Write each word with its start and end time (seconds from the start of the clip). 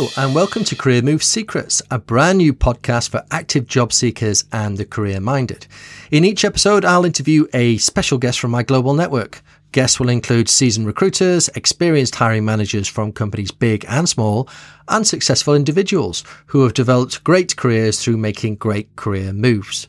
Hello, 0.00 0.12
and 0.16 0.34
welcome 0.34 0.64
to 0.64 0.74
Career 0.74 1.02
Move 1.02 1.22
Secrets, 1.22 1.82
a 1.90 1.98
brand 1.98 2.38
new 2.38 2.54
podcast 2.54 3.10
for 3.10 3.22
active 3.30 3.66
job 3.66 3.92
seekers 3.92 4.44
and 4.50 4.78
the 4.78 4.86
career 4.86 5.20
minded. 5.20 5.66
In 6.10 6.24
each 6.24 6.42
episode, 6.42 6.86
I'll 6.86 7.04
interview 7.04 7.46
a 7.52 7.76
special 7.76 8.16
guest 8.16 8.40
from 8.40 8.50
my 8.50 8.62
global 8.62 8.94
network. 8.94 9.42
Guests 9.72 10.00
will 10.00 10.08
include 10.08 10.48
seasoned 10.48 10.86
recruiters, 10.86 11.50
experienced 11.50 12.14
hiring 12.14 12.46
managers 12.46 12.88
from 12.88 13.12
companies 13.12 13.50
big 13.50 13.84
and 13.90 14.08
small, 14.08 14.48
and 14.88 15.06
successful 15.06 15.54
individuals 15.54 16.24
who 16.46 16.62
have 16.62 16.72
developed 16.72 17.22
great 17.22 17.54
careers 17.56 18.02
through 18.02 18.16
making 18.16 18.54
great 18.54 18.96
career 18.96 19.34
moves. 19.34 19.86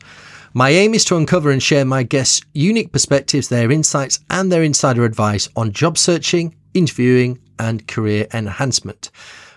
My 0.52 0.68
aim 0.68 0.92
is 0.92 1.06
to 1.06 1.16
uncover 1.16 1.50
and 1.50 1.62
share 1.62 1.86
my 1.86 2.02
guests' 2.02 2.42
unique 2.52 2.92
perspectives, 2.92 3.48
their 3.48 3.70
insights, 3.70 4.20
and 4.28 4.52
their 4.52 4.62
insider 4.62 5.06
advice 5.06 5.48
on 5.56 5.72
job 5.72 5.96
searching, 5.96 6.54
interviewing, 6.74 7.38
and 7.58 7.88
career 7.88 8.26
enhancement. 8.34 9.10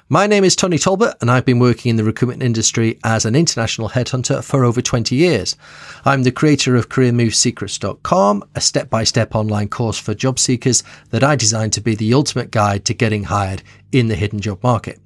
My 0.08 0.28
name 0.28 0.44
is 0.44 0.56
Tony 0.56 0.78
Talbot, 0.78 1.16
and 1.20 1.32
I've 1.32 1.46
been 1.46 1.58
working 1.58 1.90
in 1.90 1.96
the 1.96 2.04
recruitment 2.04 2.44
industry 2.44 3.00
as 3.04 3.26
an 3.26 3.36
international 3.36 3.90
headhunter 3.90 4.44
for 4.44 4.64
over 4.64 4.80
20 4.80 5.16
years. 5.16 5.58
I'm 6.06 6.22
the 6.22 6.32
creator 6.32 6.76
of 6.76 6.90
CareerMoveSecrets.com, 6.90 8.44
a 8.54 8.62
step 8.62 8.92
by 8.92 9.04
step 9.04 9.34
online 9.34 9.68
course 9.68 9.98
for 9.98 10.14
job 10.14 10.38
seekers 10.38 10.84
that 11.10 11.24
I 11.24 11.36
designed 11.36 11.74
to 11.74 11.82
be 11.82 11.96
the 11.96 12.14
ultimate 12.14 12.52
guide 12.52 12.86
to 12.86 12.94
getting 12.94 13.24
hired 13.24 13.64
in 13.92 14.08
the 14.08 14.16
hidden 14.16 14.42
job 14.42 14.62
market. 14.62 15.00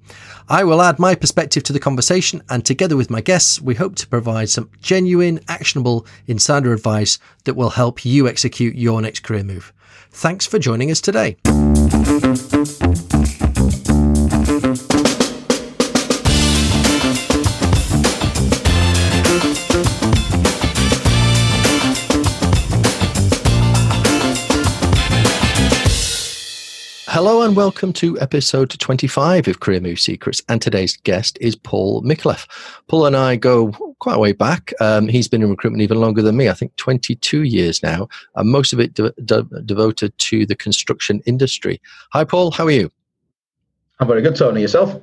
I 0.50 0.66
will 0.66 0.82
add 0.82 1.00
my 1.00 1.16
perspective 1.16 1.64
to 1.64 1.74
the 1.74 1.80
conversation, 1.80 2.44
and 2.50 2.66
together 2.66 2.98
with 2.98 3.10
my 3.10 3.22
guests, 3.22 3.62
we 3.62 3.76
hope 3.76 3.96
to 3.96 4.08
provide 4.08 4.50
some 4.50 4.70
genuine, 4.82 5.40
actionable 5.48 6.06
insider 6.28 6.74
advice 6.74 7.20
that 7.46 7.56
will 7.56 7.70
help 7.70 8.04
you 8.04 8.28
execute 8.28 8.76
your 8.76 9.02
next 9.02 9.24
career 9.24 9.46
move. 9.46 9.72
Thanks 10.12 10.46
for 10.46 10.60
joining 10.60 10.92
us 10.92 11.00
today. 11.00 11.38
Welcome 27.60 27.92
to 27.92 28.18
episode 28.22 28.70
25 28.70 29.46
of 29.50 29.60
Career 29.60 29.82
Move 29.82 30.00
Secrets. 30.00 30.42
And 30.48 30.62
today's 30.62 30.96
guest 30.96 31.38
is 31.42 31.58
Paul 31.58 32.02
Micallef. 32.04 32.48
Paul 32.88 33.06
and 33.06 33.18
I 33.18 33.36
go 33.36 33.72
quite 34.00 34.16
a 34.16 34.20
way 34.20 34.32
back. 34.32 34.72
Um, 34.80 35.10
he's 35.10 35.28
been 35.28 35.42
in 35.42 35.50
recruitment 35.50 35.82
even 35.82 36.00
longer 36.00 36.22
than 36.22 36.38
me, 36.38 36.48
I 36.48 36.54
think 36.54 36.74
22 36.78 37.44
years 37.44 37.84
now, 37.84 38.08
and 38.36 38.50
most 38.50 38.72
of 38.72 38.80
it 38.80 38.94
de- 38.94 39.12
de- 39.26 39.44
devoted 39.66 40.18
to 40.20 40.46
the 40.46 40.56
construction 40.56 41.22
industry. 41.26 41.82
Hi, 42.14 42.24
Paul. 42.24 42.52
How 42.52 42.66
are 42.66 42.72
you? 42.72 42.90
I'm 44.00 44.08
very 44.08 44.22
good, 44.22 44.38
Tony. 44.38 44.62
Yourself? 44.62 44.98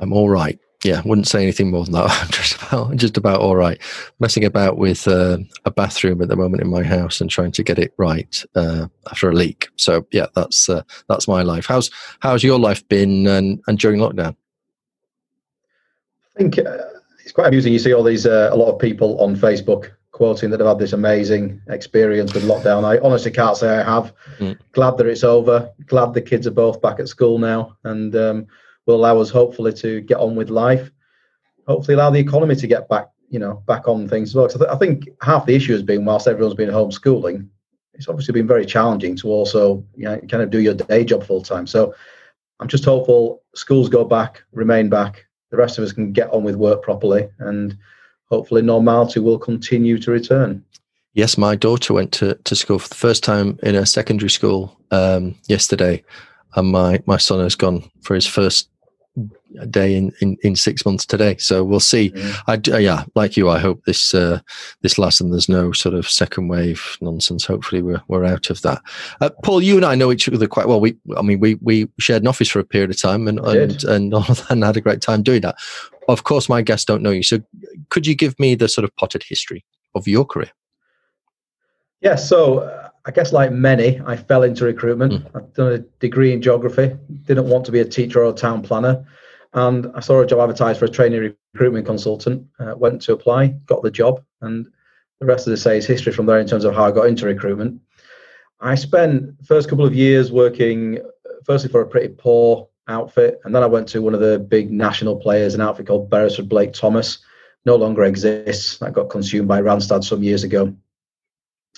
I'm 0.00 0.14
all 0.14 0.30
right 0.30 0.58
yeah, 0.84 1.02
wouldn't 1.04 1.28
say 1.28 1.42
anything 1.42 1.70
more 1.70 1.84
than 1.84 1.92
that. 1.94 2.10
I'm 2.22 2.30
just 2.30 2.62
about 2.62 2.96
just 2.96 3.16
about 3.16 3.40
all 3.40 3.56
right. 3.56 3.80
Messing 4.18 4.44
about 4.44 4.78
with 4.78 5.06
uh, 5.06 5.38
a 5.64 5.70
bathroom 5.70 6.22
at 6.22 6.28
the 6.28 6.36
moment 6.36 6.62
in 6.62 6.68
my 6.68 6.82
house 6.82 7.20
and 7.20 7.28
trying 7.28 7.52
to 7.52 7.62
get 7.62 7.78
it 7.78 7.92
right 7.98 8.42
uh, 8.54 8.86
after 9.10 9.28
a 9.28 9.34
leak. 9.34 9.68
So 9.76 10.06
yeah, 10.10 10.26
that's 10.34 10.68
uh, 10.68 10.82
that's 11.08 11.28
my 11.28 11.42
life. 11.42 11.66
How's 11.66 11.90
how's 12.20 12.42
your 12.42 12.58
life 12.58 12.86
been 12.88 13.26
and, 13.26 13.60
and 13.66 13.78
during 13.78 14.00
lockdown? 14.00 14.34
I 16.34 16.38
think 16.38 16.58
uh, 16.58 16.78
it's 17.22 17.32
quite 17.32 17.48
amusing. 17.48 17.72
You 17.72 17.78
see 17.78 17.92
all 17.92 18.02
these 18.02 18.26
uh, 18.26 18.48
a 18.50 18.56
lot 18.56 18.72
of 18.72 18.78
people 18.78 19.20
on 19.20 19.36
Facebook 19.36 19.90
quoting 20.12 20.50
that 20.50 20.58
they've 20.58 20.66
had 20.66 20.78
this 20.78 20.92
amazing 20.92 21.60
experience 21.68 22.32
with 22.32 22.44
lockdown. 22.44 22.84
I 22.84 22.98
honestly 22.98 23.30
can't 23.30 23.56
say 23.56 23.68
I 23.78 23.82
have. 23.82 24.14
Mm. 24.38 24.58
Glad 24.72 24.96
that 24.96 25.06
it's 25.06 25.24
over. 25.24 25.70
Glad 25.86 26.14
the 26.14 26.22
kids 26.22 26.46
are 26.46 26.52
both 26.52 26.80
back 26.80 27.00
at 27.00 27.08
school 27.08 27.38
now, 27.38 27.76
and 27.84 28.16
um, 28.16 28.46
will 28.90 28.98
allow 28.98 29.18
us 29.18 29.30
hopefully 29.30 29.72
to 29.74 30.00
get 30.02 30.18
on 30.18 30.34
with 30.36 30.50
life. 30.50 30.90
Hopefully, 31.66 31.94
allow 31.94 32.10
the 32.10 32.18
economy 32.18 32.56
to 32.56 32.66
get 32.66 32.88
back, 32.88 33.08
you 33.28 33.38
know, 33.38 33.62
back 33.66 33.86
on 33.86 34.08
things 34.08 34.30
as 34.30 34.34
well. 34.34 34.46
I, 34.46 34.48
th- 34.48 34.70
I 34.70 34.76
think 34.76 35.08
half 35.22 35.46
the 35.46 35.54
issue 35.54 35.72
has 35.72 35.82
been 35.82 36.04
whilst 36.04 36.26
everyone's 36.26 36.54
been 36.56 36.70
homeschooling, 36.70 37.48
it's 37.94 38.08
obviously 38.08 38.32
been 38.32 38.46
very 38.46 38.66
challenging 38.66 39.14
to 39.16 39.28
also, 39.28 39.84
you 39.94 40.04
know, 40.04 40.18
kind 40.20 40.42
of 40.42 40.50
do 40.50 40.60
your 40.60 40.74
day 40.74 41.04
job 41.04 41.24
full 41.24 41.42
time. 41.42 41.66
So 41.66 41.94
I'm 42.58 42.68
just 42.68 42.84
hopeful 42.84 43.42
schools 43.54 43.88
go 43.88 44.04
back, 44.04 44.42
remain 44.52 44.88
back. 44.88 45.26
The 45.50 45.56
rest 45.56 45.78
of 45.78 45.84
us 45.84 45.92
can 45.92 46.12
get 46.12 46.30
on 46.30 46.44
with 46.44 46.56
work 46.56 46.82
properly, 46.82 47.28
and 47.40 47.76
hopefully 48.26 48.62
normality 48.62 49.20
will 49.20 49.38
continue 49.38 49.98
to 49.98 50.10
return. 50.10 50.64
Yes, 51.12 51.36
my 51.36 51.56
daughter 51.56 51.92
went 51.92 52.12
to, 52.12 52.36
to 52.36 52.54
school 52.54 52.78
for 52.78 52.88
the 52.88 52.94
first 52.94 53.24
time 53.24 53.58
in 53.64 53.74
a 53.74 53.84
secondary 53.84 54.30
school 54.30 54.76
um, 54.92 55.34
yesterday, 55.48 56.04
and 56.54 56.68
my, 56.68 57.02
my 57.04 57.16
son 57.16 57.40
has 57.40 57.56
gone 57.56 57.90
for 58.02 58.14
his 58.14 58.26
first 58.26 58.69
day 59.68 59.96
in, 59.96 60.12
in, 60.20 60.36
in 60.42 60.56
six 60.56 60.84
months 60.86 61.04
today. 61.04 61.36
So 61.38 61.64
we'll 61.64 61.80
see. 61.80 62.12
I, 62.46 62.60
uh, 62.70 62.78
yeah, 62.78 63.04
like 63.14 63.36
you, 63.36 63.48
I 63.48 63.58
hope 63.58 63.84
this 63.84 64.14
uh, 64.14 64.40
this 64.82 64.98
lasts 64.98 65.20
and 65.20 65.32
there's 65.32 65.48
no 65.48 65.72
sort 65.72 65.94
of 65.94 66.08
second 66.08 66.48
wave 66.48 66.96
nonsense. 67.00 67.44
Hopefully, 67.44 67.82
we're 67.82 68.02
we're 68.08 68.24
out 68.24 68.50
of 68.50 68.62
that. 68.62 68.80
Uh, 69.20 69.30
Paul, 69.42 69.62
you 69.62 69.76
and 69.76 69.84
I 69.84 69.94
know 69.94 70.12
each 70.12 70.28
other 70.28 70.46
quite 70.46 70.68
well. 70.68 70.80
We, 70.80 70.96
I 71.16 71.22
mean, 71.22 71.40
we 71.40 71.56
we 71.56 71.88
shared 71.98 72.22
an 72.22 72.28
office 72.28 72.48
for 72.48 72.60
a 72.60 72.64
period 72.64 72.90
of 72.90 73.00
time 73.00 73.26
and 73.28 73.40
and, 73.40 73.82
and 73.84 74.14
and 74.48 74.64
had 74.64 74.76
a 74.76 74.80
great 74.80 75.00
time 75.00 75.22
doing 75.22 75.42
that. 75.42 75.56
Of 76.08 76.24
course, 76.24 76.48
my 76.48 76.62
guests 76.62 76.86
don't 76.86 77.02
know 77.02 77.10
you, 77.10 77.22
so 77.22 77.40
could 77.88 78.06
you 78.06 78.14
give 78.14 78.38
me 78.38 78.54
the 78.54 78.68
sort 78.68 78.84
of 78.84 78.94
potted 78.96 79.22
history 79.22 79.64
of 79.94 80.08
your 80.08 80.24
career? 80.24 80.50
Yeah, 82.00 82.16
so 82.16 82.79
I 83.06 83.10
guess 83.10 83.32
like 83.32 83.50
many, 83.50 84.00
I 84.06 84.16
fell 84.16 84.42
into 84.42 84.64
recruitment. 84.64 85.12
Mm. 85.12 85.30
I've 85.34 85.54
done 85.54 85.72
a 85.72 85.78
degree 85.78 86.32
in 86.32 86.42
geography, 86.42 86.96
didn't 87.24 87.48
want 87.48 87.64
to 87.66 87.72
be 87.72 87.80
a 87.80 87.84
teacher 87.84 88.22
or 88.22 88.30
a 88.30 88.34
town 88.34 88.62
planner. 88.62 89.04
And 89.52 89.90
I 89.94 90.00
saw 90.00 90.20
a 90.20 90.26
job 90.26 90.40
advertised 90.40 90.78
for 90.78 90.84
a 90.84 90.90
training 90.90 91.34
recruitment 91.54 91.86
consultant, 91.86 92.46
uh, 92.58 92.74
went 92.76 93.02
to 93.02 93.12
apply, 93.12 93.48
got 93.66 93.82
the 93.82 93.90
job. 93.90 94.22
And 94.42 94.66
the 95.18 95.26
rest 95.26 95.46
of 95.46 95.50
the 95.50 95.56
say 95.56 95.78
is 95.78 95.86
history 95.86 96.12
from 96.12 96.26
there 96.26 96.38
in 96.38 96.46
terms 96.46 96.64
of 96.64 96.74
how 96.74 96.84
I 96.84 96.92
got 96.92 97.06
into 97.06 97.26
recruitment. 97.26 97.80
I 98.60 98.74
spent 98.74 99.34
first 99.46 99.68
couple 99.68 99.86
of 99.86 99.94
years 99.94 100.30
working 100.30 101.00
firstly 101.44 101.70
for 101.70 101.80
a 101.80 101.86
pretty 101.86 102.08
poor 102.08 102.68
outfit, 102.88 103.40
and 103.44 103.54
then 103.54 103.62
I 103.62 103.66
went 103.66 103.88
to 103.88 104.02
one 104.02 104.14
of 104.14 104.20
the 104.20 104.38
big 104.38 104.70
national 104.70 105.16
players, 105.16 105.54
an 105.54 105.60
outfit 105.62 105.86
called 105.86 106.10
Beresford 106.10 106.48
Blake 106.48 106.72
Thomas. 106.74 107.18
No 107.64 107.76
longer 107.76 108.04
exists. 108.04 108.78
That 108.78 108.92
got 108.92 109.10
consumed 109.10 109.48
by 109.48 109.60
Randstad 109.60 110.04
some 110.04 110.22
years 110.22 110.44
ago. 110.44 110.74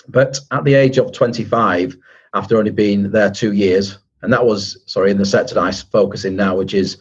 But 0.07 0.39
at 0.51 0.63
the 0.63 0.73
age 0.73 0.97
of 0.97 1.11
25, 1.11 1.97
after 2.33 2.57
only 2.57 2.71
being 2.71 3.11
there 3.11 3.31
two 3.31 3.53
years, 3.53 3.97
and 4.21 4.31
that 4.31 4.45
was, 4.45 4.81
sorry, 4.85 5.11
in 5.11 5.17
the 5.17 5.25
sector 5.25 5.55
that 5.55 5.63
I 5.63 5.71
focus 5.71 6.25
in 6.25 6.35
now, 6.35 6.55
which 6.55 6.73
is, 6.73 6.97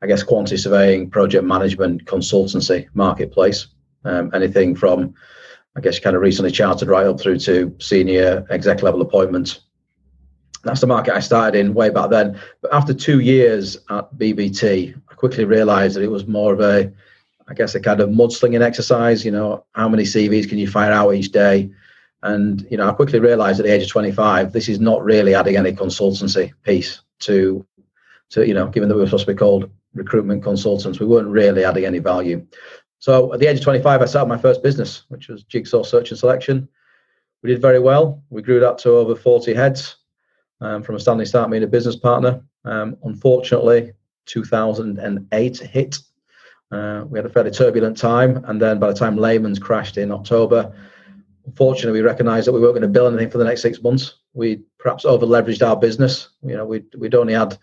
I 0.00 0.06
guess, 0.06 0.22
quantity 0.22 0.56
surveying, 0.56 1.10
project 1.10 1.44
management, 1.44 2.04
consultancy, 2.06 2.88
marketplace, 2.94 3.68
um, 4.04 4.30
anything 4.34 4.74
from, 4.74 5.14
I 5.76 5.80
guess, 5.80 5.98
kind 5.98 6.16
of 6.16 6.22
recently 6.22 6.50
chartered 6.50 6.88
right 6.88 7.06
up 7.06 7.20
through 7.20 7.38
to 7.40 7.74
senior 7.78 8.46
exec 8.50 8.82
level 8.82 9.02
appointments. 9.02 9.60
That's 10.64 10.80
the 10.80 10.86
market 10.86 11.14
I 11.14 11.20
started 11.20 11.58
in 11.58 11.74
way 11.74 11.90
back 11.90 12.10
then. 12.10 12.40
But 12.60 12.72
after 12.72 12.94
two 12.94 13.20
years 13.20 13.76
at 13.90 14.12
BBT, 14.14 14.94
I 15.10 15.14
quickly 15.14 15.44
realized 15.44 15.96
that 15.96 16.02
it 16.02 16.10
was 16.10 16.26
more 16.26 16.52
of 16.52 16.60
a, 16.60 16.92
I 17.48 17.54
guess, 17.54 17.74
a 17.74 17.80
kind 17.80 18.00
of 18.00 18.10
mudslinging 18.10 18.62
exercise. 18.62 19.24
You 19.24 19.32
know, 19.32 19.64
how 19.72 19.88
many 19.88 20.04
CVs 20.04 20.48
can 20.48 20.58
you 20.58 20.68
fire 20.68 20.92
out 20.92 21.14
each 21.14 21.32
day? 21.32 21.70
And 22.22 22.66
you 22.70 22.76
know, 22.76 22.88
I 22.88 22.92
quickly 22.92 23.18
realised 23.18 23.58
at 23.60 23.66
the 23.66 23.72
age 23.72 23.82
of 23.82 23.88
25, 23.88 24.52
this 24.52 24.68
is 24.68 24.80
not 24.80 25.02
really 25.02 25.34
adding 25.34 25.56
any 25.56 25.72
consultancy 25.72 26.52
piece 26.62 27.00
to, 27.20 27.66
to 28.30 28.46
you 28.46 28.54
know, 28.54 28.68
given 28.68 28.88
that 28.88 28.94
we 28.94 29.00
were 29.00 29.06
supposed 29.06 29.26
to 29.26 29.32
be 29.32 29.38
called 29.38 29.70
recruitment 29.94 30.42
consultants, 30.42 31.00
we 31.00 31.06
weren't 31.06 31.28
really 31.28 31.64
adding 31.64 31.84
any 31.84 31.98
value. 31.98 32.46
So 32.98 33.32
at 33.34 33.40
the 33.40 33.46
age 33.46 33.58
of 33.58 33.64
25, 33.64 34.00
I 34.00 34.04
started 34.04 34.28
my 34.28 34.38
first 34.38 34.62
business, 34.62 35.02
which 35.08 35.28
was 35.28 35.42
Jigsaw 35.42 35.82
Search 35.82 36.10
and 36.10 36.18
Selection. 36.18 36.68
We 37.42 37.50
did 37.50 37.60
very 37.60 37.80
well. 37.80 38.22
We 38.30 38.42
grew 38.42 38.60
that 38.60 38.78
to 38.78 38.90
over 38.90 39.16
40 39.16 39.52
heads 39.54 39.96
um, 40.60 40.84
from 40.84 40.94
a 40.94 41.00
standing 41.00 41.26
start, 41.26 41.50
being 41.50 41.64
a 41.64 41.66
business 41.66 41.96
partner. 41.96 42.42
Um, 42.64 42.96
unfortunately, 43.02 43.92
2008 44.26 45.58
hit. 45.58 45.98
Uh, 46.70 47.04
we 47.08 47.18
had 47.18 47.26
a 47.26 47.28
fairly 47.28 47.50
turbulent 47.50 47.98
time, 47.98 48.44
and 48.46 48.62
then 48.62 48.78
by 48.78 48.86
the 48.86 48.94
time 48.94 49.16
Lehman's 49.16 49.58
crashed 49.58 49.98
in 49.98 50.12
October, 50.12 50.72
Unfortunately, 51.46 52.00
we 52.00 52.06
recognised 52.06 52.46
that 52.46 52.52
we 52.52 52.60
weren't 52.60 52.74
going 52.74 52.82
to 52.82 52.88
bill 52.88 53.08
anything 53.08 53.30
for 53.30 53.38
the 53.38 53.44
next 53.44 53.62
six 53.62 53.82
months. 53.82 54.14
We 54.32 54.62
perhaps 54.78 55.04
over 55.04 55.26
leveraged 55.26 55.66
our 55.66 55.76
business. 55.76 56.28
You 56.42 56.56
know, 56.56 56.64
we'd, 56.64 56.86
we'd 56.96 57.14
only 57.14 57.34
had, 57.34 57.58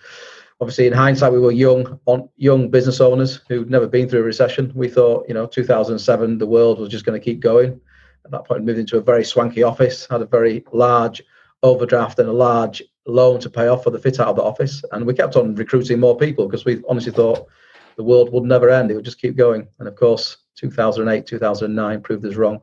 obviously, 0.60 0.88
in 0.88 0.94
hindsight, 0.94 1.32
we 1.32 1.40
were 1.40 1.52
young, 1.52 2.00
on, 2.06 2.30
young 2.36 2.70
business 2.70 3.00
owners 3.00 3.42
who'd 3.48 3.70
never 3.70 3.88
been 3.88 4.10
through 4.10 4.20
a 4.22 4.24
recession. 4.24 4.72
We 4.76 4.90
thought, 4.90 5.28
you 5.28 5.34
know, 5.34 5.46
2007, 5.46 6.38
the 6.38 6.46
world 6.46 6.80
was 6.80 6.90
just 6.90 7.06
going 7.06 7.20
to 7.20 7.24
keep 7.24 7.40
going. 7.40 7.80
At 8.26 8.32
that 8.32 8.46
point, 8.46 8.66
moved 8.66 8.80
into 8.80 8.98
a 8.98 9.02
very 9.02 9.24
swanky 9.24 9.64
office, 9.64 10.08
had 10.10 10.22
a 10.22 10.26
very 10.26 10.66
large 10.74 11.24
overdraft 11.64 12.20
and 12.20 12.30
a 12.30 12.34
large 12.34 12.82
loan 13.06 13.40
to 13.40 13.50
pay 13.50 13.68
off 13.68 13.84
for 13.84 13.90
the 13.92 14.00
fit 14.00 14.20
out 14.20 14.28
of 14.28 14.36
the 14.36 14.44
office. 14.44 14.84
And 14.92 15.06
we 15.06 15.14
kept 15.14 15.36
on 15.36 15.56
recruiting 15.56 16.00
more 16.00 16.18
people 16.18 16.48
because 16.48 16.66
we 16.66 16.82
honestly 16.88 17.12
thought 17.12 17.48
the 17.96 18.04
world 18.04 18.32
would 18.32 18.44
never 18.44 18.70
end. 18.70 18.92
It 18.92 18.96
would 18.96 19.06
just 19.06 19.22
keep 19.22 19.36
going. 19.36 19.68
And 19.80 19.88
of 19.88 19.96
course, 19.96 20.38
2008, 20.56 21.26
2009 21.26 22.02
proved 22.02 22.26
us 22.26 22.36
wrong. 22.36 22.62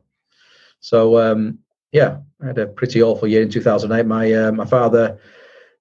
So 0.87 1.19
um, 1.19 1.59
yeah, 1.91 2.19
I 2.41 2.47
had 2.47 2.59
a 2.59 2.67
pretty 2.69 3.03
awful 3.03 3.27
year 3.27 3.43
in 3.43 3.51
2008. 3.51 4.07
My 4.07 4.33
uh, 4.33 4.53
my 4.53 4.65
father 4.65 5.19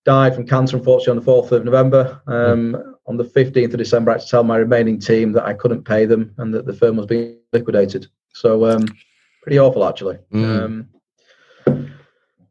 died 0.03 0.33
from 0.33 0.47
cancer, 0.47 0.77
unfortunately, 0.77 1.19
on 1.19 1.23
the 1.23 1.31
4th 1.31 1.51
of 1.51 1.63
November. 1.63 2.19
Um, 2.25 2.95
on 3.05 3.17
the 3.17 3.23
15th 3.23 3.71
of 3.73 3.77
December, 3.77 4.09
I 4.09 4.13
had 4.15 4.21
to 4.21 4.27
tell 4.27 4.43
my 4.43 4.57
remaining 4.57 4.99
team 4.99 5.31
that 5.33 5.45
I 5.45 5.53
couldn't 5.53 5.83
pay 5.83 6.07
them 6.07 6.33
and 6.39 6.51
that 6.55 6.65
the 6.65 6.73
firm 6.73 6.95
was 6.95 7.05
being 7.05 7.37
liquidated. 7.53 8.07
So, 8.33 8.65
um, 8.65 8.83
pretty 9.43 9.59
awful, 9.59 9.87
actually. 9.87 10.17
Mm. 10.33 10.89
Um, 11.67 11.91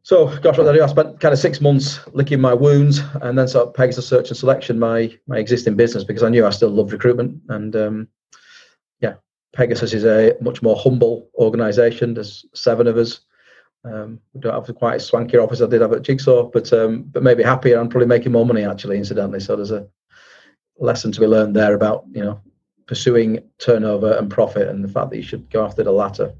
so, 0.03 0.27
gosh, 0.39 0.57
what 0.57 0.63
did 0.63 0.69
I 0.69 0.73
do? 0.75 0.83
I 0.83 0.87
spent 0.87 1.19
kind 1.19 1.33
of 1.33 1.39
six 1.39 1.59
months 1.59 1.99
licking 2.13 2.39
my 2.39 2.53
wounds 2.53 3.01
and 3.21 3.37
then 3.37 3.49
sort 3.49 3.67
of 3.67 3.73
Pegasus 3.73 4.07
Search 4.07 4.29
and 4.29 4.37
Selection, 4.37 4.79
my 4.79 5.13
my 5.27 5.39
existing 5.39 5.75
business, 5.75 6.05
because 6.05 6.23
I 6.23 6.29
knew 6.29 6.45
I 6.45 6.51
still 6.51 6.69
loved 6.69 6.93
recruitment. 6.93 7.41
And 7.49 7.75
um, 7.75 8.07
Pegasus 9.55 9.93
is 9.93 10.05
a 10.05 10.35
much 10.41 10.61
more 10.61 10.75
humble 10.75 11.29
organisation. 11.35 12.13
There's 12.13 12.45
seven 12.53 12.87
of 12.87 12.97
us. 12.97 13.21
Um, 13.85 14.19
we 14.33 14.41
don't 14.41 14.53
have 14.53 14.75
quite 14.75 14.95
a 14.95 14.99
swanky 14.99 15.37
office 15.37 15.61
I 15.61 15.67
did 15.67 15.81
have 15.81 15.93
at 15.93 16.01
Jigsaw, 16.01 16.49
but 16.51 16.71
um, 16.73 17.03
but 17.03 17.23
maybe 17.23 17.43
happier 17.43 17.79
and 17.79 17.89
probably 17.89 18.07
making 18.07 18.33
more 18.33 18.45
money 18.45 18.65
actually, 18.65 18.97
incidentally. 18.97 19.39
So 19.39 19.55
there's 19.55 19.71
a 19.71 19.87
lesson 20.77 21.11
to 21.13 21.19
be 21.19 21.27
learned 21.27 21.55
there 21.55 21.73
about 21.73 22.05
you 22.11 22.23
know 22.23 22.41
pursuing 22.85 23.39
turnover 23.57 24.13
and 24.13 24.29
profit 24.29 24.67
and 24.67 24.83
the 24.83 24.89
fact 24.89 25.09
that 25.09 25.17
you 25.17 25.23
should 25.23 25.49
go 25.49 25.65
after 25.65 25.83
the 25.83 25.91
latter. 25.91 26.33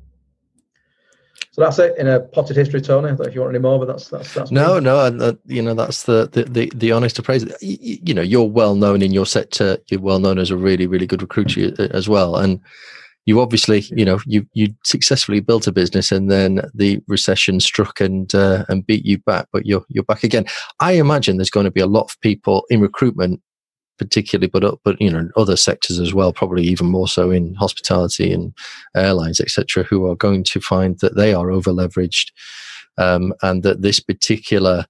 So 1.52 1.62
that's 1.62 1.80
it 1.80 1.98
in 1.98 2.08
a 2.08 2.20
potted 2.20 2.58
history, 2.58 2.82
Tony. 2.82 3.16
If 3.18 3.34
you 3.34 3.40
want 3.40 3.56
any 3.56 3.62
more, 3.62 3.80
but 3.80 3.86
that's 3.86 4.10
that's, 4.10 4.34
that's 4.34 4.52
no, 4.52 4.76
me. 4.76 4.82
no, 4.82 5.06
and 5.06 5.22
uh, 5.22 5.34
you 5.46 5.62
know 5.62 5.74
that's 5.74 6.04
the, 6.04 6.28
the 6.34 6.44
the 6.44 6.72
the 6.76 6.92
honest 6.92 7.18
appraisal. 7.18 7.50
You, 7.62 8.00
you 8.04 8.14
know, 8.14 8.22
you're 8.22 8.44
well 8.44 8.76
known 8.76 9.02
in 9.02 9.14
your 9.14 9.26
sector. 9.26 9.78
You're 9.88 10.02
well 10.02 10.20
known 10.20 10.38
as 10.38 10.52
a 10.52 10.58
really 10.58 10.86
really 10.86 11.08
good 11.08 11.22
recruiter 11.22 11.74
uh, 11.80 11.88
as 11.92 12.10
well, 12.10 12.36
and 12.36 12.60
you 13.26 13.42
obviously, 13.42 13.84
you 13.92 14.06
know, 14.06 14.20
you 14.26 14.46
you 14.54 14.74
successfully 14.84 15.40
built 15.40 15.68
a 15.68 15.72
business, 15.72 16.12
and 16.12 16.30
then 16.30 16.62
the 16.74 17.02
recession 17.08 17.60
struck 17.60 18.00
and 18.00 18.34
uh, 18.36 18.66
and 18.70 18.86
beat 18.86 19.06
you 19.06 19.18
back, 19.18 19.48
but 19.52 19.66
you're 19.66 19.84
you're 19.90 20.04
back 20.04 20.24
again. 20.24 20.46
I 20.80 20.94
imagine 20.94 21.38
there's 21.38 21.50
going 21.50 21.66
to 21.66 21.72
be 21.72 21.82
a 21.82 21.88
lot 21.88 22.04
of 22.04 22.22
people 22.22 22.66
in 22.70 22.82
recruitment, 22.82 23.42
particularly, 23.98 24.48
but 24.48 24.64
uh, 24.64 24.76
but 24.84 25.02
you 25.02 25.10
know, 25.10 25.28
other 25.36 25.56
sectors 25.56 26.00
as 26.00 26.14
well, 26.14 26.34
probably 26.34 26.64
even 26.64 26.88
more 26.88 27.08
so 27.08 27.32
in 27.32 27.56
hospitality 27.56 28.32
and 28.32 28.54
airlines, 28.96 29.40
etc., 29.40 29.84
who 29.84 30.08
are 30.08 30.16
going 30.16 30.44
to 30.44 30.62
find 30.62 31.00
that 31.00 31.16
they 31.16 31.34
are 31.34 31.50
over 31.50 31.72
leveraged, 31.72 32.32
um, 33.00 33.34
and 33.42 33.64
that 33.64 33.82
this 33.82 34.00
particular 34.00 34.86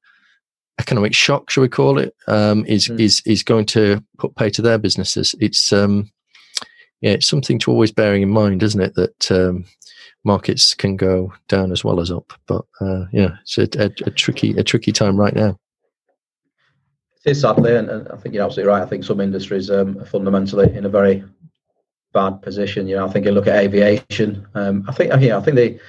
economic 0.78 1.14
shock, 1.14 1.50
shall 1.50 1.62
we 1.62 1.70
call 1.70 1.98
it, 2.00 2.14
um, 2.28 2.66
is 2.66 2.90
mm. 2.90 3.00
is 3.00 3.22
is 3.26 3.44
going 3.44 3.66
to 3.66 4.04
put 4.18 4.36
pay 4.36 4.50
to 4.50 4.62
their 4.62 4.78
businesses. 4.78 5.36
It's 5.40 5.72
um, 5.72 6.12
yeah, 7.02 7.12
it's 7.12 7.28
something 7.28 7.60
to 7.60 7.72
always 7.72 7.92
bearing 7.92 8.22
in 8.22 8.30
mind, 8.30 8.64
isn't 8.64 8.82
it? 8.82 8.96
That 8.96 9.32
um, 9.32 9.66
markets 10.24 10.74
can 10.74 10.98
go 10.98 11.34
down 11.48 11.72
as 11.72 11.84
well 11.84 12.00
as 12.00 12.12
up. 12.12 12.34
But 12.48 12.66
uh, 12.82 13.06
yeah, 13.12 13.36
it's 13.42 13.58
a, 13.58 13.68
a, 13.80 13.92
a, 14.06 14.12
tricky 14.12 14.52
a 14.58 14.64
tricky 14.64 14.92
time 14.92 15.18
right 15.18 15.36
now. 15.36 15.58
It 17.26 17.32
is 17.32 17.42
sadly, 17.42 17.76
and, 17.76 17.90
and 17.90 18.08
I 18.10 18.18
think 18.18 18.36
you're 18.36 18.44
absolutely 18.44 18.72
right. 18.72 18.84
I 18.84 18.86
think 18.86 19.04
some 19.04 19.22
industries 19.22 19.70
um, 19.72 19.98
are 20.00 20.06
fundamentally 20.06 20.76
in 20.76 20.86
a 20.86 20.90
very 20.90 21.24
bad 22.14 22.42
position. 22.42 22.88
You 22.88 22.96
know, 22.96 23.08
I 23.08 23.12
think 23.12 23.26
you 23.26 23.32
look 23.32 23.48
at 23.48 23.56
aviation. 23.56 24.48
Um, 24.54 24.86
I 24.88 24.92
think 24.92 25.14
yeah, 25.22 25.38
I 25.38 25.42
think 25.42 25.56
the 25.56 25.80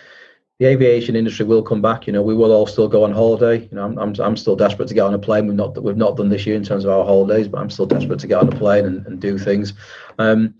the 0.58 0.66
aviation 0.66 1.16
industry 1.16 1.44
will 1.44 1.62
come 1.62 1.82
back. 1.82 2.06
You 2.06 2.12
know, 2.14 2.22
we 2.22 2.34
will 2.34 2.52
all 2.52 2.66
still 2.66 2.88
go 2.88 3.04
on 3.04 3.12
holiday. 3.12 3.68
You 3.70 3.76
know, 3.76 3.84
I'm, 3.84 3.98
I'm, 3.98 4.14
I'm 4.18 4.36
still 4.36 4.56
desperate 4.56 4.88
to 4.88 4.94
get 4.94 5.04
on 5.04 5.12
a 5.12 5.18
plane. 5.18 5.46
We've 5.46 5.56
not 5.56 5.82
we've 5.82 5.96
not 5.96 6.16
done 6.16 6.30
this 6.30 6.46
year 6.46 6.56
in 6.56 6.64
terms 6.64 6.84
of 6.84 6.90
our 6.90 7.04
holidays, 7.04 7.48
but 7.48 7.60
I'm 7.60 7.70
still 7.70 7.86
desperate 7.86 8.20
to 8.20 8.26
get 8.26 8.38
on 8.38 8.48
a 8.48 8.56
plane 8.56 8.86
and, 8.86 9.06
and 9.06 9.20
do 9.20 9.38
things. 9.38 9.74
Um, 10.18 10.54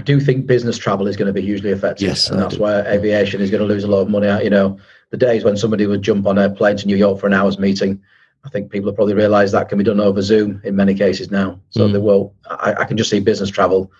I 0.00 0.02
do 0.02 0.18
think 0.18 0.46
business 0.46 0.78
travel 0.78 1.06
is 1.08 1.16
going 1.18 1.26
to 1.26 1.32
be 1.34 1.42
hugely 1.42 1.72
affected. 1.72 2.06
Yes, 2.06 2.30
and 2.30 2.40
that's 2.40 2.56
where 2.56 2.86
aviation 2.86 3.42
is 3.42 3.50
going 3.50 3.60
to 3.60 3.66
lose 3.66 3.84
a 3.84 3.86
lot 3.86 4.00
of 4.00 4.08
money. 4.08 4.28
You 4.42 4.48
know, 4.48 4.78
the 5.10 5.18
days 5.18 5.44
when 5.44 5.58
somebody 5.58 5.86
would 5.86 6.00
jump 6.00 6.26
on 6.26 6.38
a 6.38 6.48
plane 6.48 6.78
to 6.78 6.86
New 6.86 6.96
York 6.96 7.20
for 7.20 7.26
an 7.26 7.34
hour's 7.34 7.58
meeting, 7.58 8.00
I 8.42 8.48
think 8.48 8.70
people 8.70 8.88
have 8.88 8.96
probably 8.96 9.12
realised 9.12 9.52
that 9.52 9.68
can 9.68 9.76
be 9.76 9.84
done 9.84 10.00
over 10.00 10.22
Zoom 10.22 10.62
in 10.64 10.74
many 10.74 10.94
cases 10.94 11.30
now. 11.30 11.60
So 11.68 11.86
mm. 11.86 11.92
they 11.92 11.98
will. 11.98 12.32
I, 12.48 12.76
I, 12.78 12.84
can 12.86 12.96
just 12.96 13.10
see 13.10 13.20
business 13.20 13.50
travel 13.50 13.92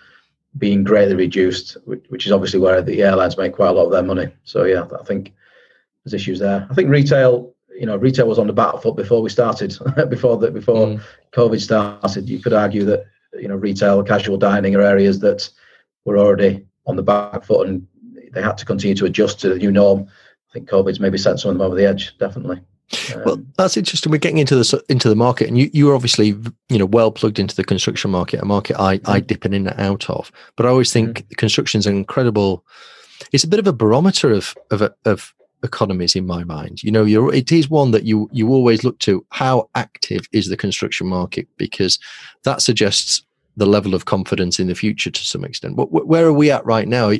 being 0.57 0.83
greatly 0.83 1.13
reduced, 1.13 1.77
which, 1.85 2.03
which, 2.09 2.25
is 2.25 2.31
obviously 2.31 2.59
where 2.59 2.81
the 2.81 3.03
airlines 3.03 3.37
make 3.37 3.53
quite 3.53 3.69
a 3.69 3.73
lot 3.73 3.85
of 3.85 3.91
their 3.91 4.01
money. 4.01 4.33
So 4.43 4.63
yeah, 4.63 4.87
I 4.99 5.03
think 5.03 5.35
there's 6.03 6.15
issues 6.15 6.39
there. 6.39 6.67
I 6.67 6.73
think 6.73 6.89
retail. 6.89 7.53
You 7.79 7.85
know, 7.85 7.95
retail 7.95 8.27
was 8.27 8.39
on 8.39 8.47
the 8.47 8.53
back 8.53 8.81
foot 8.81 8.95
before 8.95 9.21
we 9.21 9.29
started. 9.29 9.77
before 10.09 10.37
that, 10.37 10.55
before 10.55 10.87
mm. 10.87 11.01
COVID 11.33 11.61
started, 11.61 12.27
you 12.27 12.39
could 12.39 12.53
argue 12.53 12.85
that 12.85 13.05
you 13.39 13.47
know 13.47 13.55
retail, 13.55 14.01
casual 14.01 14.37
dining 14.37 14.75
are 14.75 14.81
areas 14.81 15.19
that 15.19 15.47
were 16.05 16.17
already 16.17 16.65
on 16.85 16.95
the 16.95 17.03
back 17.03 17.43
foot 17.43 17.67
and 17.67 17.85
they 18.33 18.41
had 18.41 18.57
to 18.57 18.65
continue 18.65 18.95
to 18.95 19.05
adjust 19.05 19.39
to 19.41 19.49
the 19.49 19.57
new 19.57 19.71
norm. 19.71 20.07
I 20.49 20.53
think 20.53 20.69
COVID's 20.69 20.99
maybe 20.99 21.17
sent 21.17 21.39
some 21.39 21.51
of 21.51 21.57
them 21.57 21.65
over 21.65 21.75
the 21.75 21.85
edge, 21.85 22.17
definitely. 22.17 22.61
Um, 23.15 23.23
well, 23.25 23.43
that's 23.57 23.77
interesting. 23.77 24.11
We're 24.11 24.17
getting 24.17 24.39
into 24.39 24.55
the 24.55 24.83
into 24.89 25.07
the 25.07 25.15
market, 25.15 25.47
and 25.47 25.57
you 25.57 25.69
you 25.71 25.89
are 25.89 25.95
obviously 25.95 26.35
you 26.69 26.77
know 26.77 26.85
well 26.85 27.11
plugged 27.11 27.39
into 27.39 27.55
the 27.55 27.63
construction 27.63 28.11
market, 28.11 28.41
a 28.41 28.45
market 28.45 28.77
I 28.77 28.93
I 28.93 28.97
mm-hmm. 28.97 29.27
dip 29.27 29.45
in 29.45 29.53
and 29.53 29.69
out 29.79 30.09
of. 30.09 30.31
But 30.57 30.65
I 30.65 30.69
always 30.69 30.91
think 30.91 31.19
mm-hmm. 31.19 31.35
construction's 31.35 31.87
an 31.87 31.95
incredible. 31.95 32.65
It's 33.31 33.43
a 33.45 33.47
bit 33.47 33.59
of 33.59 33.67
a 33.67 33.73
barometer 33.73 34.31
of 34.31 34.53
of 34.71 34.81
of 35.05 35.33
economies 35.63 36.15
in 36.15 36.25
my 36.25 36.43
mind. 36.43 36.83
You 36.83 36.91
know, 36.91 37.05
you're 37.05 37.33
it 37.33 37.51
is 37.51 37.69
one 37.69 37.91
that 37.91 38.03
you 38.03 38.29
you 38.33 38.49
always 38.49 38.83
look 38.83 38.99
to. 38.99 39.25
How 39.29 39.69
active 39.75 40.21
is 40.33 40.49
the 40.49 40.57
construction 40.57 41.07
market? 41.07 41.47
Because 41.57 41.97
that 42.43 42.61
suggests 42.61 43.23
the 43.57 43.65
level 43.65 43.93
of 43.93 44.05
confidence 44.05 44.59
in 44.59 44.67
the 44.67 44.75
future 44.75 45.11
to 45.11 45.23
some 45.23 45.43
extent. 45.43 45.75
What, 45.75 46.07
where 46.07 46.25
are 46.25 46.33
we 46.33 46.51
at 46.51 46.65
right 46.65 46.87
now? 46.87 47.11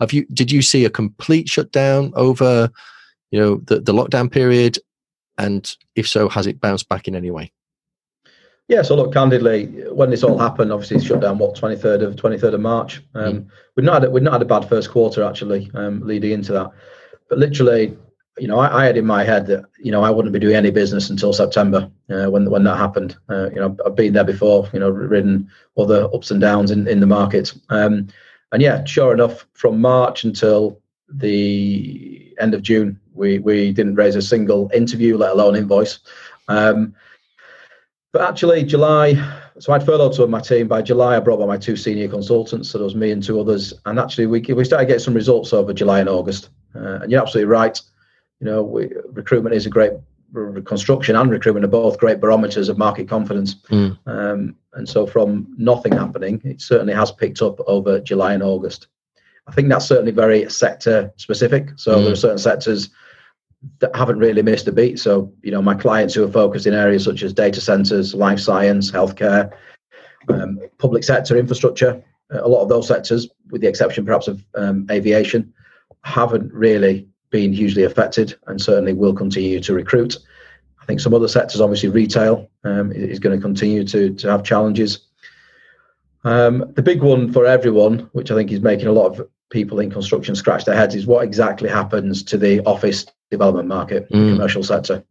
Have 0.00 0.12
you 0.12 0.26
did 0.26 0.50
you 0.50 0.62
see 0.62 0.84
a 0.84 0.90
complete 0.90 1.48
shutdown 1.48 2.12
over 2.16 2.70
you 3.30 3.40
know 3.40 3.56
the, 3.64 3.80
the 3.80 3.92
lockdown 3.92 4.30
period, 4.30 4.78
and 5.38 5.76
if 5.94 6.08
so, 6.08 6.28
has 6.28 6.46
it 6.46 6.60
bounced 6.60 6.88
back 6.88 7.08
in 7.08 7.14
any 7.14 7.30
way? 7.30 7.52
Yeah, 8.68 8.80
so 8.80 8.96
look, 8.96 9.12
candidly, 9.12 9.66
when 9.92 10.08
this 10.08 10.22
all 10.22 10.38
happened, 10.38 10.72
obviously 10.72 11.04
shut 11.04 11.20
down 11.20 11.36
what 11.36 11.54
twenty 11.54 11.76
third 11.76 12.02
of 12.02 12.16
twenty 12.16 12.38
third 12.38 12.54
of 12.54 12.60
March. 12.60 13.02
Um, 13.14 13.34
mm. 13.34 13.46
We've 13.76 13.84
not 13.84 14.02
had, 14.02 14.12
we've 14.12 14.22
not 14.22 14.34
had 14.34 14.42
a 14.42 14.46
bad 14.46 14.68
first 14.68 14.90
quarter 14.90 15.22
actually 15.22 15.70
um, 15.74 16.00
leading 16.00 16.32
into 16.32 16.52
that, 16.52 16.70
but 17.28 17.38
literally 17.38 17.96
you 18.38 18.48
know, 18.48 18.58
I, 18.58 18.82
I, 18.82 18.84
had 18.86 18.96
in 18.96 19.06
my 19.06 19.22
head 19.22 19.46
that 19.46 19.64
you 19.78 19.92
know 19.92 20.02
I 20.02 20.10
wouldn't 20.10 20.32
be 20.32 20.40
doing 20.40 20.56
any 20.56 20.70
business 20.70 21.10
until 21.10 21.32
September 21.32 21.90
uh, 22.10 22.26
when 22.30 22.50
when 22.50 22.64
that 22.64 22.76
happened. 22.76 23.16
Uh, 23.28 23.50
you 23.50 23.56
know, 23.56 23.76
I've 23.86 23.94
been 23.94 24.12
there 24.12 24.24
before. 24.24 24.68
You 24.72 24.80
know, 24.80 24.90
ridden 24.90 25.48
other 25.78 26.08
ups 26.12 26.30
and 26.30 26.40
downs 26.40 26.70
in 26.70 26.88
in 26.88 27.00
the 27.00 27.06
market. 27.06 27.52
Um, 27.70 28.08
and 28.52 28.62
yeah, 28.62 28.84
sure 28.84 29.12
enough, 29.12 29.46
from 29.54 29.80
March 29.80 30.24
until 30.24 30.80
the 31.08 32.34
end 32.40 32.54
of 32.54 32.62
June, 32.62 32.98
we 33.12 33.38
we 33.38 33.72
didn't 33.72 33.94
raise 33.94 34.16
a 34.16 34.22
single 34.22 34.70
interview, 34.74 35.16
let 35.16 35.32
alone 35.32 35.54
invoice. 35.54 36.00
Um, 36.48 36.94
but 38.12 38.22
actually, 38.22 38.64
July. 38.64 39.40
So 39.60 39.72
I'd 39.72 39.86
furloughed 39.86 40.16
some 40.16 40.24
of 40.24 40.30
my 40.30 40.40
team. 40.40 40.66
By 40.66 40.82
July, 40.82 41.16
I 41.16 41.20
brought 41.20 41.40
on 41.40 41.46
my 41.46 41.56
two 41.56 41.76
senior 41.76 42.08
consultants. 42.08 42.70
So 42.70 42.78
there 42.78 42.84
was 42.84 42.96
me 42.96 43.12
and 43.12 43.22
two 43.22 43.38
others. 43.38 43.72
And 43.86 44.00
actually, 44.00 44.26
we 44.26 44.40
we 44.40 44.64
started 44.64 44.86
getting 44.86 44.98
some 44.98 45.14
results 45.14 45.52
over 45.52 45.72
July 45.72 46.00
and 46.00 46.08
August. 46.08 46.48
Uh, 46.74 46.98
and 47.02 47.12
you're 47.12 47.22
absolutely 47.22 47.52
right 47.52 47.80
you 48.40 48.46
know, 48.46 48.62
we, 48.62 48.90
recruitment 49.12 49.54
is 49.54 49.66
a 49.66 49.70
great 49.70 49.92
construction 50.64 51.14
and 51.16 51.30
recruitment 51.30 51.64
are 51.64 51.68
both 51.68 51.98
great 51.98 52.20
barometers 52.20 52.68
of 52.68 52.76
market 52.76 53.08
confidence. 53.08 53.54
Mm. 53.70 53.98
Um, 54.06 54.56
and 54.72 54.88
so, 54.88 55.06
from 55.06 55.46
nothing 55.56 55.92
happening, 55.92 56.40
it 56.44 56.60
certainly 56.60 56.94
has 56.94 57.12
picked 57.12 57.40
up 57.42 57.60
over 57.66 58.00
July 58.00 58.34
and 58.34 58.42
August. 58.42 58.88
I 59.46 59.52
think 59.52 59.68
that's 59.68 59.86
certainly 59.86 60.10
very 60.10 60.48
sector 60.50 61.12
specific. 61.16 61.70
So, 61.76 61.96
mm. 61.96 62.04
there 62.04 62.12
are 62.12 62.16
certain 62.16 62.38
sectors 62.38 62.90
that 63.78 63.94
haven't 63.94 64.18
really 64.18 64.42
missed 64.42 64.68
a 64.68 64.72
beat. 64.72 64.98
So, 64.98 65.32
you 65.42 65.50
know, 65.50 65.62
my 65.62 65.74
clients 65.74 66.14
who 66.14 66.24
are 66.24 66.32
focused 66.32 66.66
in 66.66 66.74
areas 66.74 67.04
such 67.04 67.22
as 67.22 67.32
data 67.32 67.60
centers, 67.60 68.14
life 68.14 68.40
science, 68.40 68.90
healthcare, 68.90 69.52
um, 70.28 70.58
public 70.78 71.04
sector 71.04 71.36
infrastructure, 71.36 72.02
a 72.30 72.48
lot 72.48 72.62
of 72.62 72.68
those 72.68 72.88
sectors, 72.88 73.28
with 73.50 73.60
the 73.60 73.68
exception 73.68 74.04
perhaps 74.04 74.28
of 74.28 74.44
um, 74.54 74.86
aviation, 74.90 75.52
haven't 76.02 76.52
really 76.52 77.08
been 77.34 77.52
hugely 77.52 77.82
affected 77.82 78.38
and 78.46 78.62
certainly 78.62 78.92
will 78.92 79.12
continue 79.12 79.58
to 79.58 79.74
recruit. 79.74 80.16
I 80.80 80.84
think 80.84 81.00
some 81.00 81.12
other 81.12 81.26
sectors, 81.26 81.60
obviously 81.60 81.88
retail, 81.88 82.48
um, 82.62 82.92
is 82.92 83.18
going 83.18 83.36
to 83.36 83.42
continue 83.42 83.82
to, 83.88 84.14
to 84.14 84.30
have 84.30 84.44
challenges. 84.44 85.08
Um, 86.22 86.72
the 86.76 86.82
big 86.82 87.02
one 87.02 87.32
for 87.32 87.44
everyone, 87.44 88.08
which 88.12 88.30
I 88.30 88.36
think 88.36 88.52
is 88.52 88.60
making 88.60 88.86
a 88.86 88.92
lot 88.92 89.18
of 89.18 89.28
people 89.50 89.80
in 89.80 89.90
construction 89.90 90.36
scratch 90.36 90.64
their 90.64 90.76
heads, 90.76 90.94
is 90.94 91.06
what 91.06 91.24
exactly 91.24 91.68
happens 91.68 92.22
to 92.22 92.38
the 92.38 92.60
office 92.60 93.04
development 93.32 93.66
market, 93.66 94.08
mm. 94.10 94.10
the 94.10 94.36
commercial 94.36 94.62
sector. 94.62 95.02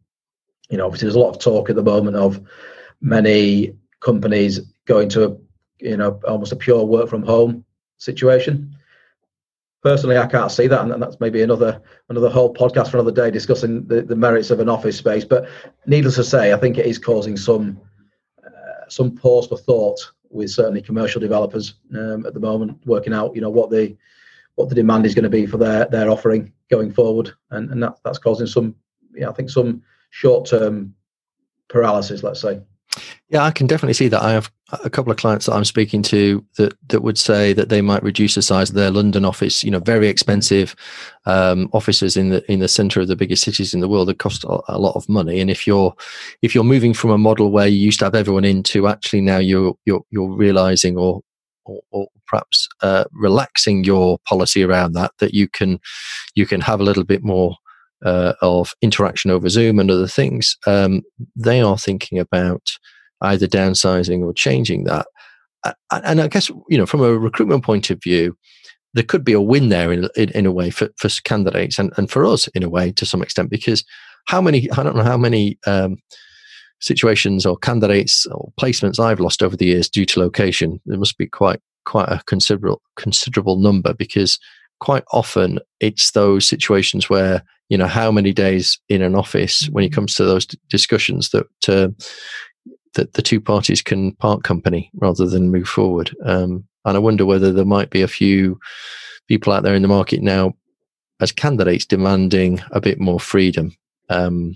You 0.70 0.78
know, 0.78 0.86
obviously 0.86 1.08
there's 1.08 1.16
a 1.16 1.20
lot 1.20 1.36
of 1.36 1.40
talk 1.40 1.70
at 1.70 1.76
the 1.76 1.84
moment 1.84 2.16
of 2.16 2.40
many 3.02 3.76
companies 4.00 4.62
going 4.86 5.10
to 5.10 5.26
a, 5.26 5.38
you 5.80 5.98
know, 5.98 6.22
almost 6.26 6.54
a 6.54 6.56
pure 6.56 6.86
work 6.86 7.10
from 7.10 7.24
home 7.24 7.66
situation 7.98 8.74
personally 9.84 10.18
i 10.18 10.26
can't 10.26 10.52
see 10.52 10.68
that 10.68 10.82
and 10.82 11.02
that's 11.02 11.20
maybe 11.20 11.42
another 11.42 11.82
another 12.10 12.30
whole 12.30 12.54
podcast 12.54 12.90
for 12.90 12.98
another 12.98 13.12
day 13.12 13.30
discussing 13.30 13.86
the, 13.88 14.02
the 14.02 14.16
merits 14.16 14.50
of 14.50 14.60
an 14.60 14.70
office 14.70 14.98
space. 14.98 15.26
But 15.26 15.48
needless 15.86 16.16
to 16.16 16.24
say 16.24 16.54
i 16.54 16.58
think 16.58 16.78
it 16.78 16.86
is 16.86 16.98
causing 16.98 17.38
some 17.38 17.80
uh, 18.46 18.88
some 18.88 19.16
pause 19.16 19.48
for 19.48 19.58
thought 19.58 20.00
with 20.30 20.50
certainly 20.50 20.82
commercial 20.82 21.22
developers 21.22 21.76
um, 21.94 22.26
at 22.26 22.34
the 22.34 22.40
moment 22.40 22.80
working 22.86 23.14
out 23.14 23.36
you 23.36 23.42
know 23.42 23.50
what 23.50 23.70
the 23.70 23.96
what 24.56 24.70
the 24.70 24.76
demand 24.76 25.06
is 25.06 25.16
going 25.16 25.24
to 25.24 25.30
be 25.30 25.46
for 25.46 25.58
their 25.58 25.86
their 25.86 26.10
offering 26.10 26.52
going 26.70 26.92
forward. 26.92 27.32
And 27.52 27.70
and 27.72 27.84
that, 27.84 27.98
that's 28.04 28.20
causing 28.20 28.48
some 28.48 28.76
yeah 29.14 29.30
i 29.30 29.34
think 29.34 29.50
some 29.50 29.84
short 30.10 30.48
term 30.48 30.94
paralysis 31.68 32.24
let's 32.24 32.42
say 32.42 32.62
Yeah, 33.30 33.44
I 33.44 33.52
can 33.52 33.66
definitely 33.66 33.94
see 33.94 34.08
that. 34.10 34.22
I 34.22 34.32
have 34.32 34.52
a 34.84 34.90
couple 34.90 35.12
of 35.12 35.18
clients 35.18 35.46
that 35.46 35.54
I'm 35.54 35.66
speaking 35.66 36.04
to 36.04 36.46
that 36.58 36.74
that 36.90 37.02
would 37.02 37.18
say 37.18 37.54
that 37.54 37.70
they 37.70 37.82
might 37.82 38.04
reduce 38.04 38.36
the 38.36 38.42
size 38.42 38.70
of 38.70 38.76
their 38.76 38.92
London 38.92 39.26
office. 39.26 39.64
You 39.64 39.72
know, 39.72 39.80
very 39.80 40.08
expensive 40.08 40.76
um, 41.26 41.70
offices 41.74 42.16
in 42.16 42.30
the 42.30 42.52
in 42.52 42.60
the 42.60 42.68
centre 42.68 43.02
of 43.02 43.08
the 43.08 43.16
biggest 43.16 43.44
cities 43.44 43.74
in 43.74 43.80
the 43.80 43.88
world 43.88 44.08
that 44.10 44.20
cost 44.20 44.44
a, 44.44 44.78
lot 44.78 44.96
of 44.96 45.10
money. 45.10 45.40
And 45.40 45.50
if 45.50 45.66
you're 45.66 45.96
if 46.42 46.54
you're 46.54 46.64
moving 46.64 46.94
from 46.94 47.10
a 47.10 47.18
model 47.18 47.52
where 47.52 47.68
you 47.68 47.78
used 47.78 48.00
to 48.00 48.06
have 48.06 48.16
everyone 48.16 48.46
in 48.46 48.62
to 48.64 48.88
actually 48.88 49.22
now 49.22 49.38
you're 49.38 49.76
you're 49.86 50.04
you're 50.12 50.32
realizing 50.32 50.98
or 50.98 51.22
or, 51.66 51.82
or 51.92 52.08
perhaps 52.28 52.68
uh, 52.82 53.06
relaxing 53.14 53.84
your 53.84 54.20
policy 54.28 54.64
around 54.64 54.94
that, 54.94 55.12
that 55.20 55.34
you 55.34 55.48
can 55.48 55.80
you 56.36 56.46
can 56.46 56.62
have 56.62 56.80
a 56.80 56.84
little 56.84 57.04
bit 57.04 57.24
more 57.24 57.56
uh, 58.04 58.34
of 58.42 58.74
interaction 58.82 59.32
over 59.32 59.50
Zoom 59.50 59.80
and 59.80 59.90
other 59.90 60.08
things. 60.08 60.58
Um, 60.68 61.02
they 61.36 61.62
are 61.62 61.78
thinking 61.78 62.20
about 62.20 62.70
either 63.22 63.48
downsizing 63.48 64.24
or 64.24 64.34
changing 64.34 64.84
that. 64.86 65.08
And 65.92 66.20
I 66.20 66.28
guess, 66.28 66.50
you 66.70 66.78
know, 66.78 66.86
from 66.86 67.02
a 67.02 67.18
recruitment 67.18 67.64
point 67.64 67.90
of 67.90 68.02
view, 68.04 68.36
there 68.94 69.04
could 69.04 69.24
be 69.24 69.34
a 69.34 69.42
win 69.42 69.70
there 69.70 69.92
in, 69.92 70.10
in, 70.16 70.30
in, 70.32 70.46
a 70.46 70.52
way 70.52 70.70
for, 70.70 70.90
for 70.98 71.10
candidates 71.24 71.80
and, 71.80 71.92
and 71.98 72.12
for 72.12 72.26
us 72.26 72.48
in 72.50 72.64
a 72.64 72.70
way 72.70 72.92
to 72.92 73.06
some 73.06 73.22
extent, 73.22 73.50
because 73.50 73.84
how 74.26 74.42
many, 74.42 74.70
I 74.72 74.84
don't 74.84 74.96
know 74.96 75.04
how 75.04 75.18
many 75.18 75.58
um, 75.66 75.98
situations 76.84 77.46
or 77.46 77.58
candidates 77.58 78.26
or 78.28 78.52
placements 78.60 79.00
I've 79.00 79.22
lost 79.22 79.42
over 79.42 79.56
the 79.56 79.66
years 79.66 79.90
due 79.90 80.06
to 80.08 80.20
location. 80.20 80.80
There 80.86 81.00
must 81.00 81.18
be 81.18 81.28
quite, 81.28 81.62
quite 81.86 82.10
a 82.10 82.22
considerable, 82.28 82.82
considerable 82.98 83.58
number 83.58 83.94
because 83.94 84.38
quite 84.80 85.04
often 85.14 85.60
it's 85.80 86.12
those 86.12 86.46
situations 86.46 87.10
where, 87.10 87.42
you 87.70 87.78
know, 87.78 87.88
how 87.88 88.12
many 88.12 88.34
days 88.34 88.80
in 88.90 89.02
an 89.02 89.16
office 89.16 89.68
when 89.72 89.84
it 89.84 89.88
mm-hmm. 89.88 89.96
comes 89.96 90.16
to 90.16 90.26
those 90.26 90.46
discussions 90.70 91.30
that, 91.30 91.48
uh, 91.68 91.90
that 92.94 93.14
the 93.14 93.22
two 93.22 93.42
parties 93.42 93.82
can 93.82 94.14
part 94.16 94.44
company 94.44 94.92
rather 94.96 95.26
than 95.26 95.52
move 95.52 95.68
forward. 95.68 96.16
Um, 96.26 96.66
and 96.86 96.98
I 96.98 97.00
wonder 97.00 97.26
whether 97.26 97.52
there 97.52 97.66
might 97.66 97.90
be 97.90 98.02
a 98.02 98.08
few 98.08 98.60
people 99.28 99.54
out 99.54 99.64
there 99.64 99.76
in 99.76 99.82
the 99.82 99.88
market 99.88 100.22
now 100.22 100.54
as 101.20 101.32
candidates 101.32 101.86
demanding 101.86 102.62
a 102.72 102.82
bit 102.82 103.00
more 103.00 103.20
freedom 103.20 103.76
um, 104.10 104.56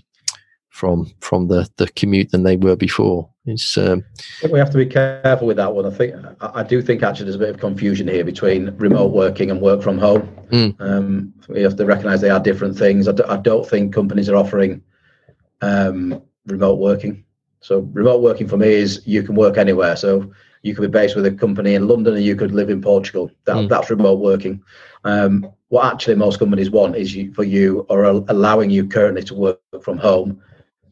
from 0.68 1.10
from 1.20 1.48
the, 1.48 1.68
the 1.76 1.88
commute 1.88 2.30
than 2.30 2.42
they 2.42 2.56
were 2.56 2.76
before. 2.76 3.28
It's, 3.48 3.78
um, 3.78 4.04
I 4.18 4.22
think 4.40 4.52
we 4.52 4.58
have 4.58 4.70
to 4.70 4.76
be 4.76 4.86
careful 4.86 5.46
with 5.46 5.56
that 5.56 5.74
one. 5.74 5.86
I 5.86 5.90
think 5.90 6.14
I, 6.40 6.62
do 6.62 6.82
think 6.82 7.02
actually 7.02 7.24
there's 7.24 7.36
a 7.36 7.38
bit 7.38 7.48
of 7.48 7.58
confusion 7.58 8.06
here 8.06 8.24
between 8.24 8.76
remote 8.76 9.12
working 9.12 9.50
and 9.50 9.60
work 9.60 9.82
from 9.82 9.96
home. 9.96 10.28
Mm. 10.50 10.80
Um, 10.80 11.34
we 11.48 11.62
have 11.62 11.76
to 11.76 11.86
recognise 11.86 12.20
they 12.20 12.28
are 12.28 12.40
different 12.40 12.76
things. 12.76 13.08
I 13.08 13.12
d- 13.12 13.24
I 13.26 13.38
don't 13.38 13.66
think 13.66 13.94
companies 13.94 14.28
are 14.28 14.36
offering 14.36 14.82
um, 15.62 16.22
remote 16.46 16.78
working. 16.78 17.24
So 17.60 17.80
remote 17.92 18.20
working 18.20 18.48
for 18.48 18.58
me 18.58 18.68
is 18.68 19.00
you 19.06 19.22
can 19.22 19.34
work 19.34 19.56
anywhere. 19.56 19.96
So 19.96 20.30
you 20.62 20.74
could 20.74 20.82
be 20.82 20.98
based 20.98 21.16
with 21.16 21.24
a 21.24 21.32
company 21.32 21.74
in 21.74 21.88
London 21.88 22.14
and 22.14 22.24
you 22.24 22.36
could 22.36 22.52
live 22.52 22.68
in 22.68 22.82
Portugal. 22.82 23.30
That, 23.44 23.56
mm. 23.56 23.68
That's 23.68 23.88
remote 23.88 24.18
working. 24.18 24.62
Um, 25.04 25.50
what 25.68 25.90
actually 25.90 26.16
most 26.16 26.38
companies 26.38 26.70
want 26.70 26.96
is 26.96 27.14
you, 27.14 27.32
for 27.32 27.44
you 27.44 27.86
or 27.88 28.04
allowing 28.04 28.68
you 28.68 28.86
currently 28.86 29.22
to 29.24 29.34
work 29.34 29.60
from 29.82 29.96
home 29.96 30.42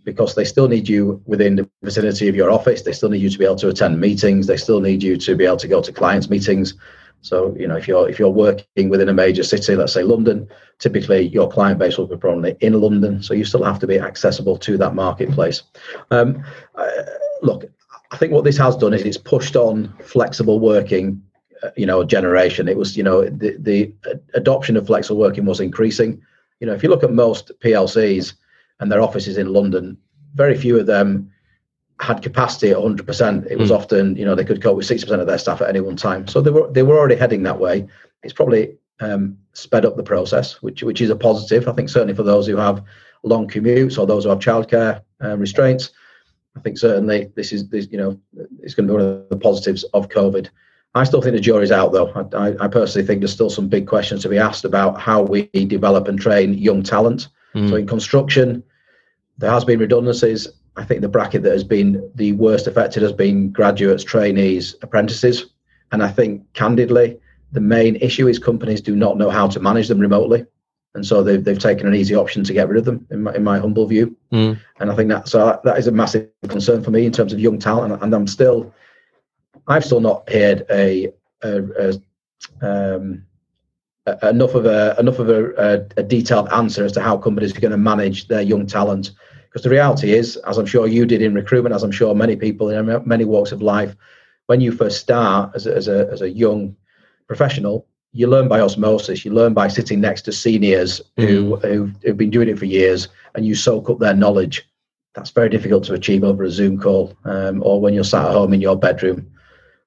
because 0.07 0.37
they 0.37 0.45
still 0.45 0.69
need 0.69 0.89
you 0.89 1.21
within 1.27 1.57
the 1.57 1.69
vicinity 1.83 2.29
of 2.29 2.37
your 2.37 2.51
office. 2.51 2.83
They 2.83 2.93
still 2.93 3.11
need 3.11 3.21
you 3.21 3.29
to 3.29 3.39
be 3.39 3.45
able 3.45 3.57
to 3.57 3.69
attend 3.69 4.01
meetings. 4.01 4.47
They 4.47 4.57
still 4.57 4.81
need 4.81 5.03
you 5.03 5.17
to 5.19 5.35
be 5.35 5.45
able 5.45 5.57
to 5.59 5.69
go 5.69 5.83
to 5.83 5.93
clients' 5.93 6.31
meetings. 6.31 6.75
So, 7.23 7.57
you 7.59 7.67
know, 7.67 7.77
if 7.77 7.89
you're 7.89 8.09
if 8.09 8.19
you're 8.21 8.31
working 8.31 8.89
within 8.89 9.09
a 9.09 9.13
major 9.13 9.43
city, 9.43 9.75
let's 9.75 9.93
say 9.93 10.05
London, 10.05 10.49
typically 10.79 11.27
your 11.27 11.51
client 11.51 11.81
base 11.81 11.99
will 11.99 12.07
be 12.07 12.17
probably 12.17 12.57
in 12.61 12.81
London. 12.81 13.21
So 13.21 13.35
you 13.35 13.45
still 13.45 13.65
have 13.65 13.81
to 13.81 13.87
be 13.87 13.99
accessible 13.99 14.57
to 14.59 14.79
that 14.79 14.95
marketplace. 14.95 15.65
Um, 16.13 16.45
uh, 16.77 17.03
look, 17.43 17.65
I 18.13 18.17
think 18.17 18.33
what 18.33 18.45
this 18.45 18.59
has 18.59 18.77
done 18.77 18.95
is 18.95 19.03
it's 19.03 19.19
pushed 19.19 19.57
on 19.57 19.93
flexible 20.05 20.61
working. 20.61 21.21
Uh, 21.65 21.71
you 21.75 21.87
know, 21.87 22.05
generation. 22.05 22.69
It 22.69 22.77
was, 22.77 22.97
you 22.97 23.03
know, 23.03 23.25
the 23.25 23.57
the 23.59 23.93
adoption 24.35 24.77
of 24.77 24.87
flexible 24.87 25.19
working 25.19 25.47
was 25.47 25.59
increasing. 25.59 26.23
You 26.61 26.69
know, 26.69 26.75
if 26.75 26.83
you 26.85 26.91
look 26.91 27.03
at 27.03 27.13
most 27.13 27.51
PLCs 27.61 28.35
and 28.80 28.90
their 28.90 29.00
offices 29.00 29.38
in 29.38 29.52
London, 29.52 29.97
very 30.35 30.56
few 30.56 30.78
of 30.78 30.87
them 30.87 31.30
had 32.00 32.23
capacity 32.23 32.71
at 32.71 32.76
100%. 32.76 33.47
It 33.50 33.59
was 33.59 33.71
mm. 33.71 33.76
often, 33.76 34.16
you 34.16 34.25
know, 34.25 34.35
they 34.35 34.45
could 34.45 34.62
cope 34.62 34.76
with 34.76 34.87
60% 34.87 35.21
of 35.21 35.26
their 35.26 35.38
staff 35.38 35.62
at 35.62 35.68
any 35.68 35.80
one 35.80 35.97
time. 35.97 36.28
So 36.28 36.40
they 36.40 36.50
were 36.50 36.71
they 36.71 36.83
were 36.83 36.99
already 36.99 37.16
heading 37.16 37.42
that 37.45 37.59
way. 37.59 37.87
It's 38.23 38.35
probably 38.35 38.76
um, 39.00 39.38
sped 39.54 39.87
up 39.87 39.97
the 39.97 40.02
process, 40.02 40.62
which 40.62 40.83
which 40.83 41.00
is 41.00 41.11
a 41.11 41.16
positive. 41.16 41.68
I 41.68 41.73
think 41.73 41.88
certainly 41.88 42.14
for 42.14 42.23
those 42.23 42.47
who 42.47 42.56
have 42.56 42.85
long 43.23 43.49
commutes 43.49 43.99
or 43.99 44.06
those 44.06 44.25
who 44.25 44.30
have 44.30 44.40
childcare 44.40 45.02
uh, 45.25 45.37
restraints, 45.38 45.90
I 46.54 46.61
think 46.61 46.78
certainly 46.78 47.33
this 47.35 47.52
is 47.52 47.68
this, 47.68 47.88
you 47.90 47.99
know 47.99 48.21
it's 48.61 48.75
going 48.75 48.87
to 48.87 48.92
be 48.92 48.99
one 48.99 49.06
of 49.06 49.28
the 49.30 49.38
positives 49.38 49.85
of 49.95 50.09
COVID. 50.09 50.49
I 50.95 51.04
still 51.04 51.21
think 51.21 51.35
the 51.35 51.40
jury's 51.40 51.71
out, 51.71 51.92
though. 51.92 52.11
I, 52.33 52.64
I 52.64 52.68
personally 52.68 53.06
think 53.06 53.21
there's 53.21 53.33
still 53.33 53.50
some 53.50 53.68
big 53.68 53.87
questions 53.87 54.23
to 54.23 54.30
be 54.30 54.38
asked 54.38 54.64
about 54.64 54.99
how 54.99 55.21
we 55.21 55.42
develop 55.49 56.09
and 56.09 56.18
train 56.18 56.54
young 56.54 56.83
talent. 56.83 57.28
Mm. 57.55 57.69
So 57.71 57.76
in 57.76 57.87
construction, 57.87 58.62
there 59.38 59.50
has 59.50 59.65
been 59.65 59.79
redundancies 59.79 60.49
I 60.76 60.85
think 60.85 61.00
the 61.00 61.09
bracket 61.09 61.43
that 61.43 61.53
has 61.53 61.65
been 61.65 62.11
the 62.15 62.33
worst 62.33 62.67
affected 62.67 63.03
has 63.03 63.12
been 63.12 63.50
graduates, 63.50 64.05
trainees, 64.05 64.76
apprentices. 64.83 65.47
And 65.93 66.03
I 66.03 66.09
think, 66.09 66.53
candidly, 66.53 67.19
the 67.53 67.61
main 67.61 67.97
issue 67.97 68.29
is 68.29 68.38
companies 68.38 68.81
do 68.81 68.95
not 68.95 69.17
know 69.17 69.31
how 69.31 69.49
to 69.49 69.61
manage 69.61 69.88
them 69.88 69.99
remotely. 69.99 70.45
And 70.95 71.07
so 71.07 71.23
they've, 71.23 71.43
they've 71.43 71.59
taken 71.59 71.87
an 71.87 71.95
easy 71.95 72.15
option 72.15 72.43
to 72.45 72.53
get 72.53 72.69
rid 72.69 72.79
of 72.79 72.85
them, 72.85 73.07
in 73.11 73.23
my, 73.23 73.35
in 73.35 73.45
my 73.45 73.59
humble 73.59 73.87
view. 73.87 74.17
Mm. 74.33 74.59
And 74.81 74.91
I 74.91 74.95
think 74.95 75.09
that 75.11 75.29
so 75.29 75.59
that 75.65 75.79
is 75.79 75.87
a 75.87 75.93
massive 75.93 76.29
concern 76.49 76.83
for 76.83 76.91
me 76.91 77.07
in 77.07 77.12
terms 77.12 77.33
of 77.33 77.41
young 77.41 77.59
talent. 77.59 77.93
And, 77.93 78.03
and 78.03 78.15
I'm 78.15 78.26
still, 78.26 78.75
I've 79.69 79.85
still 79.85 80.00
not 80.00 80.29
heard 80.31 80.67
a, 80.71 81.12
a, 81.43 81.62
a 82.61 82.97
um, 82.97 83.25
enough 84.23 84.55
of 84.55 84.67
a 84.67 84.95
enough 84.99 85.19
of 85.19 85.29
a, 85.29 85.87
a, 85.97 86.03
detailed 86.03 86.49
answer 86.53 86.85
as 86.85 86.93
to 86.93 87.01
how 87.01 87.17
companies 87.17 87.57
are 87.57 87.61
going 87.61 87.73
to 87.73 87.77
manage 87.77 88.29
their 88.29 88.43
young 88.43 88.67
talent 88.67 89.11
because 89.57 89.65
the 89.65 89.71
reality 89.71 90.13
is, 90.13 90.37
as 90.47 90.59
I'm 90.59 90.67
sure 90.67 90.87
you 90.87 91.07
did 91.07 91.23
in 91.23 91.33
recruitment, 91.33 91.75
as 91.75 91.83
I'm 91.83 91.91
sure 91.91 92.15
many 92.15 92.37
people 92.37 92.69
in 92.69 93.03
many 93.07 93.25
walks 93.25 93.53
of 93.53 93.63
life, 93.63 93.97
when 94.49 94.61
you 94.61 94.71
first 94.71 95.01
start 95.01 95.53
as 95.55 95.67
a, 95.67 95.75
as 95.75 95.89
a, 95.89 96.11
as 96.13 96.21
a 96.21 96.29
young 96.29 96.77
professional, 97.27 97.87
you 98.13 98.27
learn 98.27 98.49
by 98.49 98.61
osmosis. 98.61 99.25
You 99.25 99.33
learn 99.33 99.55
by 99.55 99.69
sitting 99.69 99.99
next 99.99 100.23
to 100.23 100.33
seniors 100.33 101.01
who, 101.17 101.57
mm. 101.57 101.65
who 101.65 101.91
who've 102.03 102.19
been 102.19 102.29
doing 102.29 102.51
it 102.51 102.59
for 102.59 102.67
years, 102.67 103.09
and 103.35 103.47
you 103.47 103.55
soak 103.55 103.89
up 103.89 103.99
their 103.99 104.13
knowledge. 104.13 104.69
That's 105.15 105.31
very 105.31 105.49
difficult 105.49 105.85
to 105.85 105.95
achieve 105.95 106.23
over 106.23 106.45
a 106.45 106.51
Zoom 106.51 106.79
call, 106.79 107.17
um, 107.25 107.63
or 107.63 107.81
when 107.81 107.95
you're 107.95 108.05
sat 108.05 108.27
at 108.27 108.33
home 108.33 108.53
in 108.53 108.61
your 108.61 108.77
bedroom. 108.77 109.27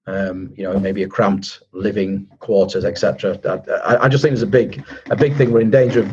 Um, 0.09 0.51
you 0.55 0.63
know, 0.63 0.79
maybe 0.79 1.03
a 1.03 1.07
cramped 1.07 1.59
living 1.71 2.25
quarters, 2.39 2.83
etc. 2.83 3.39
I, 3.85 4.05
I, 4.05 4.09
just 4.09 4.23
think 4.23 4.31
there's 4.31 4.41
a 4.41 4.47
big, 4.47 4.83
a 5.11 5.15
big 5.15 5.35
thing. 5.35 5.51
We're 5.51 5.61
in 5.61 5.69
danger 5.69 5.99
of 5.99 6.09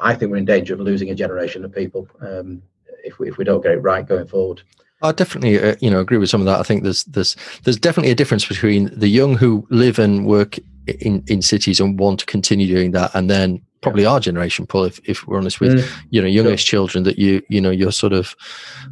I 0.00 0.14
think 0.14 0.30
we're 0.30 0.38
in 0.38 0.44
danger 0.44 0.74
of 0.74 0.80
losing 0.80 1.10
a 1.10 1.14
generation 1.14 1.64
of 1.64 1.74
people 1.74 2.06
um, 2.20 2.62
if 3.04 3.18
we 3.18 3.28
if 3.28 3.38
we 3.38 3.44
don't 3.44 3.62
get 3.62 3.72
it 3.72 3.78
right 3.78 4.06
going 4.06 4.26
forward. 4.26 4.62
I 5.00 5.12
definitely, 5.12 5.60
uh, 5.60 5.76
you 5.80 5.90
know, 5.90 6.00
agree 6.00 6.18
with 6.18 6.28
some 6.28 6.40
of 6.40 6.46
that. 6.46 6.58
I 6.58 6.62
think 6.62 6.82
there's 6.82 7.04
there's 7.04 7.36
there's 7.64 7.78
definitely 7.78 8.10
a 8.10 8.16
difference 8.16 8.46
between 8.46 8.90
the 8.98 9.08
young 9.08 9.36
who 9.36 9.66
live 9.70 9.98
and 9.98 10.26
work 10.26 10.58
in 10.86 11.22
in 11.28 11.42
cities 11.42 11.80
and 11.80 11.98
want 11.98 12.20
to 12.20 12.26
continue 12.26 12.66
doing 12.66 12.90
that, 12.92 13.14
and 13.14 13.30
then 13.30 13.62
probably 13.80 14.04
our 14.04 14.20
generation, 14.20 14.66
Paul, 14.66 14.84
if 14.84 15.00
if 15.08 15.26
we're 15.26 15.38
honest 15.38 15.60
with 15.60 15.78
mm. 15.78 16.02
you 16.10 16.20
know 16.20 16.28
youngest 16.28 16.66
sure. 16.66 16.78
children 16.78 17.04
that 17.04 17.18
you 17.18 17.42
you 17.48 17.60
know 17.60 17.70
you're 17.70 17.92
sort 17.92 18.12
of 18.12 18.34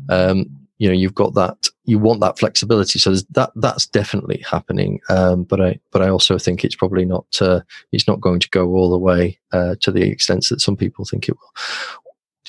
um, 0.08 0.46
you 0.78 0.88
know 0.88 0.94
you've 0.94 1.14
got 1.14 1.34
that 1.34 1.68
you 1.86 1.98
want 1.98 2.20
that 2.20 2.38
flexibility. 2.38 2.98
So 2.98 3.14
that 3.30 3.50
that's 3.56 3.86
definitely 3.86 4.44
happening. 4.48 5.00
Um, 5.08 5.44
but 5.44 5.60
i 5.60 5.78
but 5.92 6.02
i 6.02 6.08
also 6.08 6.36
think 6.38 6.64
it's 6.64 6.76
probably 6.76 7.04
not 7.04 7.26
uh, 7.40 7.60
it's 7.92 8.08
not 8.08 8.20
going 8.20 8.40
to 8.40 8.50
go 8.50 8.68
all 8.74 8.90
the 8.90 8.98
way 8.98 9.38
uh, 9.52 9.76
to 9.80 9.90
the 9.90 10.02
extent 10.02 10.46
that 10.50 10.60
some 10.60 10.76
people 10.76 11.04
think 11.04 11.28
it 11.28 11.36
will. 11.36 11.52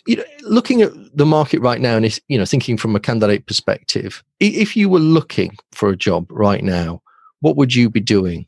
You 0.06 0.18
know, 0.18 0.24
looking 0.44 0.82
at 0.82 0.92
the 1.16 1.26
market 1.26 1.60
right 1.60 1.82
now 1.82 1.98
and 1.98 2.20
you 2.28 2.38
know 2.38 2.46
thinking 2.46 2.78
from 2.78 2.96
a 2.96 3.00
candidate 3.00 3.46
perspective 3.46 4.24
if 4.40 4.76
you 4.76 4.90
were 4.90 5.00
looking 5.00 5.58
for 5.74 5.90
a 5.90 5.98
job 5.98 6.32
right 6.32 6.64
now 6.64 7.02
what 7.42 7.58
would 7.58 7.76
you 7.76 7.90
be 7.90 8.00
doing 8.00 8.48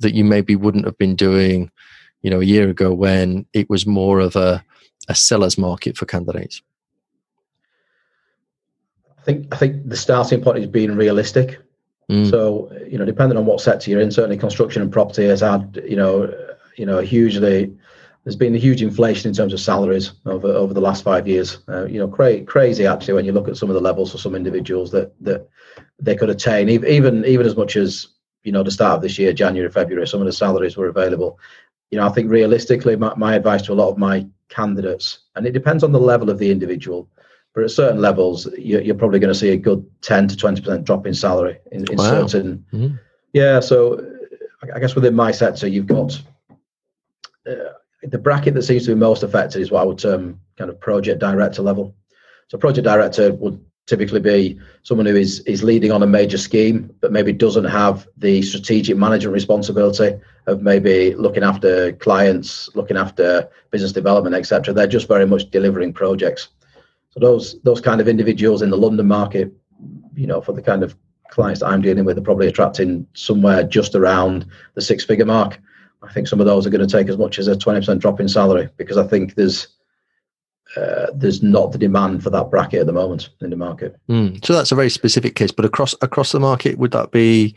that 0.00 0.14
you 0.14 0.24
maybe 0.24 0.56
wouldn't 0.56 0.84
have 0.84 0.98
been 0.98 1.14
doing 1.14 1.70
you 2.22 2.30
know 2.30 2.40
a 2.40 2.44
year 2.44 2.68
ago 2.68 2.92
when 2.92 3.46
it 3.52 3.70
was 3.70 3.86
more 3.86 4.18
of 4.18 4.34
a 4.34 4.64
a 5.08 5.14
seller's 5.14 5.56
market 5.56 5.96
for 5.96 6.06
candidates 6.06 6.60
think 9.26 9.52
I 9.52 9.56
think 9.56 9.88
the 9.88 9.96
starting 9.96 10.40
point 10.40 10.58
is 10.58 10.66
being 10.66 10.96
realistic. 10.96 11.58
Mm. 12.10 12.30
So 12.30 12.72
you 12.88 12.96
know, 12.96 13.04
depending 13.04 13.36
on 13.36 13.46
what 13.46 13.60
sector 13.60 13.90
you're 13.90 14.00
in, 14.00 14.12
certainly 14.12 14.38
construction 14.38 14.80
and 14.80 14.92
property 14.92 15.26
has 15.26 15.40
had 15.40 15.82
you 15.86 15.96
know 15.96 16.32
you 16.76 16.86
know 16.86 17.00
hugely. 17.00 17.76
There's 18.24 18.36
been 18.36 18.56
a 18.56 18.58
huge 18.58 18.82
inflation 18.82 19.28
in 19.28 19.36
terms 19.36 19.52
of 19.52 19.60
salaries 19.60 20.12
over 20.24 20.48
over 20.48 20.72
the 20.72 20.80
last 20.80 21.04
five 21.04 21.28
years. 21.28 21.58
Uh, 21.68 21.86
you 21.86 21.98
know, 21.98 22.08
cra- 22.08 22.42
crazy 22.42 22.86
actually 22.86 23.14
when 23.14 23.24
you 23.24 23.32
look 23.32 23.48
at 23.48 23.56
some 23.56 23.68
of 23.68 23.74
the 23.74 23.80
levels 23.80 24.10
for 24.10 24.18
some 24.18 24.34
individuals 24.34 24.90
that 24.92 25.12
that 25.22 25.48
they 25.98 26.16
could 26.16 26.30
attain, 26.30 26.68
even 26.68 27.24
even 27.24 27.46
as 27.46 27.56
much 27.56 27.76
as 27.76 28.08
you 28.44 28.52
know 28.52 28.62
the 28.62 28.70
start 28.70 28.96
of 28.96 29.02
this 29.02 29.18
year, 29.18 29.32
January, 29.32 29.70
February, 29.70 30.06
some 30.06 30.20
of 30.20 30.26
the 30.26 30.32
salaries 30.32 30.76
were 30.76 30.88
available. 30.88 31.38
You 31.90 31.98
know, 31.98 32.06
I 32.06 32.10
think 32.10 32.30
realistically, 32.30 32.96
my, 32.96 33.14
my 33.16 33.34
advice 33.34 33.62
to 33.62 33.72
a 33.72 33.80
lot 33.80 33.90
of 33.90 33.98
my 33.98 34.26
candidates, 34.48 35.20
and 35.36 35.46
it 35.46 35.52
depends 35.52 35.84
on 35.84 35.92
the 35.92 36.00
level 36.00 36.30
of 36.30 36.38
the 36.38 36.50
individual, 36.50 37.08
but 37.56 37.64
at 37.64 37.70
certain 37.70 38.02
levels, 38.02 38.46
you're, 38.58 38.82
you're 38.82 38.94
probably 38.94 39.18
going 39.18 39.32
to 39.32 39.38
see 39.38 39.48
a 39.48 39.56
good 39.56 39.82
10 40.02 40.28
to 40.28 40.36
20% 40.36 40.84
drop 40.84 41.06
in 41.06 41.14
salary 41.14 41.58
in, 41.72 41.90
in 41.90 41.96
wow. 41.96 42.04
certain. 42.04 42.62
Mm-hmm. 42.70 42.96
Yeah. 43.32 43.60
So 43.60 44.06
I 44.74 44.78
guess 44.78 44.94
within 44.94 45.14
my 45.14 45.30
sector, 45.30 45.66
you've 45.66 45.86
got 45.86 46.22
uh, 47.48 47.72
the 48.02 48.18
bracket 48.18 48.52
that 48.52 48.62
seems 48.64 48.84
to 48.84 48.90
be 48.90 49.00
most 49.00 49.22
affected 49.22 49.62
is 49.62 49.70
what 49.70 49.80
I 49.80 49.84
would 49.86 49.98
term 49.98 50.38
kind 50.58 50.68
of 50.68 50.78
project 50.80 51.18
director 51.18 51.62
level. 51.62 51.94
So 52.48 52.58
project 52.58 52.84
director 52.84 53.32
would 53.32 53.64
typically 53.86 54.20
be 54.20 54.60
someone 54.82 55.06
who 55.06 55.16
is 55.16 55.40
is 55.40 55.62
leading 55.62 55.92
on 55.92 56.02
a 56.02 56.06
major 56.06 56.36
scheme 56.36 56.92
but 57.00 57.10
maybe 57.10 57.32
doesn't 57.32 57.64
have 57.64 58.06
the 58.18 58.42
strategic 58.42 58.98
management 58.98 59.32
responsibility 59.32 60.14
of 60.46 60.60
maybe 60.60 61.14
looking 61.14 61.44
after 61.44 61.92
clients 61.92 62.68
looking 62.74 62.96
after 62.96 63.48
business 63.70 63.92
development 63.92 64.34
etc 64.34 64.74
they're 64.74 64.88
just 64.88 65.06
very 65.06 65.24
much 65.24 65.48
delivering 65.52 65.92
projects 65.92 66.48
so 67.16 67.20
those 67.20 67.60
those 67.62 67.80
kind 67.80 68.00
of 68.00 68.08
individuals 68.08 68.62
in 68.62 68.70
the 68.70 68.76
london 68.76 69.06
market 69.06 69.52
you 70.14 70.26
know 70.26 70.40
for 70.40 70.52
the 70.52 70.62
kind 70.62 70.82
of 70.82 70.96
clients 71.30 71.60
that 71.60 71.66
i'm 71.66 71.82
dealing 71.82 72.04
with 72.04 72.18
are 72.18 72.22
probably 72.22 72.46
attracting 72.46 73.06
somewhere 73.14 73.62
just 73.62 73.94
around 73.94 74.46
the 74.74 74.80
six 74.80 75.04
figure 75.04 75.24
mark 75.24 75.58
i 76.02 76.12
think 76.12 76.28
some 76.28 76.40
of 76.40 76.46
those 76.46 76.66
are 76.66 76.70
going 76.70 76.86
to 76.86 76.96
take 76.96 77.08
as 77.08 77.18
much 77.18 77.38
as 77.38 77.48
a 77.48 77.56
20% 77.56 77.98
drop 77.98 78.20
in 78.20 78.28
salary 78.28 78.68
because 78.76 78.96
i 78.96 79.06
think 79.06 79.34
there's 79.34 79.68
uh, 80.76 81.06
there's 81.14 81.42
not 81.42 81.72
the 81.72 81.78
demand 81.78 82.22
for 82.22 82.30
that 82.30 82.50
bracket 82.50 82.80
at 82.80 82.86
the 82.86 82.92
moment 82.92 83.30
in 83.40 83.50
the 83.50 83.56
market. 83.56 83.96
Mm. 84.10 84.44
So 84.44 84.52
that's 84.52 84.72
a 84.72 84.74
very 84.74 84.90
specific 84.90 85.34
case, 85.34 85.50
but 85.50 85.64
across 85.64 85.94
across 86.02 86.32
the 86.32 86.40
market, 86.40 86.76
would 86.78 86.90
that 86.90 87.12
be, 87.12 87.54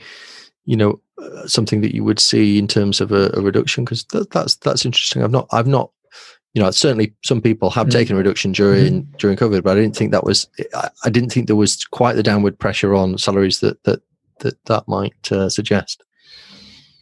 you 0.65 0.77
know, 0.77 1.01
uh, 1.21 1.47
something 1.47 1.81
that 1.81 1.93
you 1.93 2.03
would 2.03 2.19
see 2.19 2.57
in 2.57 2.67
terms 2.67 3.01
of 3.01 3.11
a, 3.11 3.31
a 3.33 3.41
reduction? 3.41 3.83
Because 3.83 4.05
that, 4.13 4.29
that's 4.31 4.55
that's 4.55 4.85
interesting. 4.85 5.23
I've 5.23 5.31
not 5.31 5.47
I've 5.51 5.67
not, 5.67 5.91
you 6.53 6.61
know, 6.61 6.71
certainly 6.71 7.13
some 7.23 7.41
people 7.41 7.69
have 7.69 7.87
mm. 7.87 7.91
taken 7.91 8.15
a 8.15 8.17
reduction 8.17 8.51
during 8.51 9.03
mm. 9.03 9.17
during 9.17 9.37
COVID, 9.37 9.63
but 9.63 9.77
I 9.77 9.81
didn't 9.81 9.95
think 9.95 10.11
that 10.11 10.23
was 10.23 10.47
I, 10.73 10.89
I, 11.05 11.09
didn't 11.09 11.31
think 11.31 11.47
there 11.47 11.55
was 11.55 11.85
quite 11.85 12.15
the 12.15 12.23
downward 12.23 12.57
pressure 12.57 12.95
on 12.95 13.17
salaries 13.17 13.59
that 13.59 13.83
that 13.83 14.01
that 14.39 14.63
that 14.65 14.87
might 14.87 15.31
uh, 15.31 15.49
suggest. 15.49 16.03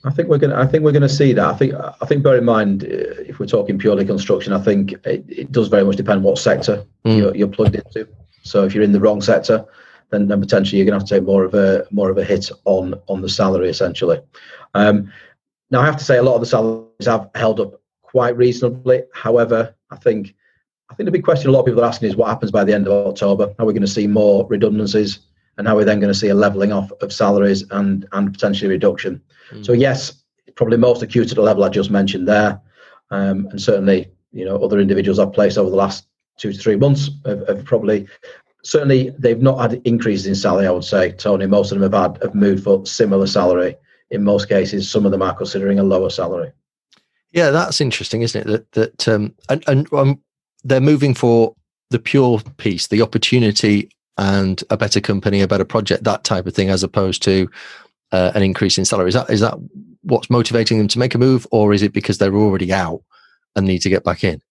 I 0.04 0.12
think 0.12 0.30
we're 0.30 0.38
going. 0.38 0.54
I 0.54 0.66
think 0.66 0.84
we're 0.84 0.92
going 0.92 1.02
to 1.02 1.10
see 1.10 1.34
that. 1.34 1.46
I 1.46 1.54
think. 1.56 1.74
I 1.74 2.06
think. 2.06 2.24
Bear 2.24 2.38
in 2.38 2.46
mind, 2.46 2.84
uh, 2.84 2.88
if 3.28 3.40
we're 3.40 3.46
talking 3.46 3.78
purely 3.78 4.06
construction, 4.06 4.54
I 4.54 4.62
think 4.62 4.94
it, 5.06 5.26
it 5.28 5.52
does 5.52 5.70
very 5.70 5.84
much 5.84 5.96
depend 5.96 6.24
what 6.24 6.38
sector 6.38 6.86
mm. 7.06 7.18
you're, 7.18 7.36
you're, 7.36 7.48
plugged 7.48 7.76
into. 7.76 8.08
So 8.44 8.64
if 8.64 8.74
you're 8.74 8.84
in 8.84 8.92
the 8.92 9.00
wrong 9.00 9.22
sector, 9.22 9.66
then, 10.12 10.28
then 10.28 10.40
potentially 10.40 10.78
you're 10.78 10.86
going 10.86 10.98
to 10.98 11.04
have 11.04 11.08
to 11.08 11.16
take 11.16 11.26
more 11.26 11.44
of 11.44 11.54
a 11.54 11.86
more 11.92 12.10
of 12.10 12.18
a 12.18 12.24
hit 12.24 12.50
on 12.66 12.96
on 13.08 13.22
the 13.22 13.30
salary 13.30 13.70
essentially. 13.70 14.20
Um, 14.74 15.12
now 15.72 15.82
I 15.82 15.86
have 15.86 15.98
to 15.98 16.06
say 16.06 16.18
a 16.18 16.24
lot 16.24 16.36
of 16.36 16.42
the 16.42 16.48
salaries 16.48 17.06
have 17.06 17.30
held 17.36 17.60
up 17.60 17.82
quite 18.08 18.38
reasonably. 18.38 19.04
However, 19.14 19.76
I 19.92 19.98
think 19.98 20.34
I 20.90 20.96
think 20.96 21.06
the 21.06 21.12
big 21.12 21.24
question 21.24 21.50
a 21.50 21.52
lot 21.52 21.60
of 21.62 21.66
people 21.66 21.82
are 21.82 21.88
asking 21.88 22.10
is 22.10 22.16
what 22.16 22.30
happens 22.30 22.52
by 22.52 22.64
the 22.64 22.74
end 22.74 22.88
of 22.88 23.08
October. 23.08 23.54
Are 23.60 23.66
we 23.66 23.74
going 23.74 23.82
to 23.82 23.88
see 23.88 24.08
more 24.08 24.48
redundancies? 24.48 25.20
And 25.58 25.68
how 25.68 25.76
we're 25.76 25.86
then 25.86 26.00
going 26.00 26.14
to 26.14 26.20
see 26.20 26.28
a 26.28 26.36
levelling 26.36 26.72
off 26.72 26.92
of 27.02 27.12
salaries 27.12 27.64
and 27.72 28.08
and 28.12 28.32
potentially 28.32 28.70
reduction. 28.70 29.22
Mm. 29.52 29.66
So 29.66 29.74
yes, 29.74 30.24
probably 30.56 30.78
most 30.78 31.02
acute 31.02 31.32
at 31.32 31.36
the 31.36 31.42
level 31.42 31.64
I 31.64 31.70
just 31.70 31.90
mentioned 31.90 32.28
there, 32.28 32.62
um, 33.10 33.48
and 33.48 33.62
certainly 33.62 34.08
you 34.32 34.46
know 34.46 34.58
other 34.64 34.80
individuals 34.80 35.20
I've 35.20 35.34
placed 35.34 35.58
over 35.58 35.70
the 35.70 35.76
last 35.76 36.06
two 36.38 36.54
to 36.54 36.60
three 36.60 36.76
months 36.76 37.10
have, 37.26 37.48
have, 37.48 37.66
probably 37.66 38.08
certainly 38.64 39.12
they've 39.18 39.42
not 39.42 39.60
had 39.60 39.82
increases 39.84 40.28
in 40.28 40.36
salary. 40.36 40.68
I 40.68 40.72
would 40.72 40.84
say 40.84 41.12
Tony, 41.14 41.48
most 41.48 41.72
of 41.72 41.80
them 41.80 41.92
have 41.92 42.02
had 42.02 42.22
have 42.22 42.36
moved 42.36 42.64
for 42.64 42.86
similar 42.86 43.26
salary. 43.26 43.76
In 44.12 44.24
most 44.24 44.48
cases, 44.48 44.90
some 44.90 45.06
of 45.06 45.12
them 45.12 45.24
are 45.24 45.34
considering 45.34 45.80
a 45.80 45.84
lower 45.84 46.12
salary. 46.12 46.52
Yeah, 47.38 47.52
that's 47.52 47.80
interesting, 47.82 48.24
isn't 48.24 48.42
it? 48.42 48.48
That 48.48 48.72
that 48.72 49.08
um, 49.08 49.36
and 49.48 49.64
and 49.68 49.94
um, 49.94 50.20
they're 50.64 50.82
moving 50.82 51.14
for 51.14 51.54
the 51.92 52.00
pure 52.00 52.40
piece, 52.58 52.88
the 52.88 53.04
opportunity 53.04 53.92
and 54.18 54.64
a 54.72 54.76
better 54.76 55.00
company, 55.00 55.42
a 55.42 55.48
better 55.48 55.64
project, 55.64 56.04
that 56.06 56.24
type 56.24 56.48
of 56.48 56.56
thing, 56.56 56.72
as 56.72 56.82
opposed 56.82 57.22
to 57.22 57.48
uh, 58.12 58.32
an 58.34 58.42
increase 58.42 58.80
in 58.80 58.86
salary. 58.86 59.10
Is 59.10 59.14
that 59.14 59.30
is 59.30 59.42
that 59.42 59.54
what's 60.02 60.32
motivating 60.32 60.80
them 60.80 60.88
to 60.88 60.98
make 60.98 61.14
a 61.14 61.20
move, 61.20 61.46
or 61.52 61.76
is 61.76 61.84
it 61.84 61.94
because 61.94 62.18
they're 62.18 62.34
already 62.34 62.74
out 62.74 63.04
and 63.56 63.68
need 63.68 63.84
to 63.84 63.90
get 63.90 64.04
back 64.04 64.24
in? 64.24 64.42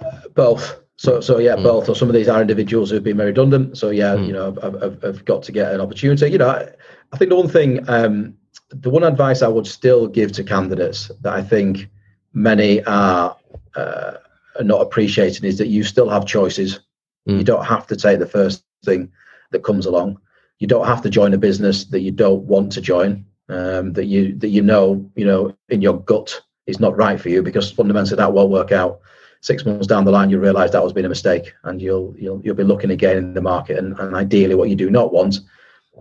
Uh, 0.00 0.22
both. 0.34 0.80
So 0.96 1.20
so 1.20 1.38
yeah, 1.38 1.54
mm. 1.54 1.62
both. 1.62 1.88
Or 1.88 1.94
some 1.94 2.08
of 2.08 2.16
these 2.16 2.26
are 2.26 2.40
individuals 2.40 2.90
who've 2.90 3.04
been 3.04 3.18
made 3.18 3.26
redundant. 3.26 3.78
So 3.78 3.90
yeah, 3.90 4.16
mm. 4.16 4.26
you 4.26 4.32
know, 4.32 4.56
I've, 4.60 4.74
I've, 4.74 5.04
I've, 5.04 5.24
got 5.24 5.44
to 5.44 5.52
get 5.52 5.72
an 5.72 5.80
opportunity. 5.80 6.32
You 6.32 6.38
know, 6.38 6.48
I, 6.48 6.68
I 7.12 7.16
think 7.16 7.28
the 7.28 7.36
one 7.36 7.48
thing, 7.48 7.88
um, 7.88 8.34
the 8.70 8.90
one 8.90 9.04
advice 9.04 9.42
I 9.42 9.48
would 9.48 9.66
still 9.66 10.06
give 10.06 10.32
to 10.32 10.44
candidates 10.44 11.10
that 11.20 11.32
I 11.32 11.42
think 11.42 11.88
many 12.32 12.82
are, 12.84 13.36
uh, 13.74 14.14
are 14.58 14.64
not 14.64 14.80
appreciating 14.82 15.44
is 15.48 15.58
that 15.58 15.68
you 15.68 15.84
still 15.84 16.08
have 16.08 16.26
choices. 16.26 16.80
Mm. 17.28 17.38
You 17.38 17.44
don't 17.44 17.64
have 17.64 17.86
to 17.88 17.96
take 17.96 18.18
the 18.18 18.26
first 18.26 18.64
thing 18.84 19.10
that 19.52 19.64
comes 19.64 19.86
along 19.86 20.18
you 20.58 20.66
don't 20.66 20.86
have 20.86 21.02
to 21.02 21.10
join 21.10 21.34
a 21.34 21.38
business 21.38 21.84
that 21.86 22.00
you 22.00 22.10
don't 22.10 22.42
want 22.44 22.72
to 22.72 22.80
join 22.80 23.24
um, 23.48 23.92
that 23.92 24.06
you 24.06 24.34
that 24.36 24.48
you 24.48 24.62
know 24.62 25.08
you 25.14 25.24
know 25.24 25.56
in 25.68 25.82
your 25.82 26.00
gut 26.00 26.40
is 26.66 26.80
not 26.80 26.96
right 26.96 27.20
for 27.20 27.28
you 27.28 27.42
because 27.42 27.70
fundamentally 27.70 28.16
that 28.16 28.32
won't 28.32 28.50
work 28.50 28.72
out 28.72 29.00
six 29.40 29.64
months 29.64 29.86
down 29.86 30.04
the 30.04 30.10
line 30.10 30.30
you 30.30 30.38
realize 30.38 30.72
that 30.72 30.82
was 30.82 30.92
been 30.92 31.04
a 31.04 31.10
mistake 31.10 31.52
and 31.64 31.80
you'll 31.80 32.14
you'll 32.18 32.40
you'll 32.42 32.54
be 32.54 32.64
looking 32.64 32.90
again 32.90 33.16
in 33.16 33.34
the 33.34 33.40
market 33.40 33.78
and, 33.78 33.98
and 33.98 34.16
ideally 34.16 34.54
what 34.54 34.68
you 34.68 34.76
do 34.76 34.90
not 34.90 35.12
want 35.12 35.40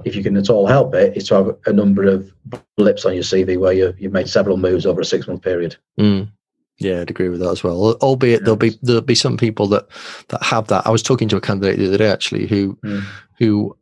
if 0.04 0.16
you 0.16 0.24
can 0.24 0.36
at 0.38 0.50
all 0.50 0.68
help 0.68 0.94
it, 0.94 1.16
is 1.16 1.28
to 1.28 1.36
have 1.36 1.58
a 1.66 1.74
number 1.74 2.04
of 2.04 2.32
blips 2.76 3.06
on 3.06 3.14
your 3.14 3.24
cv 3.24 3.58
where 3.58 3.74
you, 3.74 3.94
you've 3.98 4.12
made 4.12 4.30
several 4.30 4.58
moves 4.58 4.86
over 4.86 5.02
a 5.02 5.06
six 5.06 5.28
month 5.28 5.42
period 5.42 5.76
mm. 6.00 6.30
Yeah, 6.78 7.00
I'd 7.00 7.10
agree 7.10 7.30
with 7.30 7.40
that 7.40 7.52
as 7.52 7.64
well. 7.64 7.94
Albeit 8.02 8.44
there'll 8.44 8.58
be 8.58 8.78
there'll 8.82 9.00
be 9.00 9.16
some 9.16 9.38
people 9.38 9.66
that 9.68 9.88
that 10.28 10.44
have 10.44 10.68
that. 10.68 10.86
I 10.86 10.90
was 10.90 11.02
talking 11.02 11.30
to 11.30 11.38
a 11.38 11.42
candidate 11.42 11.80
the 11.80 11.88
other 11.88 11.98
day 11.98 12.12
actually 12.12 12.48
who 12.48 12.78
mm. 12.84 13.02
who 13.40 13.78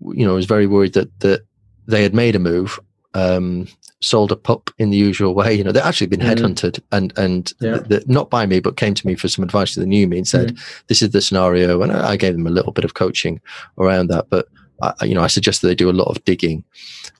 you 0.00 0.26
know, 0.26 0.34
was 0.34 0.46
very 0.46 0.66
worried 0.66 0.94
that 0.94 1.18
that 1.20 1.44
they 1.86 2.02
had 2.02 2.14
made 2.14 2.36
a 2.36 2.38
move, 2.38 2.78
um, 3.14 3.66
sold 4.00 4.30
a 4.30 4.36
pup 4.36 4.70
in 4.78 4.90
the 4.90 4.96
usual 4.96 5.34
way. 5.34 5.54
You 5.54 5.64
know, 5.64 5.72
they'd 5.72 5.80
actually 5.80 6.06
been 6.06 6.20
mm. 6.20 6.34
headhunted 6.34 6.80
and 6.92 7.16
and 7.16 7.52
yeah. 7.60 7.78
the, 7.78 7.80
the, 7.80 8.04
not 8.06 8.30
by 8.30 8.46
me, 8.46 8.60
but 8.60 8.76
came 8.76 8.94
to 8.94 9.06
me 9.06 9.14
for 9.14 9.28
some 9.28 9.44
advice 9.44 9.74
to 9.74 9.80
the 9.80 9.86
knew 9.86 10.06
me 10.06 10.18
and 10.18 10.28
said, 10.28 10.54
mm. 10.54 10.84
"This 10.86 11.02
is 11.02 11.10
the 11.10 11.20
scenario," 11.20 11.82
and 11.82 11.92
I, 11.92 12.10
I, 12.10 12.16
gave 12.16 12.34
them 12.34 12.46
a 12.46 12.50
little 12.50 12.72
bit 12.72 12.84
of 12.84 12.94
coaching 12.94 13.40
around 13.78 14.08
that. 14.08 14.30
But 14.30 14.46
I, 14.82 15.04
you 15.04 15.14
know, 15.14 15.22
I 15.22 15.28
suggest 15.28 15.62
that 15.62 15.68
they 15.68 15.74
do 15.74 15.90
a 15.90 15.92
lot 15.92 16.08
of 16.08 16.24
digging, 16.24 16.64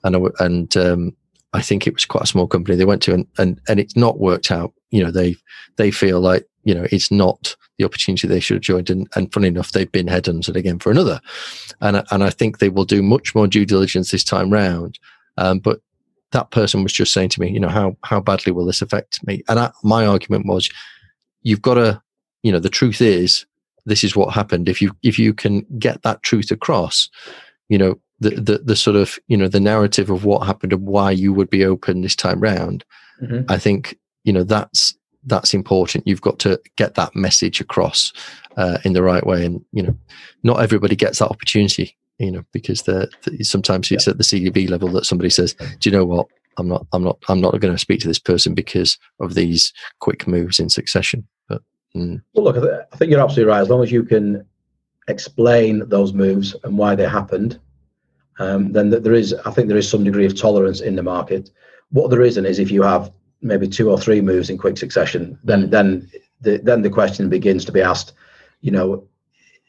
and 0.05 0.17
and 0.39 0.77
um, 0.77 1.17
I 1.53 1.63
think 1.63 1.87
it 1.87 1.95
was 1.95 2.05
quite 2.05 2.25
a 2.25 2.29
small 2.29 2.47
company 2.47 2.77
they 2.77 2.85
went 2.85 3.03
to, 3.03 3.15
and 3.15 3.27
and 3.39 3.61
and 3.69 3.81
it's 3.81 3.97
not 3.97 4.21
worked 4.21 4.51
out. 4.51 4.73
You 4.91 5.05
know, 5.05 5.11
they 5.11 5.37
they 5.77 5.91
feel 5.91 6.21
like 6.21 6.47
you 6.65 6.75
know 6.75 6.87
it's 6.91 7.11
not 7.11 7.57
the 7.79 7.85
opportunity 7.85 8.27
they 8.27 8.41
should 8.41 8.57
have 8.57 8.63
joined. 8.63 8.91
And, 8.91 9.09
and 9.15 9.33
funny 9.33 9.49
enough, 9.49 9.73
they've 9.73 9.91
been 9.91 10.07
headhunted 10.07 10.57
again 10.57 10.79
for 10.79 10.91
another. 10.91 11.21
And, 11.81 12.05
and 12.11 12.25
I 12.25 12.31
think 12.31 12.59
they 12.59 12.69
will 12.69 12.85
do 12.85 13.03
much 13.03 13.35
more 13.35 13.47
due 13.47 13.65
diligence 13.65 14.11
this 14.11 14.25
time 14.25 14.51
round. 14.51 14.99
Um, 15.37 15.61
but 15.61 15.81
that 16.33 16.51
person 16.51 16.83
was 16.83 16.93
just 16.93 17.13
saying 17.13 17.31
to 17.31 17.41
me, 17.41 17.51
you 17.51 17.61
know, 17.61 17.69
how, 17.69 17.97
how 18.05 18.21
badly 18.21 18.53
will 18.53 18.67
this 18.67 18.83
affect 18.83 19.25
me? 19.27 19.43
And 19.49 19.59
I, 19.59 19.71
my 19.83 20.07
argument 20.07 20.47
was, 20.47 20.69
you've 21.43 21.63
got 21.63 21.75
to, 21.75 22.03
you 22.43 22.53
know, 22.53 22.59
the 22.59 22.69
truth 22.69 23.01
is, 23.01 23.47
this 23.87 24.05
is 24.05 24.17
what 24.17 24.35
happened. 24.35 24.69
If 24.69 24.83
you, 24.83 24.95
if 25.03 25.19
you 25.19 25.33
can 25.33 25.65
get 25.79 26.03
that 26.03 26.23
truth 26.23 26.51
across, 26.51 27.09
you 27.69 27.79
know, 27.79 27.99
the, 28.21 28.31
the, 28.31 28.59
the 28.59 28.77
sort 28.77 28.97
of, 28.97 29.19
you 29.29 29.37
know, 29.37 29.49
the 29.49 29.61
narrative 29.61 30.11
of 30.11 30.25
what 30.25 30.47
happened 30.47 30.73
and 30.73 30.87
why 30.87 31.11
you 31.11 31.33
would 31.33 31.51
be 31.51 31.65
open 31.65 32.01
this 32.01 32.17
time 32.17 32.41
round, 32.41 32.85
mm-hmm. 33.23 33.51
I 33.51 33.59
think, 33.59 33.97
you 34.25 34.33
know, 34.33 34.43
that's, 34.43 34.99
that's 35.29 35.55
important. 35.55 36.07
You've 36.07 36.21
got 36.21 36.39
to 36.41 36.61
get 36.77 36.95
that 36.95 37.15
message 37.15 37.61
across 37.61 38.13
uh, 38.57 38.79
in 38.85 38.93
the 38.93 39.03
right 39.03 39.25
way, 39.27 39.45
and 39.45 39.65
you 39.73 39.83
know, 39.83 39.97
not 40.43 40.61
everybody 40.61 40.97
gets 40.97 41.19
that 41.19 41.31
opportunity. 41.31 41.97
You 42.19 42.33
know, 42.33 42.45
because 42.53 42.83
the, 42.83 43.09
the 43.25 43.45
sometimes 43.45 43.91
it's 43.93 44.07
yeah. 44.07 44.11
at 44.11 44.19
the 44.19 44.25
CV 44.25 44.69
level 44.69 44.89
that 44.89 45.07
somebody 45.07 45.31
says, 45.31 45.55
"Do 45.55 45.89
you 45.89 45.97
know 45.97 46.05
what? 46.05 46.27
I'm 46.57 46.67
not, 46.67 46.87
I'm 46.93 47.05
not, 47.05 47.19
I'm 47.29 47.41
not 47.41 47.61
going 47.61 47.73
to 47.73 47.79
speak 47.79 48.01
to 48.01 48.09
this 48.09 48.19
person 48.19 48.55
because 48.55 48.99
of 49.21 49.35
these 49.35 49.73
quick 50.01 50.27
moves 50.27 50.59
in 50.59 50.69
succession." 50.69 51.27
But 51.49 51.63
mm. 51.95 52.21
well, 52.35 52.45
look, 52.45 52.57
I 52.93 52.97
think 52.97 53.13
you're 53.13 53.21
absolutely 53.21 53.53
right. 53.53 53.61
As 53.61 53.69
long 53.69 53.83
as 53.83 53.93
you 53.93 54.03
can 54.03 54.45
explain 55.09 55.89
those 55.89 56.13
moves 56.13 56.55
and 56.65 56.79
why 56.79 56.95
they 56.95 57.09
happened, 57.09 57.59
um, 58.39 58.73
then 58.73 58.91
there 58.91 59.15
is, 59.15 59.35
I 59.45 59.51
think, 59.51 59.69
there 59.69 59.77
is 59.77 59.89
some 59.89 60.05
degree 60.05 60.27
of 60.27 60.39
tolerance 60.39 60.81
in 60.81 60.95
the 60.95 61.03
market. 61.03 61.51
What 61.91 62.11
there 62.11 62.23
isn't 62.23 62.47
is 62.47 62.59
if 62.59 62.71
you 62.71 62.83
have 62.83 63.11
maybe 63.41 63.69
two 63.69 63.91
or 63.91 63.99
three 63.99 64.21
moves 64.21 64.51
in 64.51 64.59
quick 64.59 64.77
succession, 64.77 65.39
then 65.43 65.71
then 65.71 66.11
the, 66.41 66.59
then 66.59 66.83
the 66.83 66.91
question 66.91 67.29
begins 67.29 67.65
to 67.65 67.73
be 67.73 67.81
asked, 67.81 68.13
you 68.61 68.71
know, 68.71 69.05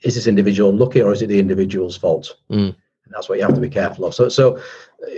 is 0.04 0.15
this 0.15 0.28
individual 0.28 0.71
lucky 0.71 1.02
or 1.02 1.12
is 1.12 1.21
it 1.21 1.28
the 1.28 1.39
individual's 1.39 1.97
fault? 1.97 2.36
Mm. 2.52 2.75
And 3.06 3.13
that's 3.15 3.28
what 3.28 3.39
you 3.39 3.45
have 3.45 3.56
to 3.56 3.62
be 3.62 3.69
careful 3.69 4.06
of. 4.06 4.13
So 4.13 4.30
so 4.30 4.62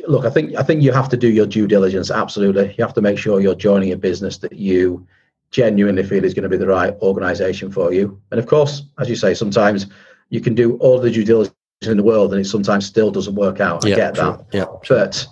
look, 0.08 0.26
I 0.26 0.30
think 0.30 0.56
I 0.56 0.64
think 0.64 0.82
you 0.82 0.94
have 0.94 1.10
to 1.10 1.18
do 1.18 1.30
your 1.30 1.46
due 1.46 1.68
diligence. 1.68 2.10
Absolutely, 2.12 2.74
you 2.78 2.84
have 2.84 2.94
to 2.94 3.02
make 3.02 3.18
sure 3.18 3.42
you're 3.42 3.56
joining 3.56 3.92
a 3.92 3.98
business 3.98 4.38
that 4.38 4.54
you 4.54 5.06
genuinely 5.52 6.04
feel 6.04 6.24
is 6.24 6.34
going 6.34 6.44
to 6.44 6.50
be 6.50 6.58
the 6.58 6.68
right 6.68 6.94
organization 7.02 7.70
for 7.70 7.92
you. 7.92 8.22
And 8.32 8.40
of 8.40 8.48
course, 8.48 8.84
as 9.00 9.10
you 9.10 9.18
say, 9.18 9.34
sometimes 9.34 9.88
you 10.32 10.42
can 10.42 10.56
do 10.56 10.78
all 10.78 11.00
the 11.00 11.12
due 11.12 11.24
diligence 11.24 11.56
in 11.84 11.98
the 11.98 12.04
world 12.04 12.32
and 12.32 12.42
it 12.42 12.46
sometimes 12.46 12.86
still 12.86 13.12
doesn't 13.12 13.36
work 13.36 13.60
out. 13.60 13.86
I 13.86 13.90
yeah, 13.90 13.96
get 13.96 14.16
that. 14.16 14.46
Yeah. 14.52 14.66
But 14.90 15.28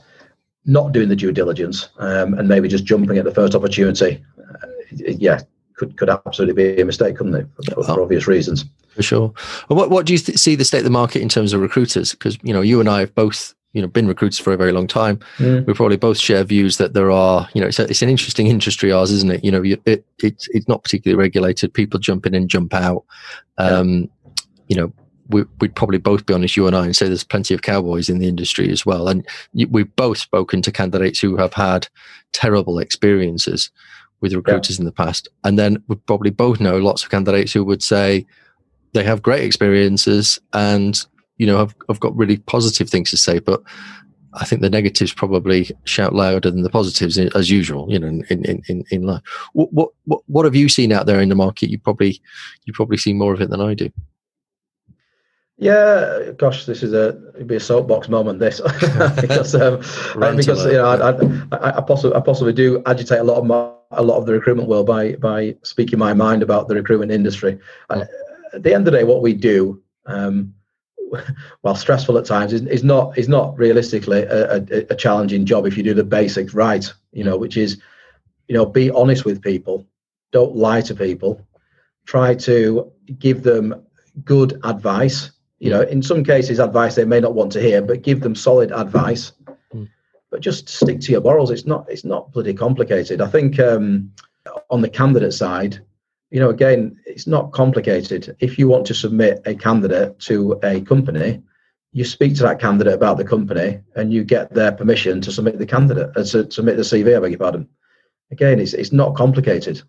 not 0.65 0.91
doing 0.91 1.09
the 1.09 1.15
due 1.15 1.31
diligence 1.31 1.89
um, 1.97 2.35
and 2.35 2.47
maybe 2.47 2.67
just 2.67 2.85
jumping 2.85 3.17
at 3.17 3.25
the 3.25 3.33
first 3.33 3.55
opportunity, 3.55 4.23
uh, 4.37 4.67
yeah, 4.93 5.39
could 5.75 5.97
could 5.97 6.09
absolutely 6.09 6.75
be 6.75 6.81
a 6.81 6.85
mistake, 6.85 7.15
couldn't 7.15 7.33
it, 7.33 7.47
for, 7.73 7.83
for 7.83 8.01
obvious 8.01 8.27
reasons. 8.27 8.65
For 8.95 9.01
sure. 9.01 9.33
And 9.69 9.77
what 9.77 9.89
what 9.89 10.05
do 10.05 10.13
you 10.13 10.19
th- 10.19 10.37
see 10.37 10.55
the 10.55 10.65
state 10.65 10.79
of 10.79 10.83
the 10.83 10.89
market 10.89 11.21
in 11.21 11.29
terms 11.29 11.53
of 11.53 11.61
recruiters? 11.61 12.11
Because 12.11 12.37
you 12.43 12.53
know, 12.53 12.61
you 12.61 12.79
and 12.79 12.89
I 12.89 12.99
have 12.99 13.15
both 13.15 13.55
you 13.73 13.81
know 13.81 13.87
been 13.87 14.07
recruiters 14.07 14.39
for 14.39 14.51
a 14.51 14.57
very 14.57 14.73
long 14.73 14.87
time. 14.87 15.19
Mm. 15.37 15.65
We 15.65 15.73
probably 15.73 15.97
both 15.97 16.17
share 16.17 16.43
views 16.43 16.77
that 16.77 16.93
there 16.93 17.11
are 17.11 17.47
you 17.53 17.61
know 17.61 17.67
it's, 17.67 17.79
a, 17.79 17.83
it's 17.83 18.01
an 18.01 18.09
interesting 18.09 18.47
industry 18.47 18.91
ours, 18.91 19.11
isn't 19.11 19.31
it? 19.31 19.43
You 19.43 19.51
know, 19.51 19.63
it, 19.63 19.81
it 19.85 20.05
it's 20.21 20.49
it's 20.49 20.67
not 20.67 20.83
particularly 20.83 21.17
regulated. 21.17 21.73
People 21.73 21.99
jump 21.99 22.25
in 22.25 22.35
and 22.35 22.49
jump 22.49 22.73
out. 22.73 23.05
Um. 23.57 24.09
You 24.69 24.77
know, 24.77 24.93
we, 25.29 25.43
would 25.59 25.75
probably 25.75 25.97
both 25.97 26.25
be 26.25 26.33
honest, 26.33 26.57
you 26.57 26.67
and 26.67 26.75
I, 26.75 26.85
and 26.85 26.95
say 26.95 27.07
there's 27.07 27.23
plenty 27.23 27.53
of 27.53 27.61
cowboys 27.61 28.09
in 28.09 28.19
the 28.19 28.27
industry 28.27 28.71
as 28.71 28.85
well. 28.85 29.07
And 29.07 29.25
we've 29.53 29.95
both 29.95 30.17
spoken 30.17 30.61
to 30.63 30.71
candidates 30.71 31.19
who 31.19 31.37
have 31.37 31.53
had 31.53 31.87
terrible 32.33 32.79
experiences 32.79 33.69
with 34.21 34.33
recruiters 34.33 34.77
yeah. 34.77 34.81
in 34.81 34.85
the 34.85 34.91
past. 34.91 35.27
And 35.43 35.57
then 35.57 35.81
we 35.87 35.95
probably 35.95 36.31
both 36.31 36.59
know 36.59 36.77
lots 36.77 37.03
of 37.03 37.09
candidates 37.09 37.53
who 37.53 37.63
would 37.63 37.83
say 37.83 38.25
they 38.93 39.03
have 39.03 39.21
great 39.21 39.43
experiences 39.43 40.39
and, 40.53 40.99
you 41.37 41.45
know, 41.45 41.57
have, 41.57 41.75
have 41.87 41.99
got 41.99 42.15
really 42.15 42.37
positive 42.37 42.89
things 42.89 43.11
to 43.11 43.17
say. 43.17 43.39
But 43.39 43.61
I 44.33 44.45
think 44.45 44.61
the 44.61 44.69
negatives 44.69 45.13
probably 45.13 45.71
shout 45.85 46.13
louder 46.13 46.51
than 46.51 46.63
the 46.63 46.69
positives 46.69 47.17
eh, 47.17 47.29
as 47.35 47.49
usual, 47.49 47.91
you 47.91 47.99
know, 47.99 48.07
in, 48.07 48.25
in, 48.29 48.63
in, 48.67 48.83
in 48.89 49.03
life. 49.03 49.21
What, 49.53 49.71
what, 49.71 49.89
what, 50.05 50.21
what 50.27 50.45
have 50.45 50.55
you 50.55 50.69
seen 50.69 50.91
out 50.91 51.05
there 51.05 51.21
in 51.21 51.29
the 51.29 51.35
market? 51.35 51.69
You 51.69 51.79
probably, 51.79 52.19
you 52.65 52.73
probably 52.73 52.97
see 52.97 53.13
more 53.13 53.33
of 53.33 53.41
it 53.41 53.49
than 53.49 53.61
I 53.61 53.73
do. 53.75 53.91
Yeah, 55.61 56.31
gosh, 56.37 56.65
this 56.65 56.83
is 56.83 56.93
a 56.93 57.09
it'd 57.35 57.47
be 57.47 57.57
a 57.57 57.59
soapbox 57.59 58.07
moment. 58.07 58.39
This 58.39 58.61
because 59.21 59.53
um, 59.55 59.79
because 60.37 60.65
you 60.65 60.71
know 60.71 60.85
I, 60.85 61.57
I, 61.57 61.77
I, 61.77 61.81
possibly 61.81 62.15
I 62.15 62.21
possibly 62.21 62.53
do 62.53 62.81
agitate 62.85 63.19
a 63.19 63.23
lot 63.25 63.39
of 63.39 63.45
my, 63.45 63.69
a 63.91 64.01
lot 64.01 64.17
of 64.17 64.25
the 64.25 64.31
recruitment 64.31 64.69
world 64.69 64.87
by 64.87 65.15
by 65.15 65.57
speaking 65.63 65.99
my 65.99 66.13
mind 66.13 66.43
about 66.43 66.69
the 66.69 66.75
recruitment 66.75 67.11
industry. 67.11 67.59
Uh, 67.89 68.05
at 68.53 68.63
the 68.63 68.73
end 68.73 68.87
of 68.87 68.93
the 68.93 68.99
day, 68.99 69.03
what 69.03 69.21
we 69.21 69.33
do, 69.33 69.83
um, 70.05 70.53
while 71.61 71.75
stressful 71.75 72.17
at 72.17 72.23
times, 72.23 72.53
is, 72.53 72.61
is 72.67 72.85
not 72.85 73.17
is 73.17 73.27
not 73.27 73.57
realistically 73.57 74.21
a, 74.21 74.55
a, 74.55 74.65
a 74.91 74.95
challenging 74.95 75.45
job 75.45 75.67
if 75.67 75.75
you 75.75 75.83
do 75.83 75.93
the 75.93 76.05
basics 76.05 76.53
right. 76.53 76.89
You 77.11 77.25
know, 77.25 77.35
which 77.35 77.57
is 77.57 77.81
you 78.47 78.55
know 78.55 78.65
be 78.65 78.91
honest 78.91 79.25
with 79.25 79.41
people, 79.41 79.85
don't 80.31 80.55
lie 80.55 80.79
to 80.79 80.95
people, 80.95 81.45
try 82.05 82.33
to 82.35 82.89
give 83.17 83.43
them 83.43 83.83
good 84.23 84.57
advice 84.63 85.31
you 85.59 85.69
know, 85.69 85.81
in 85.81 86.01
some 86.01 86.23
cases, 86.23 86.59
advice 86.59 86.95
they 86.95 87.05
may 87.05 87.19
not 87.19 87.33
want 87.33 87.51
to 87.51 87.61
hear, 87.61 87.81
but 87.81 88.01
give 88.01 88.21
them 88.21 88.35
solid 88.35 88.71
advice. 88.71 89.33
Mm. 89.73 89.89
But 90.31 90.41
just 90.41 90.69
stick 90.69 91.01
to 91.01 91.11
your 91.11 91.21
morals. 91.21 91.51
It's 91.51 91.65
not. 91.65 91.85
It's 91.89 92.05
not 92.05 92.31
bloody 92.31 92.53
complicated. 92.53 93.21
I 93.21 93.27
think 93.27 93.59
um, 93.59 94.11
on 94.69 94.81
the 94.81 94.89
candidate 94.89 95.33
side, 95.33 95.79
you 96.31 96.39
know, 96.39 96.49
again, 96.49 96.97
it's 97.05 97.27
not 97.27 97.51
complicated. 97.51 98.35
If 98.39 98.57
you 98.57 98.67
want 98.67 98.85
to 98.87 98.93
submit 98.93 99.41
a 99.45 99.53
candidate 99.53 100.19
to 100.21 100.59
a 100.63 100.81
company, 100.81 101.41
you 101.91 102.05
speak 102.05 102.35
to 102.35 102.43
that 102.43 102.59
candidate 102.59 102.93
about 102.93 103.17
the 103.17 103.25
company, 103.25 103.79
and 103.95 104.13
you 104.13 104.23
get 104.23 104.53
their 104.53 104.71
permission 104.71 105.19
to 105.21 105.31
submit 105.31 105.57
the 105.57 105.65
candidate, 105.65 106.11
uh, 106.15 106.23
to 106.23 106.49
submit 106.49 106.77
the 106.77 106.83
CV. 106.83 107.17
I 107.17 107.19
beg 107.19 107.31
your 107.31 107.39
pardon. 107.39 107.67
Again, 108.31 108.59
it's 108.59 108.73
it's 108.73 108.93
not 108.93 109.15
complicated. 109.15 109.81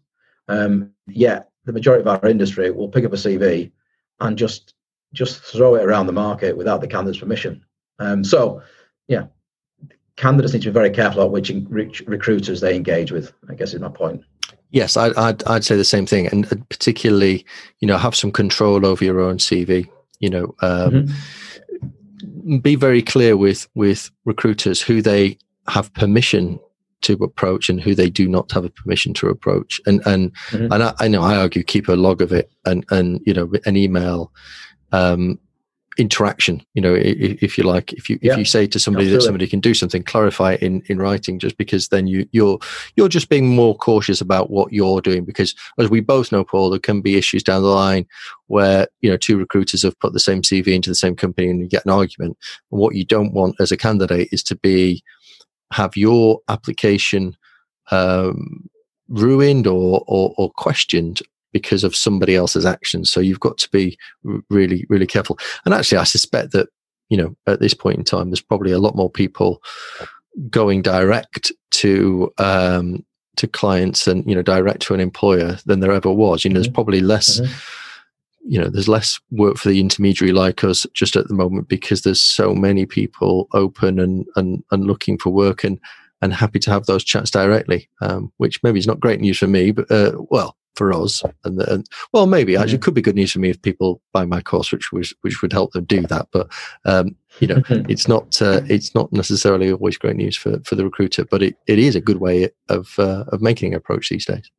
Um, 0.49 0.91
yet 1.07 1.51
the 1.65 1.73
majority 1.73 2.01
of 2.01 2.09
our 2.09 2.29
industry 2.29 2.73
will 2.73 2.89
pick 2.89 3.05
up 3.05 3.13
a 3.13 3.17
CV 3.17 3.71
and 4.19 4.37
just 4.37 4.75
just 5.12 5.42
throw 5.42 5.75
it 5.75 5.85
around 5.85 6.07
the 6.07 6.12
market 6.12 6.57
without 6.57 6.81
the 6.81 6.87
candidate's 6.87 7.18
permission. 7.18 7.64
Um, 7.99 8.25
so, 8.25 8.62
yeah, 9.09 9.27
candidates 10.16 10.53
need 10.53 10.62
to 10.62 10.68
be 10.68 10.75
very 10.75 10.90
careful 10.90 11.23
about 11.23 11.33
which, 11.33 11.51
which 11.68 12.01
recruiters 12.07 12.61
they 12.61 12.77
engage 12.77 13.12
with. 13.12 13.33
I 13.49 13.55
guess 13.55 13.75
is 13.75 13.81
my 13.81 13.88
point. 13.88 14.23
Yes, 14.70 14.96
I, 14.96 15.11
I'd, 15.16 15.42
I'd 15.44 15.64
say 15.64 15.77
the 15.77 15.85
same 15.85 16.07
thing, 16.07 16.29
and 16.29 16.49
particularly, 16.68 17.44
you 17.81 17.88
know, 17.88 17.99
have 17.99 18.14
some 18.14 18.31
control 18.31 18.87
over 18.87 19.05
your 19.05 19.20
own 19.20 19.38
CV. 19.38 19.88
You 20.20 20.31
know, 20.31 20.55
um, 20.62 21.09
mm-hmm. 21.09 22.59
be 22.59 22.77
very 22.77 23.03
clear 23.03 23.37
with 23.37 23.68
with 23.75 24.11
recruiters 24.25 24.81
who 24.81 25.03
they 25.03 25.38
have 25.68 25.92
permission 25.94 26.61
to 27.03 27.14
approach 27.14 27.68
and 27.68 27.81
who 27.81 27.94
they 27.94 28.11
do 28.11 28.29
not 28.29 28.53
have 28.53 28.64
a 28.64 28.70
permission 28.70 29.14
to 29.14 29.29
approach. 29.29 29.81
And 29.87 30.01
and 30.07 30.33
mm-hmm. 30.51 30.73
and 30.73 30.83
I, 30.83 30.94
I, 31.01 31.09
know 31.09 31.23
I 31.23 31.37
argue 31.37 31.62
keep 31.62 31.88
a 31.88 31.92
log 31.92 32.23
of 32.23 32.33
it 32.33 32.51
and 32.64 32.85
and 32.90 33.20
you 33.25 33.35
know 33.35 33.51
an 33.66 33.77
email 33.77 34.33
um, 34.92 35.38
interaction 35.98 36.64
you 36.74 36.81
know 36.81 36.94
if, 36.94 37.42
if, 37.42 37.59
you 37.59 37.64
like. 37.64 37.92
If 37.92 38.09
you 38.09 38.18
yeah, 38.22 38.33
if 38.33 38.38
you 38.38 38.44
say 38.44 38.66
to 38.66 38.79
somebody 38.79 39.07
absolutely. 39.07 39.18
that 39.18 39.26
somebody 39.26 39.46
can 39.48 39.61
do 39.61 39.74
something 39.74 40.03
clarify 40.03 40.53
it 40.53 40.62
in 40.62 40.83
in 40.87 40.98
writing 40.98 41.38
just 41.38 41.57
because 41.59 41.88
then 41.88 42.07
you 42.07 42.26
you're 42.33 42.59
you're 42.96 43.09
just 43.09 43.29
being 43.29 43.48
more 43.48 43.76
cautious 43.76 44.20
about 44.20 44.50
what 44.50 44.72
you're 44.72 45.00
doing. 45.00 45.24
Because 45.24 45.55
as 45.79 45.90
we 45.90 46.00
both 46.00 46.33
know 46.33 46.44
paul 46.44 46.70
there 46.70 46.79
can 46.79 47.00
be 47.00 47.16
issues 47.16 47.42
down 47.42 47.62
the 47.62 47.68
line 47.68 48.07
where 48.46 48.87
you 49.00 49.11
know 49.11 49.16
two 49.16 49.37
recruiters 49.37 49.83
have 49.83 49.98
put 50.00 50.12
the 50.12 50.20
same 50.20 50.42
cv 50.42 50.68
into 50.68 50.90
the 50.90 50.94
same 50.94 51.16
company 51.16 51.50
and 51.50 51.61
you 51.61 51.68
get 51.68 51.85
an 51.85 51.92
argument. 51.92 52.38
And 52.70 52.81
what 52.81 52.94
you 52.94 53.05
don't 53.05 53.33
want 53.33 53.57
as 53.61 53.72
a 53.72 53.76
candidate 53.76 54.29
is 54.33 54.42
to 54.44 54.57
be 54.57 55.03
have 55.72 55.96
your 55.96 56.40
application 56.48 57.37
um, 57.90 58.68
ruined 59.09 59.66
or, 59.66 60.05
or, 60.07 60.35
or 60.37 60.50
questioned 60.53 61.20
because 61.53 61.85
of 61.85 61.97
somebody 61.97 62.35
else's 62.35 62.67
actions. 62.67 63.11
So 63.11 63.21
you've 63.21 63.41
got 63.41 63.59
to 63.59 63.69
be 63.71 63.99
really, 64.49 64.87
really 64.89 65.07
careful. 65.07 65.39
And 65.65 65.75
actually, 65.75 65.99
I 65.99 66.05
suspect 66.05 66.53
that, 66.53 66.69
you 67.09 67.17
know, 67.17 67.37
at 67.47 67.61
this 67.61 67.75
point 67.75 67.99
in 67.99 68.05
time, 68.05 68.31
there's 68.31 68.41
probably 68.41 68.73
a 68.73 68.79
lot 68.79 68.97
more 68.97 69.11
people 69.11 69.61
going 70.49 70.83
direct 70.83 71.51
to, 71.73 72.33
um, 72.39 73.05
to 73.37 73.47
clients 73.49 74.07
and, 74.07 74.25
you 74.29 74.35
know, 74.35 74.43
direct 74.43 74.83
to 74.83 74.95
an 74.95 75.01
employer 75.01 75.59
than 75.67 75.81
there 75.81 75.93
ever 75.93 76.13
was. 76.13 76.45
You 76.45 76.51
know, 76.51 76.55
mm-hmm. 76.55 76.63
there's 76.63 76.73
probably 76.73 77.01
less, 77.01 77.41
mm-hmm. 77.41 77.53
you 78.53 78.61
know, 78.61 78.69
there's 78.69 78.89
less 78.89 79.19
work 79.33 79.57
for 79.57 79.69
the 79.69 79.81
intermediary 79.81 80.33
like 80.33 80.63
us 80.63 80.87
just 80.95 81.17
at 81.17 81.27
the 81.29 81.35
moment 81.35 81.69
because 81.69 82.03
there's 82.03 82.23
so 82.23 82.55
many 82.55 82.87
people 82.87 83.49
open 83.55 83.99
and, 83.99 84.27
and, 84.37 84.63
and 84.71 84.87
looking 84.87 85.19
for 85.19 85.31
work 85.31 85.65
and, 85.65 85.81
and 86.23 86.35
happy 86.35 86.59
to 86.61 86.71
have 86.71 86.87
those 86.87 87.03
chats 87.03 87.31
directly, 87.31 87.89
um, 88.03 88.31
which 88.37 88.63
maybe 88.63 88.79
is 88.79 88.87
not 88.87 89.01
great 89.01 89.21
news 89.21 89.39
for 89.39 89.47
me, 89.47 89.71
but 89.71 89.91
uh, 89.91 90.13
well, 90.29 90.57
for 90.75 90.93
us. 90.93 91.23
And, 91.45 91.61
and 91.63 91.87
well, 92.13 92.27
maybe 92.27 92.57
actually 92.57 92.77
it 92.77 92.83
could 92.83 92.95
be 92.95 93.03
good 93.03 93.15
news 93.15 93.33
for 93.33 93.39
me 93.39 93.51
if 93.51 93.61
people 93.63 94.01
buy 94.13 94.25
my 94.25 94.41
course, 94.41 94.73
which 94.73 94.93
which, 94.93 95.15
which 95.23 95.43
would 95.43 95.53
help 95.53 95.73
them 95.73 95.85
do 95.85 96.03
that. 96.03 96.29
But 96.33 96.49
um, 96.85 97.17
you 97.39 97.49
know, 97.49 97.63
it's 97.69 98.09
not 98.09 98.41
uh, 98.41 98.63
it's 98.69 98.95
not 98.95 99.13
necessarily 99.13 99.73
always 99.73 99.99
great 99.99 100.17
news 100.17 100.37
for, 100.37 100.61
for 100.65 100.75
the 100.75 100.85
recruiter, 100.85 101.25
but 101.25 101.43
it, 101.43 101.57
it 101.67 101.79
is 101.79 101.97
a 101.97 102.01
good 102.01 102.19
way 102.19 102.51
of 102.69 102.99
uh, 102.99 103.25
of 103.29 103.41
making 103.41 103.73
an 103.73 103.79
approach 103.79 104.09
these 104.09 104.27
days. 104.27 104.51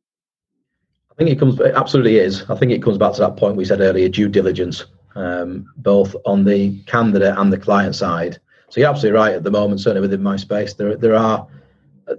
I 1.10 1.14
think 1.16 1.30
it 1.30 1.38
comes 1.38 1.60
it 1.60 1.74
absolutely 1.74 2.18
is. 2.18 2.44
I 2.48 2.56
think 2.56 2.72
it 2.72 2.82
comes 2.82 2.98
back 2.98 3.12
to 3.14 3.20
that 3.20 3.36
point 3.36 3.56
we 3.56 3.64
said 3.64 3.80
earlier, 3.80 4.08
due 4.08 4.28
diligence, 4.28 4.86
um, 5.14 5.66
both 5.76 6.16
on 6.24 6.44
the 6.44 6.78
candidate 6.84 7.36
and 7.36 7.52
the 7.52 7.58
client 7.58 7.94
side. 7.94 8.38
So 8.70 8.80
you're 8.80 8.88
absolutely 8.88 9.18
right. 9.18 9.34
At 9.34 9.44
the 9.44 9.50
moment, 9.50 9.80
certainly 9.80 10.00
within 10.00 10.22
my 10.22 10.36
space, 10.36 10.74
there 10.74 10.96
there 10.96 11.14
are 11.14 11.46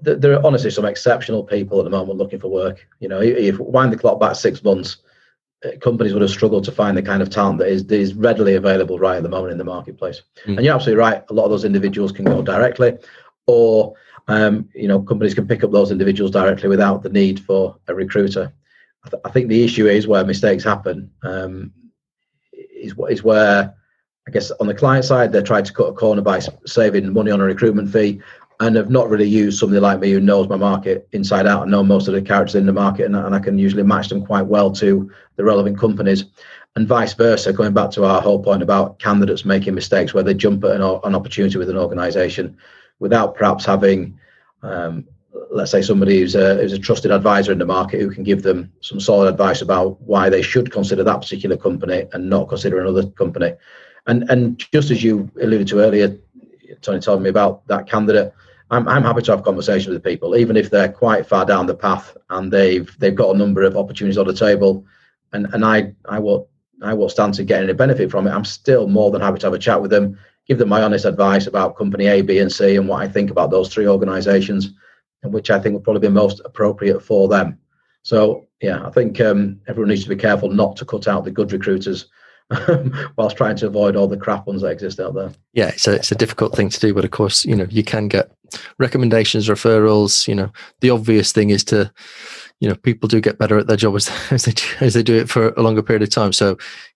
there 0.02 0.34
are 0.34 0.46
honestly 0.46 0.72
some 0.72 0.86
exceptional 0.86 1.44
people 1.44 1.80
at 1.80 1.84
the 1.84 1.90
moment 1.90 2.18
looking 2.18 2.40
for 2.40 2.50
work. 2.50 2.88
You 3.00 3.10
know, 3.10 3.22
if 3.22 3.60
wind 3.60 3.92
the 3.92 3.98
clock 3.98 4.20
back 4.20 4.36
six 4.36 4.64
months, 4.64 4.98
uh, 5.66 5.78
companies 5.82 6.14
would 6.14 6.22
have 6.22 6.32
struggled 6.32 6.64
to 6.66 6.72
find 6.72 6.98
the 6.98 7.02
kind 7.02 7.22
of 7.22 7.30
talent 7.30 7.60
that 7.60 7.70
is, 7.70 7.86
that 7.88 8.00
is 8.00 8.14
readily 8.14 8.56
available 8.56 9.00
right 9.00 9.18
at 9.18 9.24
the 9.24 9.30
moment 9.30 9.52
in 9.52 9.58
the 9.58 9.64
marketplace. 9.64 10.22
Mm. 10.46 10.58
And 10.58 10.66
you're 10.66 10.76
absolutely 10.76 11.00
right. 11.00 11.24
A 11.30 11.34
lot 11.34 11.46
of 11.46 11.52
those 11.52 11.66
individuals 11.66 12.12
can 12.12 12.26
go 12.26 12.42
directly, 12.42 12.98
or 13.48 13.94
um, 14.28 14.70
you 14.74 14.88
know, 14.88 15.02
companies 15.02 15.34
can 15.34 15.48
pick 15.48 15.64
up 15.64 15.72
those 15.72 15.92
individuals 15.92 16.32
directly 16.32 16.70
without 16.70 17.04
the 17.04 17.10
need 17.10 17.40
for 17.40 17.78
a 17.88 17.96
recruiter. 17.96 18.54
I, 19.06 19.10
th- 19.10 19.22
I 19.26 19.30
think 19.32 19.50
the 19.50 19.64
issue 19.64 19.88
is 19.88 20.08
where 20.08 20.26
mistakes 20.26 20.64
happen. 20.64 21.12
Um, 21.24 21.74
is 22.54 22.94
is 23.10 23.24
where 23.24 23.74
I 24.28 24.32
guess 24.32 24.52
on 24.52 24.68
the 24.68 24.74
client 24.74 25.06
side 25.06 25.32
they're 25.32 25.42
trying 25.42 25.66
to 25.66 25.74
cut 25.74 25.88
a 25.88 25.94
corner 25.94 26.22
by 26.22 26.40
saving 26.66 27.12
money 27.12 27.32
on 27.32 27.42
a 27.42 27.46
recruitment 27.46 27.92
fee, 27.92 28.22
and 28.63 28.78
have 28.78 28.89
not 28.89 29.10
really 29.10 29.28
used 29.28 29.60
somebody 29.60 29.80
like 29.80 29.99
me 29.99 30.12
who 30.12 30.21
knows 30.21 30.47
my 30.47 30.56
market 30.56 31.08
inside 31.12 31.45
out 31.45 31.63
and 31.63 31.71
know 31.71 31.84
most 31.84 32.08
of 32.08 32.13
the 32.13 32.21
characters 32.21 32.56
in 32.56 32.65
the 32.65 32.71
market 32.71 33.06
and, 33.06 33.15
and 33.15 33.36
I 33.36 33.39
can 33.39 33.58
usually 33.58 33.84
match 33.84 34.08
them 34.08 34.26
quite 34.26 34.45
well 34.45 34.71
to 34.71 35.12
the 35.36 35.43
relevant 35.43 35.78
companies 35.78 36.26
and 36.76 36.88
vice 36.88 37.13
versa 37.13 37.52
going 37.52 37.73
back 37.73 37.91
to 37.91 38.06
our 38.06 38.21
whole 38.21 38.41
point 38.41 38.63
about 38.63 38.99
candidates 38.99 39.43
making 39.43 39.76
mistakes 39.76 40.13
where 40.13 40.23
they 40.23 40.34
jump 40.34 40.63
at 40.63 40.71
an, 40.71 40.82
an 40.82 41.13
opportunity 41.13 41.58
with 41.58 41.69
an 41.69 41.78
organization 41.78 42.56
without 42.99 43.36
perhaps 43.36 43.65
having 43.65 44.17
um, 44.62 45.06
let's 45.52 45.71
say 45.71 45.82
somebody 45.82 46.19
who's 46.19 46.36
a, 46.36 46.56
who's 46.56 46.73
a 46.73 46.80
trusted 46.80 47.12
advisor 47.12 47.52
in 47.52 47.60
the 47.60 47.65
market 47.65 47.99
who 47.99 48.10
can 48.10 48.23
give 48.23 48.43
them 48.43 48.71
some 48.80 48.99
solid 48.99 49.28
advice 49.28 49.62
about 49.62 49.99
why 50.02 50.30
they 50.30 50.41
should 50.41 50.71
consider 50.71 51.04
that 51.04 51.19
particular 51.21 51.58
company 51.58 52.06
and 52.13 52.30
not 52.30 52.47
consider 52.47 52.80
another 52.80 53.06
company 53.08 53.54
and 54.08 54.23
and 54.30 54.63
just 54.71 54.89
as 54.89 55.04
you 55.04 55.30
alluded 55.41 55.67
to 55.67 55.80
earlier 55.80 56.17
Tony 56.82 56.99
told 56.99 57.21
me 57.21 57.30
about 57.30 57.65
that 57.67 57.88
candidate. 57.88 58.34
I'm, 58.71 58.88
I'm 58.88 59.04
happy 59.04 59.21
to 59.23 59.32
have 59.32 59.43
conversations 59.43 59.93
with 59.93 60.04
people, 60.04 60.36
even 60.36 60.58
if 60.58 60.69
they're 60.69 60.91
quite 60.91 61.26
far 61.26 61.45
down 61.45 61.67
the 61.67 61.76
path 61.76 62.15
and 62.30 62.52
they've 62.52 62.95
they've 62.99 63.15
got 63.15 63.36
a 63.36 63.38
number 63.38 63.63
of 63.63 63.78
opportunities 63.78 64.17
on 64.17 64.28
the 64.28 64.34
table, 64.34 64.86
and 65.34 65.47
and 65.54 65.65
I 65.65 65.93
I 66.06 66.19
will 66.19 66.49
I 66.82 66.93
will 66.93 67.10
stand 67.10 67.34
to 67.36 67.43
get 67.43 67.63
any 67.63 67.73
benefit 67.73 68.12
from 68.12 68.28
it. 68.28 68.32
I'm 68.32 68.45
still 68.45 68.88
more 68.88 69.12
than 69.12 69.21
happy 69.21 69.39
to 69.39 69.45
have 69.47 69.54
a 69.54 69.60
chat 69.60 69.82
with 69.82 69.91
them, 69.91 70.17
give 70.47 70.58
them 70.58 70.69
my 70.69 70.82
honest 70.82 71.06
advice 71.06 71.47
about 71.47 71.78
company 71.78 72.08
A, 72.08 72.21
B, 72.21 72.39
and 72.39 72.52
C, 72.52 72.76
and 72.76 72.88
what 72.88 73.02
I 73.02 73.08
think 73.08 73.32
about 73.32 73.52
those 73.52 73.73
three 73.73 73.88
organisations, 73.88 74.73
and 75.23 75.34
which 75.34 75.49
I 75.52 75.60
think 75.60 75.73
would 75.73 75.84
probably 75.84 76.08
be 76.08 76.13
most 76.13 76.41
appropriate 76.45 77.02
for 77.02 77.28
them. 77.28 77.60
So 78.04 78.47
yeah, 78.62 78.86
I 78.86 78.91
think 78.91 79.21
um, 79.21 79.62
everyone 79.67 79.89
needs 79.89 80.04
to 80.04 80.10
be 80.10 80.15
careful 80.15 80.49
not 80.49 80.76
to 80.78 80.86
cut 80.86 81.08
out 81.08 81.26
the 81.26 81.32
good 81.32 81.52
recruiters 81.52 82.08
whilst 83.18 83.38
trying 83.38 83.56
to 83.58 83.68
avoid 83.68 83.96
all 83.96 84.08
the 84.08 84.18
crap 84.18 84.48
ones 84.48 84.62
that 84.62 84.70
exist 84.70 85.00
out 85.00 85.13
there. 85.13 85.32
Yeah, 85.54 85.70
it's 85.70 85.88
a, 85.88 85.96
it's 85.96 86.12
a 86.12 86.16
difficult 86.16 86.56
thing 86.56 86.70
to 86.70 86.80
do, 86.80 86.94
but 86.94 87.06
of 87.06 87.12
course, 87.12 87.46
you 87.46 87.56
know, 87.56 87.68
you 87.70 87.84
can 87.84 88.08
get 88.08 88.32
recommendations, 88.80 89.48
referrals. 89.48 90.28
You 90.28 90.36
know, 90.36 90.52
the 90.82 90.89
obvious 90.89 91.32
thing 91.32 91.50
is 91.50 91.63
to, 91.66 91.92
you 92.60 92.70
know, 92.70 92.76
people 92.76 93.08
do 93.08 93.22
get 93.22 93.38
better 93.38 93.58
at 93.58 93.68
their 93.68 93.78
job 93.78 93.96
as, 93.96 94.10
as 94.32 94.46
they 94.46 94.52
do, 94.52 94.63
as 94.80 94.94
they 94.94 95.04
do 95.04 95.16
it 95.16 95.30
for 95.30 95.50
a 95.50 95.62
longer 95.62 95.84
period 95.84 96.04
of 96.04 96.10
time. 96.10 96.34
So, 96.34 96.50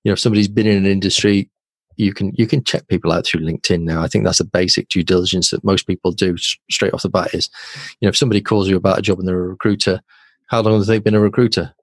you 0.03 0.09
know, 0.09 0.13
if 0.13 0.19
somebody's 0.19 0.47
been 0.47 0.67
in 0.67 0.77
an 0.77 0.85
industry, 0.85 1.49
you 1.97 2.13
can 2.13 2.31
you 2.35 2.45
can 2.45 2.63
check 2.63 2.87
people 2.87 3.11
out 3.11 3.25
through 3.25 3.41
LinkedIn 3.41 3.81
now. 3.81 4.03
I 4.03 4.07
think 4.07 4.23
that's 4.23 4.39
a 4.39 4.45
basic 4.45 4.87
due 4.89 5.03
diligence 5.03 5.49
that 5.49 5.63
most 5.63 5.87
people 5.87 6.11
do 6.11 6.37
straight 6.37 6.93
off 6.93 7.01
the 7.01 7.09
bat. 7.09 7.33
Is, 7.33 7.49
you 7.99 8.05
know, 8.05 8.09
if 8.09 8.17
somebody 8.17 8.39
calls 8.39 8.69
you 8.69 8.77
about 8.77 8.99
a 8.99 9.01
job 9.01 9.19
and 9.19 9.27
they're 9.27 9.43
a 9.43 9.47
recruiter, 9.47 10.01
how 10.47 10.61
long 10.61 10.77
have 10.77 10.85
they 10.85 10.99
been 10.99 11.15
a 11.15 11.19
recruiter? 11.19 11.73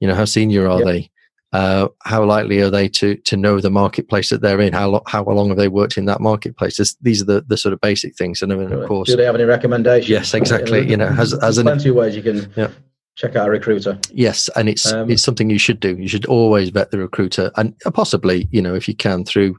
You 0.00 0.08
know, 0.08 0.14
how 0.14 0.26
senior 0.26 0.68
are 0.68 0.78
yep. 0.78 0.86
they? 0.86 1.10
Uh, 1.52 1.88
how 2.04 2.24
likely 2.24 2.60
are 2.60 2.70
they 2.70 2.88
to 2.88 3.14
to 3.16 3.36
know 3.36 3.60
the 3.60 3.70
marketplace 3.70 4.30
that 4.30 4.40
they're 4.40 4.60
in? 4.60 4.72
How 4.72 4.88
lo- 4.88 5.02
how 5.06 5.22
long 5.24 5.48
have 5.48 5.58
they 5.58 5.68
worked 5.68 5.98
in 5.98 6.06
that 6.06 6.20
marketplace? 6.20 6.78
This, 6.78 6.94
these 7.02 7.20
are 7.20 7.26
the, 7.26 7.44
the 7.46 7.58
sort 7.58 7.74
of 7.74 7.80
basic 7.80 8.16
things. 8.16 8.40
And 8.40 8.52
of 8.52 8.88
course, 8.88 9.08
do 9.08 9.16
they 9.16 9.24
have 9.24 9.34
any 9.34 9.44
recommendations? 9.44 10.08
Yes, 10.08 10.32
exactly. 10.32 10.88
You 10.88 10.96
know, 10.96 11.08
has 11.08 11.34
as 11.34 11.58
an 11.58 11.66
plenty 11.66 11.90
of 11.90 11.96
ways 11.96 12.16
you 12.16 12.22
can 12.22 12.50
yeah. 12.56 12.70
check 13.16 13.36
out 13.36 13.48
a 13.48 13.50
recruiter. 13.50 13.98
Yes, 14.10 14.48
and 14.56 14.66
it's 14.66 14.90
um, 14.90 15.10
it's 15.10 15.22
something 15.22 15.50
you 15.50 15.58
should 15.58 15.78
do. 15.78 15.94
You 15.98 16.08
should 16.08 16.24
always 16.24 16.70
vet 16.70 16.90
the 16.90 16.98
recruiter, 16.98 17.50
and 17.56 17.78
possibly, 17.92 18.48
you 18.50 18.62
know, 18.62 18.74
if 18.74 18.88
you 18.88 18.96
can 18.96 19.24
through 19.24 19.58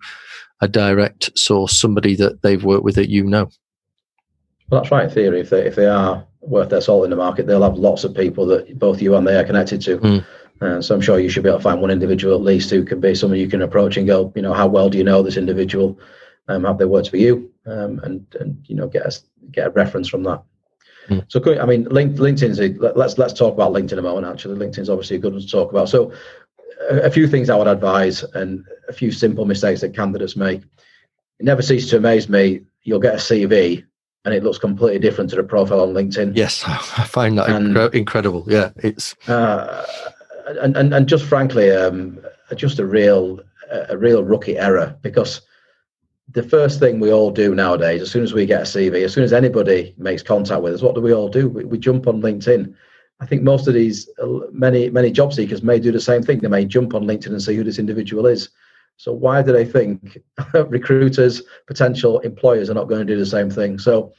a 0.62 0.68
direct 0.68 1.38
source, 1.38 1.78
somebody 1.78 2.16
that 2.16 2.42
they've 2.42 2.64
worked 2.64 2.84
with 2.84 2.96
that 2.96 3.10
you 3.10 3.24
know. 3.24 3.50
Well, 4.70 4.82
that's 4.82 4.92
right. 4.92 5.06
In 5.06 5.12
theory, 5.12 5.42
if 5.42 5.52
they 5.52 5.68
if 5.68 5.76
they 5.76 5.88
are 5.88 6.26
worth 6.42 6.70
their 6.70 6.82
salt 6.82 7.04
in 7.04 7.12
the 7.12 7.16
market, 7.16 7.46
they'll 7.46 7.62
have 7.62 7.78
lots 7.78 8.04
of 8.04 8.16
people 8.16 8.48
that 8.48 8.80
both 8.80 9.00
you 9.00 9.16
and 9.16 9.28
they 9.28 9.38
are 9.38 9.44
connected 9.44 9.82
to. 9.82 9.98
Mm. 10.00 10.26
Uh, 10.62 10.82
so 10.82 10.96
I'm 10.96 11.02
sure 11.02 11.20
you 11.20 11.30
should 11.30 11.44
be 11.44 11.50
able 11.50 11.60
to 11.60 11.64
find 11.64 11.82
one 11.82 11.92
individual 11.92 12.36
at 12.36 12.42
least 12.42 12.70
who 12.70 12.86
can 12.86 13.00
be 13.00 13.16
someone 13.16 13.40
you 13.40 13.50
can 13.50 13.62
approach 13.62 13.98
and 13.98 14.08
go, 14.08 14.32
you 14.36 14.42
know, 14.42 14.54
how 14.54 14.68
well 14.68 14.90
do 14.90 14.98
you 14.98 15.04
know 15.04 15.22
this 15.22 15.38
individual? 15.38 16.00
Um, 16.48 16.64
have 16.64 16.78
they 16.78 16.86
worked 16.86 17.10
for 17.10 17.18
you? 17.18 17.52
Um, 17.66 18.00
and 18.04 18.26
and 18.40 18.64
you 18.68 18.76
know, 18.76 18.88
get 18.88 19.06
a 19.06 19.20
get 19.52 19.68
a 19.68 19.72
reference 19.72 20.08
from 20.08 20.24
that. 20.24 20.44
Mm. 21.10 21.26
So 21.28 21.40
I 21.60 21.66
mean, 21.66 21.86
LinkedIn's 21.86 22.60
a, 22.60 22.70
let's 22.98 23.18
let's 23.18 23.34
talk 23.34 23.54
about 23.54 23.74
LinkedIn 23.74 23.98
a 23.98 24.02
moment. 24.02 24.28
Actually, 24.28 24.58
LinkedIn's 24.58 24.90
obviously 24.90 25.18
a 25.18 25.20
good 25.20 25.34
one 25.34 25.42
to 25.42 25.48
talk 25.48 25.72
about. 25.72 25.90
So 25.90 26.14
a, 26.90 27.02
a 27.02 27.10
few 27.10 27.28
things 27.28 27.50
I 27.50 27.58
would 27.58 27.68
advise 27.68 28.24
and 28.24 28.66
a 28.88 28.94
few 28.94 29.12
simple 29.12 29.46
mistakes 29.46 29.82
that 29.82 29.96
candidates 29.96 30.36
make. 30.36 30.62
It 31.40 31.46
never 31.46 31.62
ceases 31.62 31.90
to 31.92 31.98
amaze 31.98 32.30
me. 32.30 32.62
You'll 32.84 33.00
get 33.00 33.16
a 33.16 33.18
CV 33.18 33.86
and 34.26 34.34
it 34.34 34.44
looks 34.44 34.58
completely 34.58 35.00
different 35.00 35.30
to 35.32 35.36
the 35.36 35.44
profile 35.44 35.82
on 35.82 35.94
LinkedIn. 35.94 36.36
Yes, 36.36 36.64
I 36.68 37.06
find 37.06 37.38
that 37.38 37.50
and, 37.50 37.78
incredible. 37.94 38.46
Yeah, 38.48 38.72
it's 38.78 39.16
uh, 39.28 39.86
and, 40.46 40.76
and 40.76 40.94
and 40.94 41.08
just 41.08 41.26
frankly, 41.26 41.72
um, 41.72 42.20
just 42.56 42.80
a 42.80 42.86
real 42.86 43.40
a 43.90 43.98
real 43.98 44.24
rookie 44.24 44.58
error 44.58 44.96
because 45.02 45.42
the 46.32 46.44
first 46.44 46.80
thing 46.80 47.00
we 47.00 47.12
all 47.12 47.32
do 47.32 47.54
nowadays, 47.54 48.02
as 48.02 48.12
soon 48.12 48.24
as 48.24 48.34
we 48.34 48.46
get 48.46 48.62
a 48.62 48.66
CV, 48.66 49.04
as 49.04 49.14
soon 49.14 49.24
as 49.24 49.34
anybody 49.34 49.94
makes 49.98 50.24
contact 50.24 50.62
with 50.62 50.74
us, 50.74 50.82
what 50.82 50.96
do 50.96 51.02
we 51.02 51.14
all 51.14 51.30
do? 51.30 51.50
We, 51.50 51.66
we 51.66 51.78
jump 51.78 52.08
on 52.08 52.22
LinkedIn. 52.22 52.74
I 53.20 53.26
think 53.26 53.44
most 53.44 53.68
of 53.68 53.74
these 53.74 54.10
many 54.52 54.90
many 54.90 55.12
job 55.12 55.34
seekers 55.34 55.64
may 55.64 55.80
do 55.80 55.92
the 55.92 56.00
same 56.00 56.24
thing. 56.24 56.40
They 56.40 56.48
may 56.48 56.66
jump 56.66 56.94
on 56.94 57.04
LinkedIn 57.04 57.28
and 57.28 57.42
see 57.42 57.56
who 57.56 57.64
this 57.64 57.80
individual 57.80 58.26
is. 58.26 58.50
So 58.98 59.12
why 59.12 59.42
do 59.42 59.52
they 59.52 59.66
think 59.66 60.18
recruiters, 60.54 61.42
potential 61.68 62.20
employers 62.20 62.70
are 62.70 62.76
not 62.76 62.88
going 62.88 63.06
to 63.06 63.14
do 63.14 63.20
the 63.20 63.26
same 63.26 63.50
thing? 63.50 63.80
So 63.80 64.14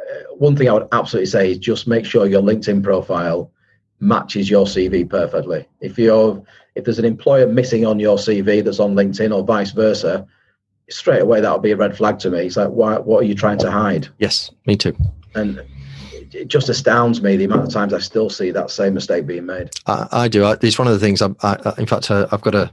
uh, 0.00 0.34
one 0.34 0.56
thing 0.56 0.68
I 0.68 0.72
would 0.72 0.88
absolutely 0.92 1.26
say 1.26 1.52
is 1.52 1.58
just 1.58 1.86
make 1.86 2.06
sure 2.06 2.26
your 2.26 2.42
LinkedIn 2.42 2.82
profile 2.82 3.52
matches 4.04 4.50
your 4.50 4.66
CV 4.66 5.08
perfectly. 5.08 5.66
If 5.80 5.98
you're 5.98 6.42
if 6.74 6.84
there's 6.84 6.98
an 6.98 7.04
employer 7.04 7.46
missing 7.46 7.86
on 7.86 8.00
your 8.00 8.16
CV 8.16 8.64
that's 8.64 8.80
on 8.80 8.94
LinkedIn 8.94 9.34
or 9.34 9.44
vice 9.44 9.70
versa, 9.70 10.26
straight 10.90 11.22
away 11.22 11.40
that'll 11.40 11.58
be 11.58 11.70
a 11.70 11.76
red 11.76 11.96
flag 11.96 12.18
to 12.20 12.30
me. 12.30 12.40
It's 12.40 12.56
like, 12.56 12.70
why, 12.70 12.98
what 12.98 13.22
are 13.22 13.26
you 13.26 13.34
trying 13.34 13.58
to 13.58 13.70
hide? 13.70 14.08
Yes, 14.18 14.50
me 14.66 14.76
too. 14.76 14.96
And 15.34 15.62
it 16.32 16.48
just 16.48 16.68
astounds 16.68 17.22
me 17.22 17.36
the 17.36 17.44
amount 17.44 17.62
of 17.62 17.72
times 17.72 17.94
I 17.94 18.00
still 18.00 18.28
see 18.28 18.50
that 18.50 18.70
same 18.70 18.94
mistake 18.94 19.26
being 19.26 19.46
made. 19.46 19.70
I, 19.86 20.08
I 20.10 20.28
do. 20.28 20.44
I, 20.44 20.56
it's 20.60 20.78
one 20.78 20.88
of 20.88 20.94
the 20.94 21.00
things. 21.00 21.22
I, 21.22 21.28
I 21.42 21.74
in 21.78 21.86
fact, 21.86 22.10
uh, 22.10 22.26
I've 22.32 22.42
got 22.42 22.54
a 22.54 22.72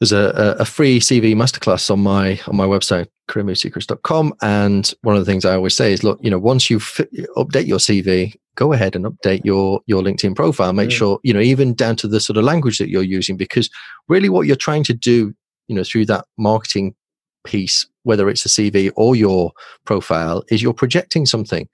there's 0.00 0.12
a, 0.12 0.56
a 0.58 0.64
free 0.64 0.98
CV 0.98 1.34
masterclass 1.34 1.90
on 1.90 2.00
my 2.00 2.40
on 2.46 2.56
my 2.56 2.66
website 2.66 3.08
careermovesecrets.com 3.28 4.34
and 4.40 4.94
one 5.02 5.14
of 5.14 5.24
the 5.24 5.30
things 5.30 5.44
I 5.44 5.54
always 5.54 5.76
say 5.76 5.92
is 5.92 6.02
look 6.02 6.18
you 6.22 6.30
know 6.30 6.38
once 6.38 6.70
you 6.70 6.78
update 6.78 7.66
your 7.66 7.78
CV 7.78 8.34
go 8.56 8.72
ahead 8.72 8.96
and 8.96 9.04
update 9.04 9.44
your 9.44 9.80
your 9.86 10.02
LinkedIn 10.02 10.34
profile 10.34 10.72
make 10.72 10.90
mm. 10.90 10.92
sure 10.92 11.20
you 11.22 11.32
know 11.32 11.40
even 11.40 11.74
down 11.74 11.96
to 11.96 12.08
the 12.08 12.20
sort 12.20 12.36
of 12.36 12.44
language 12.44 12.78
that 12.78 12.88
you're 12.88 13.02
using 13.02 13.36
because 13.36 13.70
really 14.08 14.28
what 14.28 14.46
you're 14.46 14.56
trying 14.56 14.84
to 14.84 14.94
do 14.94 15.34
you 15.68 15.74
know 15.74 15.84
through 15.84 16.06
that 16.06 16.24
marketing 16.36 16.94
piece 17.44 17.86
whether 18.02 18.28
it's 18.28 18.44
a 18.44 18.48
CV 18.48 18.90
or 18.96 19.16
your 19.16 19.52
profile 19.84 20.44
is 20.50 20.62
you're 20.62 20.74
projecting 20.74 21.24
something 21.24 21.68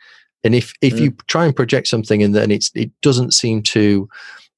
and 0.45 0.55
if 0.55 0.75
if 0.81 0.95
mm. 0.95 1.01
you 1.01 1.17
try 1.27 1.45
and 1.45 1.57
project 1.57 1.89
something 1.89 2.23
and 2.23 2.35
then 2.35 2.51
it's 2.51 2.71
it 2.75 2.91
doesn't 3.03 3.33
seem 3.33 3.63
to 3.63 4.09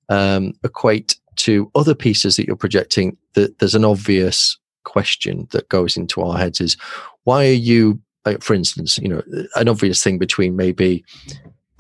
um, 0.09 0.55
equate 0.65 1.17
to 1.37 1.71
other 1.75 1.95
pieces 1.95 2.37
that 2.37 2.47
you're 2.47 2.57
projecting, 2.57 3.17
that 3.35 3.59
there's 3.59 3.75
an 3.75 3.85
obvious 3.85 4.59
question 4.85 5.47
that 5.53 5.69
goes 5.69 5.97
into 5.97 6.23
our 6.23 6.39
heads 6.39 6.61
is 6.61 6.77
why 7.25 7.47
are 7.47 7.53
you, 7.53 8.01
for 8.41 8.55
instance, 8.55 8.99
you 8.99 9.09
know, 9.09 9.23
an 9.55 9.69
obvious 9.69 10.03
thing 10.03 10.19
between 10.19 10.57
maybe 10.57 11.05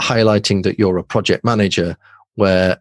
highlighting 0.01 0.63
that 0.63 0.79
you're 0.79 0.99
a 0.99 1.05
project 1.05 1.45
manager 1.45 1.97
where 2.37 2.79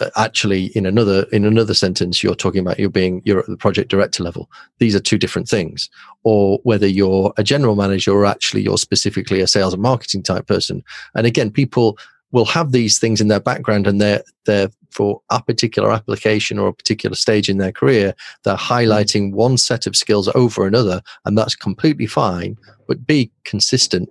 uh, 0.00 0.10
actually 0.16 0.66
in 0.74 0.86
another 0.86 1.24
in 1.30 1.44
another 1.44 1.74
sentence 1.74 2.22
you're 2.22 2.34
talking 2.34 2.60
about 2.60 2.78
you're 2.80 2.90
being 2.90 3.22
you're 3.24 3.40
at 3.40 3.46
the 3.46 3.56
project 3.56 3.90
director 3.90 4.24
level. 4.24 4.50
These 4.78 4.94
are 4.94 5.00
two 5.00 5.18
different 5.18 5.48
things. 5.48 5.88
Or 6.24 6.58
whether 6.64 6.86
you're 6.86 7.32
a 7.36 7.44
general 7.44 7.76
manager 7.76 8.12
or 8.12 8.26
actually 8.26 8.62
you're 8.62 8.78
specifically 8.78 9.40
a 9.40 9.46
sales 9.46 9.72
and 9.72 9.82
marketing 9.82 10.22
type 10.22 10.46
person. 10.46 10.82
And 11.14 11.26
again 11.26 11.50
people 11.50 11.96
will 12.32 12.44
have 12.46 12.72
these 12.72 12.98
things 12.98 13.20
in 13.20 13.28
their 13.28 13.38
background 13.38 13.86
and 13.86 14.00
they're, 14.00 14.24
they're 14.44 14.68
for 14.90 15.20
a 15.30 15.42
particular 15.42 15.92
application 15.92 16.58
or 16.58 16.68
a 16.68 16.72
particular 16.72 17.14
stage 17.14 17.48
in 17.48 17.58
their 17.58 17.72
career, 17.72 18.14
they're 18.44 18.56
highlighting 18.56 19.32
one 19.32 19.56
set 19.56 19.86
of 19.86 19.96
skills 19.96 20.28
over 20.34 20.66
another, 20.66 21.02
and 21.24 21.36
that's 21.36 21.56
completely 21.56 22.06
fine. 22.06 22.56
But 22.86 23.06
be 23.06 23.30
consistent 23.44 24.08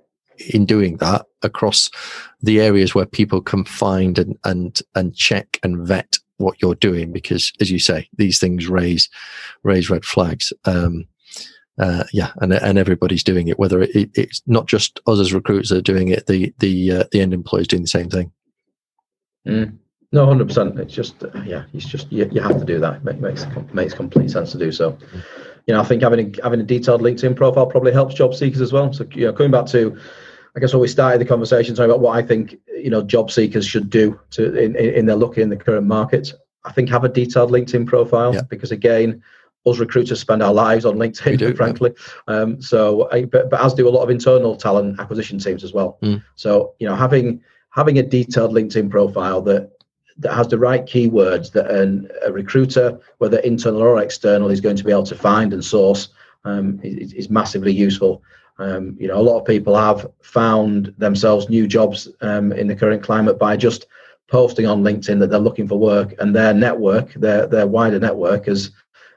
in 0.50 0.66
doing 0.66 0.98
that 0.98 1.26
across 1.42 1.90
the 2.42 2.60
areas 2.60 2.94
where 2.94 3.06
people 3.06 3.42
can 3.42 3.66
find 3.66 4.18
and 4.18 4.38
and 4.44 4.82
and 4.96 5.16
check 5.16 5.60
and 5.64 5.88
vet 5.88 6.18
what 6.38 6.62
you're 6.62 6.76
doing 6.76 7.12
because 7.12 7.52
as 7.62 7.70
you 7.70 7.80
say 7.80 8.08
these 8.18 8.40
things 8.40 8.68
raise 8.68 9.10
raise 9.64 9.90
red 9.90 10.04
flags 10.04 10.52
um, 10.66 11.06
uh, 11.80 12.04
yeah, 12.14 12.32
and 12.38 12.54
and 12.54 12.78
everybody's 12.78 13.24
doing 13.24 13.48
it. 13.48 13.58
Whether 13.58 13.82
it, 13.82 14.12
it's 14.14 14.44
not 14.46 14.68
just 14.68 15.00
us 15.08 15.20
as 15.20 15.34
recruiters 15.34 15.72
are 15.72 15.82
doing 15.82 16.10
it, 16.10 16.28
the 16.28 16.54
the 16.60 16.92
uh, 16.92 17.04
the 17.12 17.20
end 17.20 17.34
employees 17.34 17.68
doing 17.68 17.82
the 17.82 17.88
same 17.88 18.10
thing. 18.10 18.32
Mm. 19.48 19.78
No, 20.12 20.28
hundred 20.28 20.48
percent. 20.48 20.80
It's 20.80 20.94
just 20.94 21.24
uh, 21.24 21.30
yeah, 21.44 21.64
it's 21.74 21.86
just 21.86 22.12
you, 22.12 22.30
you 22.32 22.42
have 22.42 22.60
to 22.60 22.66
do 22.66 22.80
that. 22.80 23.02
It 23.08 23.20
makes 23.20 23.48
makes 23.74 23.96
complete 23.96 24.30
sense 24.30 24.52
to 24.52 24.60
do 24.60 24.72
so. 24.72 24.96
You 25.66 25.74
know, 25.74 25.82
I 25.82 25.84
think 25.84 26.04
having 26.04 26.36
a, 26.36 26.44
having 26.44 26.60
a 26.60 26.64
detailed 26.64 27.02
LinkedIn 27.02 27.36
profile 27.36 27.66
probably 27.66 27.92
helps 27.92 28.14
job 28.14 28.36
seekers 28.36 28.62
as 28.62 28.72
well. 28.72 28.94
So 28.94 29.08
you 29.12 29.26
know, 29.26 29.34
coming 29.34 29.52
back 29.52 29.66
to, 29.68 29.98
I 30.56 30.60
guess 30.60 30.74
when 30.74 30.82
we 30.82 30.88
started 30.88 31.20
the 31.20 31.26
conversation 31.26 31.76
talking 31.76 31.90
about 31.90 32.02
what 32.02 32.16
I 32.16 32.22
think 32.22 32.56
you 32.68 32.90
know 32.90 33.02
job 33.02 33.32
seekers 33.32 33.66
should 33.66 33.90
do 33.90 34.20
to 34.32 34.56
in, 34.56 34.76
in 34.76 35.06
their 35.06 35.16
look 35.16 35.38
in 35.38 35.50
the 35.50 35.58
current 35.58 35.88
market. 35.88 36.34
I 36.66 36.72
think 36.72 36.90
have 36.90 37.04
a 37.04 37.10
detailed 37.10 37.52
LinkedIn 37.52 37.88
profile 37.88 38.34
yeah. 38.34 38.42
because 38.50 38.72
again, 38.72 39.22
us 39.66 39.80
recruiters 39.80 40.20
spend 40.20 40.44
our 40.44 40.54
lives 40.54 40.86
on 40.86 40.96
LinkedIn, 40.96 41.38
do, 41.38 41.56
frankly. 41.56 41.94
Yeah. 42.28 42.36
Um, 42.36 42.62
so, 42.62 43.10
but, 43.32 43.50
but 43.50 43.62
as 43.62 43.74
do 43.74 43.88
a 43.88 43.92
lot 43.92 44.04
of 44.04 44.10
internal 44.10 44.56
talent 44.56 45.00
acquisition 45.00 45.40
teams 45.40 45.64
as 45.64 45.74
well. 45.74 45.98
Mm. 46.02 46.24
So, 46.36 46.74
you 46.80 46.88
know, 46.88 46.96
having 46.96 47.42
having 47.72 47.98
a 47.98 48.04
detailed 48.04 48.54
LinkedIn 48.54 48.90
profile 48.90 49.42
that 49.42 49.72
that 50.18 50.34
has 50.34 50.48
the 50.48 50.60
right 50.60 50.86
keywords 50.86 51.52
that 51.54 51.72
an, 51.72 52.08
a 52.24 52.32
recruiter, 52.32 53.00
whether 53.18 53.40
internal 53.40 53.82
or 53.82 54.00
external, 54.00 54.50
is 54.50 54.62
going 54.62 54.76
to 54.76 54.84
be 54.84 54.92
able 54.92 55.04
to 55.04 55.16
find 55.16 55.54
and 55.54 55.66
source 55.66 56.10
um, 56.46 56.80
is, 56.84 57.14
is, 57.14 57.30
massively 57.32 57.72
useful. 57.72 58.22
Um, 58.58 58.96
you 59.00 59.08
know, 59.08 59.18
a 59.18 59.22
lot 59.22 59.40
of 59.40 59.46
people 59.46 59.76
have 59.76 60.06
found 60.22 60.94
themselves 60.98 61.50
new 61.50 61.68
jobs 61.68 62.08
um, 62.22 62.52
in 62.52 62.68
the 62.68 62.76
current 62.76 63.04
climate 63.04 63.40
by 63.40 63.58
just 63.58 63.88
posting 64.28 64.66
on 64.66 64.84
LinkedIn 64.84 65.20
that 65.20 65.30
they're 65.30 65.40
looking 65.40 65.68
for 65.68 65.78
work, 65.80 66.14
and 66.20 66.36
their 66.36 66.54
network, 66.54 67.14
their 67.14 67.48
their 67.48 67.68
wider 67.68 68.00
network, 68.00 68.46
has 68.46 68.72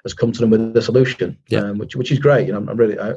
has 0.04 0.14
come 0.14 0.32
to 0.32 0.40
them 0.40 0.50
with 0.50 0.76
a 0.76 0.82
solution, 0.82 1.36
yeah. 1.48 1.60
um, 1.60 1.78
which 1.78 1.96
which 1.96 2.12
is 2.12 2.18
great. 2.18 2.46
You 2.46 2.52
know, 2.52 2.58
I'm 2.58 2.76
really 2.76 2.98
I, 2.98 3.14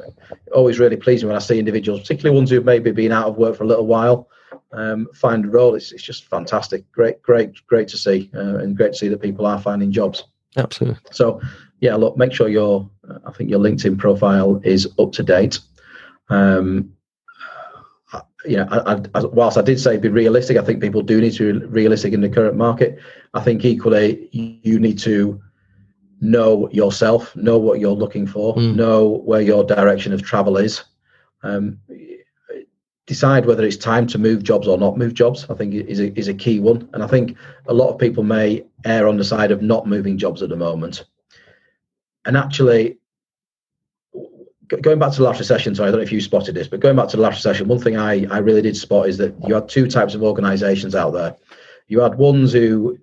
always 0.54 0.78
really 0.78 0.96
pleased 0.96 1.24
when 1.24 1.36
I 1.36 1.40
see 1.40 1.58
individuals, 1.58 2.00
particularly 2.00 2.36
ones 2.36 2.50
who've 2.50 2.64
maybe 2.64 2.90
been 2.90 3.12
out 3.12 3.28
of 3.28 3.36
work 3.36 3.56
for 3.56 3.64
a 3.64 3.66
little 3.66 3.86
while, 3.86 4.28
um, 4.72 5.08
find 5.14 5.44
a 5.44 5.48
role. 5.48 5.74
It's, 5.74 5.92
it's 5.92 6.02
just 6.02 6.26
fantastic. 6.26 6.90
Great, 6.92 7.22
great, 7.22 7.66
great 7.66 7.88
to 7.88 7.96
see, 7.96 8.30
uh, 8.34 8.58
and 8.58 8.76
great 8.76 8.92
to 8.92 8.98
see 8.98 9.08
that 9.08 9.22
people 9.22 9.46
are 9.46 9.60
finding 9.60 9.92
jobs. 9.92 10.24
Absolutely. 10.56 10.98
So, 11.12 11.40
yeah, 11.80 11.94
look, 11.94 12.16
make 12.16 12.32
sure 12.32 12.48
your 12.48 12.90
I 13.24 13.32
think 13.32 13.50
your 13.50 13.60
LinkedIn 13.60 13.98
profile 13.98 14.60
is 14.64 14.88
up 14.98 15.12
to 15.12 15.22
date. 15.22 15.60
Um, 16.30 16.92
you 18.44 18.56
know, 18.56 18.66
I, 18.70 19.02
I, 19.14 19.24
whilst 19.26 19.58
I 19.58 19.62
did 19.62 19.78
say 19.78 19.98
be 19.98 20.08
realistic, 20.08 20.56
I 20.56 20.62
think 20.62 20.80
people 20.80 21.02
do 21.02 21.20
need 21.20 21.34
to 21.34 21.60
be 21.60 21.66
realistic 21.66 22.12
in 22.12 22.20
the 22.22 22.28
current 22.28 22.56
market. 22.56 22.98
I 23.34 23.40
think 23.40 23.64
equally 23.64 24.28
you 24.32 24.78
need 24.78 24.98
to 25.00 25.40
know 26.20 26.70
yourself, 26.70 27.34
know 27.36 27.58
what 27.58 27.80
you're 27.80 27.92
looking 27.92 28.26
for, 28.26 28.54
mm. 28.54 28.74
know 28.74 29.08
where 29.08 29.40
your 29.40 29.64
direction 29.64 30.12
of 30.12 30.22
travel 30.22 30.56
is. 30.56 30.82
Um, 31.42 31.80
decide 33.06 33.44
whether 33.44 33.64
it's 33.64 33.76
time 33.76 34.06
to 34.06 34.18
move 34.18 34.42
jobs 34.42 34.68
or 34.68 34.78
not 34.78 34.96
move 34.96 35.14
jobs. 35.14 35.44
I 35.50 35.54
think 35.54 35.74
is 35.74 35.98
a, 35.98 36.16
is 36.18 36.28
a 36.28 36.34
key 36.34 36.60
one, 36.60 36.88
and 36.92 37.02
I 37.02 37.06
think 37.08 37.36
a 37.66 37.74
lot 37.74 37.90
of 37.90 37.98
people 37.98 38.22
may 38.22 38.64
err 38.84 39.08
on 39.08 39.16
the 39.16 39.24
side 39.24 39.50
of 39.50 39.62
not 39.62 39.86
moving 39.86 40.16
jobs 40.16 40.42
at 40.42 40.48
the 40.48 40.56
moment. 40.56 41.04
And 42.24 42.36
actually, 42.36 42.99
going 44.76 44.98
back 44.98 45.12
to 45.12 45.18
the 45.18 45.24
last 45.24 45.38
recession, 45.38 45.74
sorry, 45.74 45.88
I 45.88 45.90
don't 45.90 46.00
know 46.00 46.04
if 46.04 46.12
you 46.12 46.20
spotted 46.20 46.54
this, 46.54 46.68
but 46.68 46.80
going 46.80 46.96
back 46.96 47.08
to 47.08 47.16
the 47.16 47.22
last 47.22 47.36
recession, 47.36 47.68
one 47.68 47.80
thing 47.80 47.96
I, 47.96 48.26
I 48.30 48.38
really 48.38 48.62
did 48.62 48.76
spot 48.76 49.08
is 49.08 49.18
that 49.18 49.34
you 49.46 49.54
had 49.54 49.68
two 49.68 49.88
types 49.88 50.14
of 50.14 50.22
organizations 50.22 50.94
out 50.94 51.10
there. 51.10 51.36
You 51.88 52.00
had 52.00 52.14
ones 52.16 52.52
who 52.52 52.96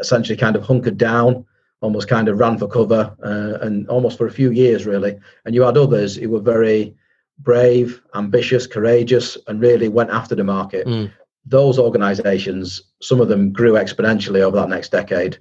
essentially 0.00 0.36
kind 0.36 0.56
of 0.56 0.62
hunkered 0.62 0.98
down, 0.98 1.46
almost 1.80 2.08
kind 2.08 2.28
of 2.28 2.38
ran 2.38 2.58
for 2.58 2.68
cover, 2.68 3.16
uh, 3.24 3.64
and 3.64 3.88
almost 3.88 4.18
for 4.18 4.26
a 4.26 4.32
few 4.32 4.50
years, 4.50 4.86
really. 4.86 5.18
And 5.44 5.54
you 5.54 5.62
had 5.62 5.78
others 5.78 6.16
who 6.16 6.28
were 6.28 6.40
very 6.40 6.94
brave, 7.38 8.02
ambitious, 8.14 8.66
courageous, 8.66 9.38
and 9.46 9.60
really 9.60 9.88
went 9.88 10.10
after 10.10 10.34
the 10.34 10.44
market. 10.44 10.86
Mm. 10.86 11.12
Those 11.44 11.78
organizations, 11.78 12.82
some 13.00 13.20
of 13.20 13.28
them 13.28 13.52
grew 13.52 13.72
exponentially 13.72 14.40
over 14.40 14.56
that 14.56 14.68
next 14.68 14.90
decade. 14.90 15.38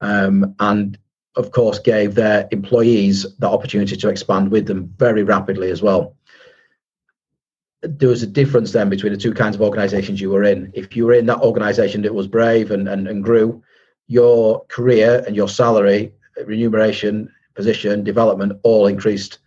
Um, 0.00 0.54
and 0.58 0.98
of 1.38 1.52
course, 1.52 1.78
gave 1.78 2.16
their 2.16 2.48
employees 2.50 3.24
the 3.38 3.48
opportunity 3.48 3.96
to 3.96 4.08
expand 4.08 4.50
with 4.50 4.66
them 4.66 4.92
very 4.98 5.22
rapidly 5.22 5.70
as 5.70 5.80
well. 5.80 6.16
There 7.82 8.08
was 8.08 8.24
a 8.24 8.26
difference 8.26 8.72
then 8.72 8.90
between 8.90 9.12
the 9.12 9.18
two 9.18 9.32
kinds 9.32 9.54
of 9.54 9.62
organizations 9.62 10.20
you 10.20 10.30
were 10.30 10.42
in. 10.42 10.72
If 10.74 10.96
you 10.96 11.06
were 11.06 11.12
in 11.12 11.26
that 11.26 11.40
organization 11.40 12.02
that 12.02 12.14
was 12.14 12.26
brave 12.26 12.72
and, 12.72 12.88
and, 12.88 13.06
and 13.06 13.22
grew, 13.22 13.62
your 14.08 14.64
career 14.66 15.22
and 15.26 15.36
your 15.36 15.48
salary, 15.48 16.12
remuneration, 16.44 17.32
position, 17.54 18.02
development 18.02 18.58
all 18.64 18.88
increased. 18.88 19.38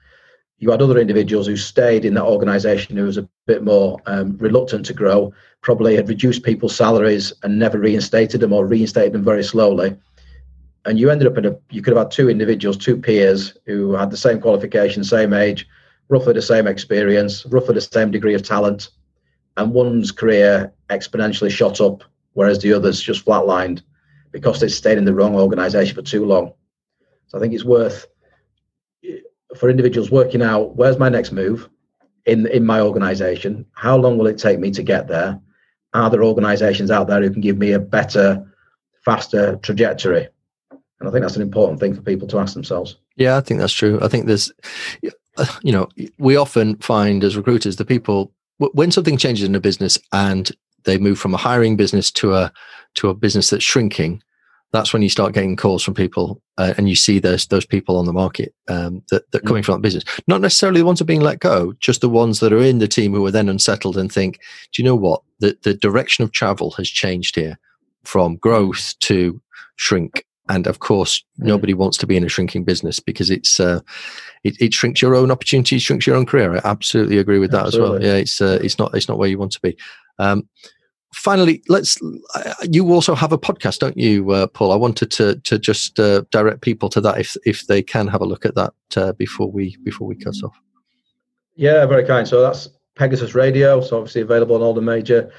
You 0.59 0.71
had 0.71 0.81
other 0.81 0.99
individuals 0.99 1.47
who 1.47 1.57
stayed 1.57 2.05
in 2.05 2.13
that 2.13 2.23
organization 2.23 2.95
who 2.95 3.03
was 3.03 3.17
a 3.17 3.27
bit 3.47 3.63
more 3.63 3.99
um, 4.05 4.37
reluctant 4.37 4.85
to 4.85 4.93
grow, 4.93 5.33
probably 5.61 5.95
had 5.95 6.07
reduced 6.07 6.43
people's 6.43 6.75
salaries 6.75 7.33
and 7.43 7.59
never 7.59 7.79
reinstated 7.79 8.39
them 8.39 8.53
or 8.53 8.65
reinstated 8.65 9.11
them 9.11 9.23
very 9.23 9.43
slowly 9.43 9.97
and 10.85 10.99
you 10.99 11.09
ended 11.09 11.27
up 11.27 11.37
in 11.37 11.45
a 11.45 11.55
you 11.69 11.81
could 11.81 11.95
have 11.95 12.05
had 12.05 12.11
two 12.11 12.29
individuals 12.29 12.77
two 12.77 12.97
peers 12.97 13.57
who 13.65 13.93
had 13.93 14.11
the 14.11 14.17
same 14.17 14.39
qualification 14.39 15.03
same 15.03 15.33
age 15.33 15.67
roughly 16.09 16.33
the 16.33 16.41
same 16.41 16.67
experience 16.67 17.45
roughly 17.47 17.73
the 17.73 17.81
same 17.81 18.11
degree 18.11 18.33
of 18.33 18.43
talent 18.43 18.89
and 19.57 19.73
one's 19.73 20.11
career 20.11 20.71
exponentially 20.89 21.49
shot 21.51 21.81
up 21.81 22.03
whereas 22.33 22.59
the 22.59 22.73
others 22.73 23.01
just 23.01 23.25
flatlined 23.25 23.81
because 24.31 24.59
they 24.59 24.69
stayed 24.69 24.97
in 24.97 25.05
the 25.05 25.13
wrong 25.13 25.35
organization 25.35 25.93
for 25.93 26.01
too 26.01 26.25
long. 26.25 26.53
So 27.27 27.37
i 27.37 27.41
think 27.41 27.53
it's 27.53 27.65
worth 27.65 28.07
for 29.57 29.69
individuals 29.69 30.09
working 30.09 30.41
out 30.41 30.75
where's 30.75 30.97
my 30.97 31.09
next 31.09 31.31
move 31.31 31.69
in 32.25 32.47
in 32.47 32.65
my 32.65 32.79
organization? 32.79 33.65
How 33.73 33.97
long 33.97 34.17
will 34.17 34.27
it 34.27 34.37
take 34.37 34.59
me 34.59 34.71
to 34.71 34.83
get 34.83 35.07
there? 35.07 35.39
Are 35.93 36.09
there 36.09 36.23
organizations 36.23 36.91
out 36.91 37.07
there 37.07 37.21
who 37.21 37.31
can 37.31 37.41
give 37.41 37.57
me 37.57 37.73
a 37.73 37.79
better 37.79 38.47
faster 39.03 39.57
trajectory 39.57 40.27
and 41.01 41.09
I 41.09 41.11
think 41.11 41.23
that's 41.23 41.35
an 41.35 41.41
important 41.41 41.79
thing 41.79 41.95
for 41.95 42.01
people 42.01 42.27
to 42.29 42.37
ask 42.37 42.53
themselves. 42.53 42.95
Yeah, 43.15 43.35
I 43.35 43.41
think 43.41 43.59
that's 43.59 43.73
true. 43.73 43.99
I 44.01 44.07
think 44.07 44.27
there's, 44.27 44.51
you 45.01 45.71
know, 45.71 45.89
we 46.19 46.35
often 46.35 46.75
find 46.77 47.23
as 47.23 47.35
recruiters 47.35 47.75
the 47.75 47.85
people 47.85 48.31
when 48.73 48.91
something 48.91 49.17
changes 49.17 49.47
in 49.47 49.55
a 49.55 49.59
business 49.59 49.97
and 50.13 50.51
they 50.83 50.99
move 50.99 51.19
from 51.19 51.33
a 51.33 51.37
hiring 51.37 51.75
business 51.75 52.11
to 52.11 52.33
a 52.33 52.53
to 52.95 53.09
a 53.09 53.15
business 53.15 53.49
that's 53.49 53.63
shrinking, 53.63 54.21
that's 54.71 54.93
when 54.93 55.01
you 55.01 55.09
start 55.09 55.33
getting 55.33 55.55
calls 55.55 55.83
from 55.83 55.95
people 55.95 56.41
uh, 56.57 56.75
and 56.77 56.87
you 56.87 56.95
see 56.95 57.17
those 57.17 57.47
those 57.47 57.65
people 57.65 57.97
on 57.97 58.05
the 58.05 58.13
market 58.13 58.53
um, 58.67 59.01
that 59.09 59.29
that 59.31 59.45
coming 59.45 59.63
mm. 59.63 59.65
from 59.65 59.75
that 59.75 59.81
business. 59.81 60.03
Not 60.27 60.41
necessarily 60.41 60.81
the 60.81 60.85
ones 60.85 60.99
who 60.99 61.03
are 61.03 61.07
being 61.07 61.21
let 61.21 61.39
go, 61.39 61.73
just 61.79 62.01
the 62.01 62.09
ones 62.09 62.39
that 62.39 62.53
are 62.53 62.61
in 62.61 62.77
the 62.77 62.87
team 62.87 63.13
who 63.13 63.25
are 63.25 63.31
then 63.31 63.49
unsettled 63.49 63.97
and 63.97 64.11
think, 64.11 64.39
do 64.71 64.81
you 64.81 64.85
know 64.85 64.95
what? 64.95 65.23
The 65.39 65.57
the 65.63 65.73
direction 65.73 66.23
of 66.23 66.31
travel 66.31 66.71
has 66.71 66.87
changed 66.87 67.35
here 67.35 67.57
from 68.03 68.35
growth 68.37 68.93
to 68.99 69.41
shrink 69.75 70.25
and 70.49 70.67
of 70.67 70.79
course 70.79 71.23
nobody 71.37 71.73
wants 71.73 71.97
to 71.97 72.07
be 72.07 72.17
in 72.17 72.23
a 72.23 72.29
shrinking 72.29 72.63
business 72.63 72.99
because 72.99 73.29
it's 73.29 73.59
uh, 73.59 73.79
it, 74.43 74.59
it, 74.59 74.73
shrinks 74.73 75.01
your 75.01 75.15
own 75.15 75.31
opportunities 75.31 75.81
shrinks 75.81 76.07
your 76.07 76.15
own 76.15 76.25
career. 76.25 76.55
I 76.55 76.61
absolutely 76.63 77.17
agree 77.17 77.39
with 77.39 77.51
that 77.51 77.67
absolutely. 77.67 77.97
as 77.97 78.01
well. 78.01 78.09
Yeah 78.09 78.21
it's 78.21 78.41
uh, 78.41 78.59
it's 78.61 78.79
not 78.79 78.93
it's 78.95 79.07
not 79.07 79.17
where 79.17 79.29
you 79.29 79.37
want 79.37 79.51
to 79.53 79.61
be. 79.61 79.77
Um, 80.19 80.47
finally 81.13 81.61
let's 81.67 81.99
uh, 82.35 82.53
you 82.69 82.91
also 82.93 83.13
have 83.13 83.33
a 83.33 83.37
podcast 83.37 83.79
don't 83.79 83.97
you 83.97 84.31
uh, 84.31 84.47
paul? 84.47 84.71
I 84.71 84.75
wanted 84.75 85.11
to 85.11 85.35
to 85.41 85.59
just 85.59 85.99
uh, 85.99 86.23
direct 86.31 86.61
people 86.61 86.89
to 86.89 87.01
that 87.01 87.19
if 87.19 87.35
if 87.45 87.67
they 87.67 87.81
can 87.81 88.07
have 88.07 88.21
a 88.21 88.25
look 88.25 88.45
at 88.45 88.55
that 88.55 88.73
uh, 88.95 89.13
before 89.13 89.49
we 89.49 89.77
before 89.83 90.07
we 90.07 90.15
cut 90.15 90.35
off. 90.43 90.59
Yeah 91.55 91.85
very 91.85 92.05
kind. 92.05 92.27
So 92.27 92.41
that's 92.41 92.69
pegasus 92.95 93.35
radio 93.35 93.79
so 93.81 93.97
obviously 93.97 94.21
available 94.21 94.55
on 94.55 94.61
all 94.61 94.73
the 94.73 94.81
major 94.81 95.31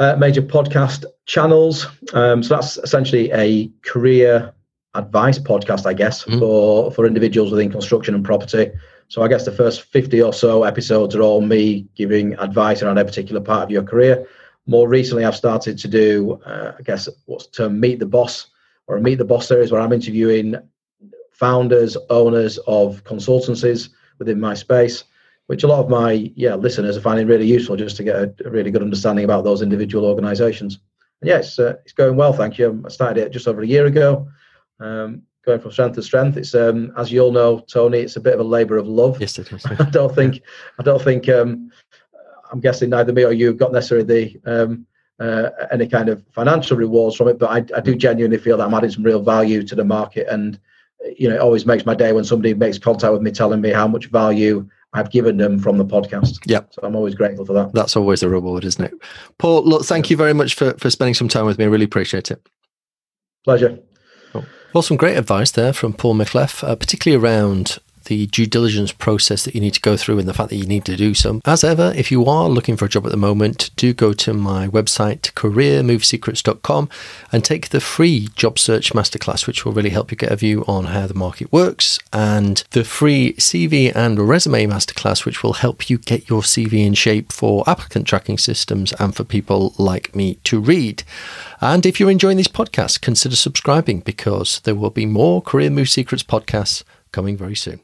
uh, 0.00 0.16
major 0.16 0.42
podcast 0.42 1.04
channels. 1.26 1.86
Um, 2.14 2.42
so 2.42 2.56
that's 2.56 2.78
essentially 2.78 3.30
a 3.32 3.70
career 3.82 4.52
advice 4.94 5.38
podcast, 5.38 5.86
I 5.86 5.92
guess, 5.92 6.24
mm-hmm. 6.24 6.40
for 6.40 6.90
for 6.90 7.06
individuals 7.06 7.52
within 7.52 7.70
construction 7.70 8.14
and 8.14 8.24
property. 8.24 8.72
So 9.08 9.22
I 9.22 9.28
guess 9.28 9.44
the 9.44 9.52
first 9.52 9.82
50 9.82 10.22
or 10.22 10.32
so 10.32 10.64
episodes 10.64 11.14
are 11.14 11.22
all 11.22 11.42
me 11.42 11.86
giving 11.96 12.34
advice 12.34 12.82
around 12.82 12.98
a 12.98 13.04
particular 13.04 13.40
part 13.40 13.64
of 13.64 13.70
your 13.70 13.82
career. 13.82 14.26
More 14.66 14.88
recently, 14.88 15.24
I've 15.24 15.36
started 15.36 15.78
to 15.78 15.88
do, 15.88 16.40
uh, 16.46 16.72
I 16.78 16.82
guess, 16.82 17.08
what's 17.26 17.48
termed 17.48 17.80
Meet 17.80 17.98
the 17.98 18.06
Boss 18.06 18.46
or 18.86 18.96
a 18.96 19.00
Meet 19.00 19.16
the 19.16 19.24
Boss 19.24 19.48
series 19.48 19.70
where 19.70 19.80
I'm 19.80 19.92
interviewing 19.92 20.56
founders, 21.32 21.96
owners 22.08 22.58
of 22.66 23.04
consultancies 23.04 23.90
within 24.18 24.40
my 24.40 24.54
space 24.54 25.04
which 25.50 25.64
a 25.64 25.66
lot 25.66 25.80
of 25.80 25.90
my 25.90 26.30
yeah 26.36 26.54
listeners 26.54 26.96
are 26.96 27.00
finding 27.00 27.26
really 27.26 27.44
useful 27.44 27.74
just 27.74 27.96
to 27.96 28.04
get 28.04 28.14
a, 28.14 28.32
a 28.44 28.50
really 28.50 28.70
good 28.70 28.82
understanding 28.82 29.24
about 29.24 29.42
those 29.42 29.62
individual 29.62 30.06
organisations. 30.06 30.78
And 31.20 31.28
yeah, 31.28 31.38
it's, 31.38 31.58
uh, 31.58 31.74
it's 31.82 31.92
going 31.92 32.14
well, 32.14 32.32
thank 32.32 32.56
you. 32.56 32.80
I 32.86 32.88
started 32.88 33.20
it 33.20 33.32
just 33.32 33.48
over 33.48 33.60
a 33.60 33.66
year 33.66 33.86
ago, 33.86 34.28
um, 34.78 35.22
going 35.44 35.58
from 35.58 35.72
strength 35.72 35.96
to 35.96 36.04
strength. 36.04 36.36
It's 36.36 36.54
um, 36.54 36.92
as 36.96 37.10
you 37.10 37.18
all 37.18 37.32
know, 37.32 37.58
Tony, 37.68 37.98
it's 37.98 38.14
a 38.14 38.20
bit 38.20 38.34
of 38.34 38.38
a 38.38 38.44
labour 38.44 38.76
of 38.76 38.86
love. 38.86 39.20
Yes, 39.20 39.40
it 39.40 39.50
is. 39.50 39.66
I 39.80 39.90
don't 39.90 40.14
think 40.14 40.40
I 40.78 40.84
don't 40.84 41.02
think 41.02 41.28
um, 41.28 41.72
I'm 42.52 42.60
guessing 42.60 42.90
neither 42.90 43.12
me 43.12 43.24
or 43.24 43.32
you 43.32 43.48
have 43.48 43.58
got 43.58 43.72
necessarily 43.72 44.06
the 44.06 44.40
um, 44.46 44.86
uh, 45.18 45.50
any 45.72 45.88
kind 45.88 46.10
of 46.10 46.24
financial 46.30 46.76
rewards 46.76 47.16
from 47.16 47.26
it, 47.26 47.40
but 47.40 47.50
I, 47.50 47.76
I 47.76 47.80
do 47.80 47.96
genuinely 47.96 48.38
feel 48.38 48.56
that 48.58 48.68
I'm 48.68 48.74
adding 48.74 48.90
some 48.90 49.02
real 49.02 49.20
value 49.20 49.64
to 49.64 49.74
the 49.74 49.84
market 49.84 50.28
and 50.30 50.60
you 51.16 51.28
know, 51.28 51.34
it 51.34 51.40
always 51.40 51.66
makes 51.66 51.86
my 51.86 51.94
day 51.94 52.12
when 52.12 52.24
somebody 52.24 52.54
makes 52.54 52.78
contact 52.78 53.12
with 53.12 53.22
me 53.22 53.30
telling 53.30 53.60
me 53.60 53.70
how 53.70 53.88
much 53.88 54.06
value 54.06 54.68
I've 54.92 55.10
given 55.10 55.36
them 55.36 55.58
from 55.58 55.78
the 55.78 55.84
podcast. 55.84 56.38
Yeah. 56.46 56.62
So 56.70 56.80
I'm 56.82 56.96
always 56.96 57.14
grateful 57.14 57.44
for 57.44 57.52
that. 57.52 57.72
That's 57.72 57.96
always 57.96 58.22
a 58.22 58.28
reward, 58.28 58.64
isn't 58.64 58.84
it? 58.84 58.92
Paul, 59.38 59.64
look, 59.64 59.84
thank 59.84 60.10
you 60.10 60.16
very 60.16 60.32
much 60.34 60.54
for, 60.54 60.72
for 60.78 60.90
spending 60.90 61.14
some 61.14 61.28
time 61.28 61.46
with 61.46 61.58
me. 61.58 61.64
I 61.64 61.68
really 61.68 61.84
appreciate 61.84 62.30
it. 62.30 62.44
Pleasure. 63.44 63.78
Well, 64.72 64.82
some 64.82 64.96
great 64.96 65.16
advice 65.16 65.50
there 65.50 65.72
from 65.72 65.92
Paul 65.92 66.14
McLeff, 66.14 66.62
uh, 66.62 66.76
particularly 66.76 67.22
around 67.22 67.78
the 68.04 68.26
due 68.26 68.46
diligence 68.46 68.92
process 68.92 69.44
that 69.44 69.54
you 69.54 69.60
need 69.60 69.74
to 69.74 69.80
go 69.80 69.96
through 69.96 70.18
and 70.18 70.28
the 70.28 70.34
fact 70.34 70.50
that 70.50 70.56
you 70.56 70.66
need 70.66 70.84
to 70.84 70.96
do 70.96 71.14
some. 71.14 71.40
As 71.44 71.64
ever, 71.64 71.92
if 71.96 72.10
you 72.10 72.26
are 72.26 72.48
looking 72.48 72.76
for 72.76 72.84
a 72.84 72.88
job 72.88 73.06
at 73.06 73.10
the 73.10 73.16
moment, 73.16 73.70
do 73.76 73.92
go 73.92 74.12
to 74.14 74.32
my 74.32 74.68
website, 74.68 75.32
careermovesecrets.com, 75.32 76.88
and 77.32 77.44
take 77.44 77.68
the 77.68 77.80
free 77.80 78.28
job 78.34 78.58
search 78.58 78.92
masterclass, 78.92 79.46
which 79.46 79.64
will 79.64 79.72
really 79.72 79.90
help 79.90 80.10
you 80.10 80.16
get 80.16 80.32
a 80.32 80.36
view 80.36 80.64
on 80.66 80.86
how 80.86 81.06
the 81.06 81.14
market 81.14 81.52
works, 81.52 81.98
and 82.12 82.64
the 82.70 82.84
free 82.84 83.34
CV 83.34 83.94
and 83.94 84.18
resume 84.18 84.66
masterclass, 84.66 85.24
which 85.24 85.42
will 85.42 85.54
help 85.54 85.90
you 85.90 85.98
get 85.98 86.28
your 86.28 86.42
CV 86.42 86.84
in 86.84 86.94
shape 86.94 87.32
for 87.32 87.68
applicant 87.68 88.06
tracking 88.06 88.38
systems 88.38 88.92
and 88.94 89.14
for 89.14 89.24
people 89.24 89.74
like 89.78 90.14
me 90.14 90.34
to 90.44 90.60
read. 90.60 91.02
And 91.60 91.84
if 91.84 92.00
you're 92.00 92.10
enjoying 92.10 92.36
these 92.36 92.48
podcasts, 92.48 93.00
consider 93.00 93.36
subscribing 93.36 94.00
because 94.00 94.60
there 94.60 94.74
will 94.74 94.90
be 94.90 95.06
more 95.06 95.42
Career 95.42 95.70
Move 95.70 95.90
Secrets 95.90 96.22
podcasts 96.22 96.82
coming 97.12 97.36
very 97.36 97.56
soon. 97.56 97.80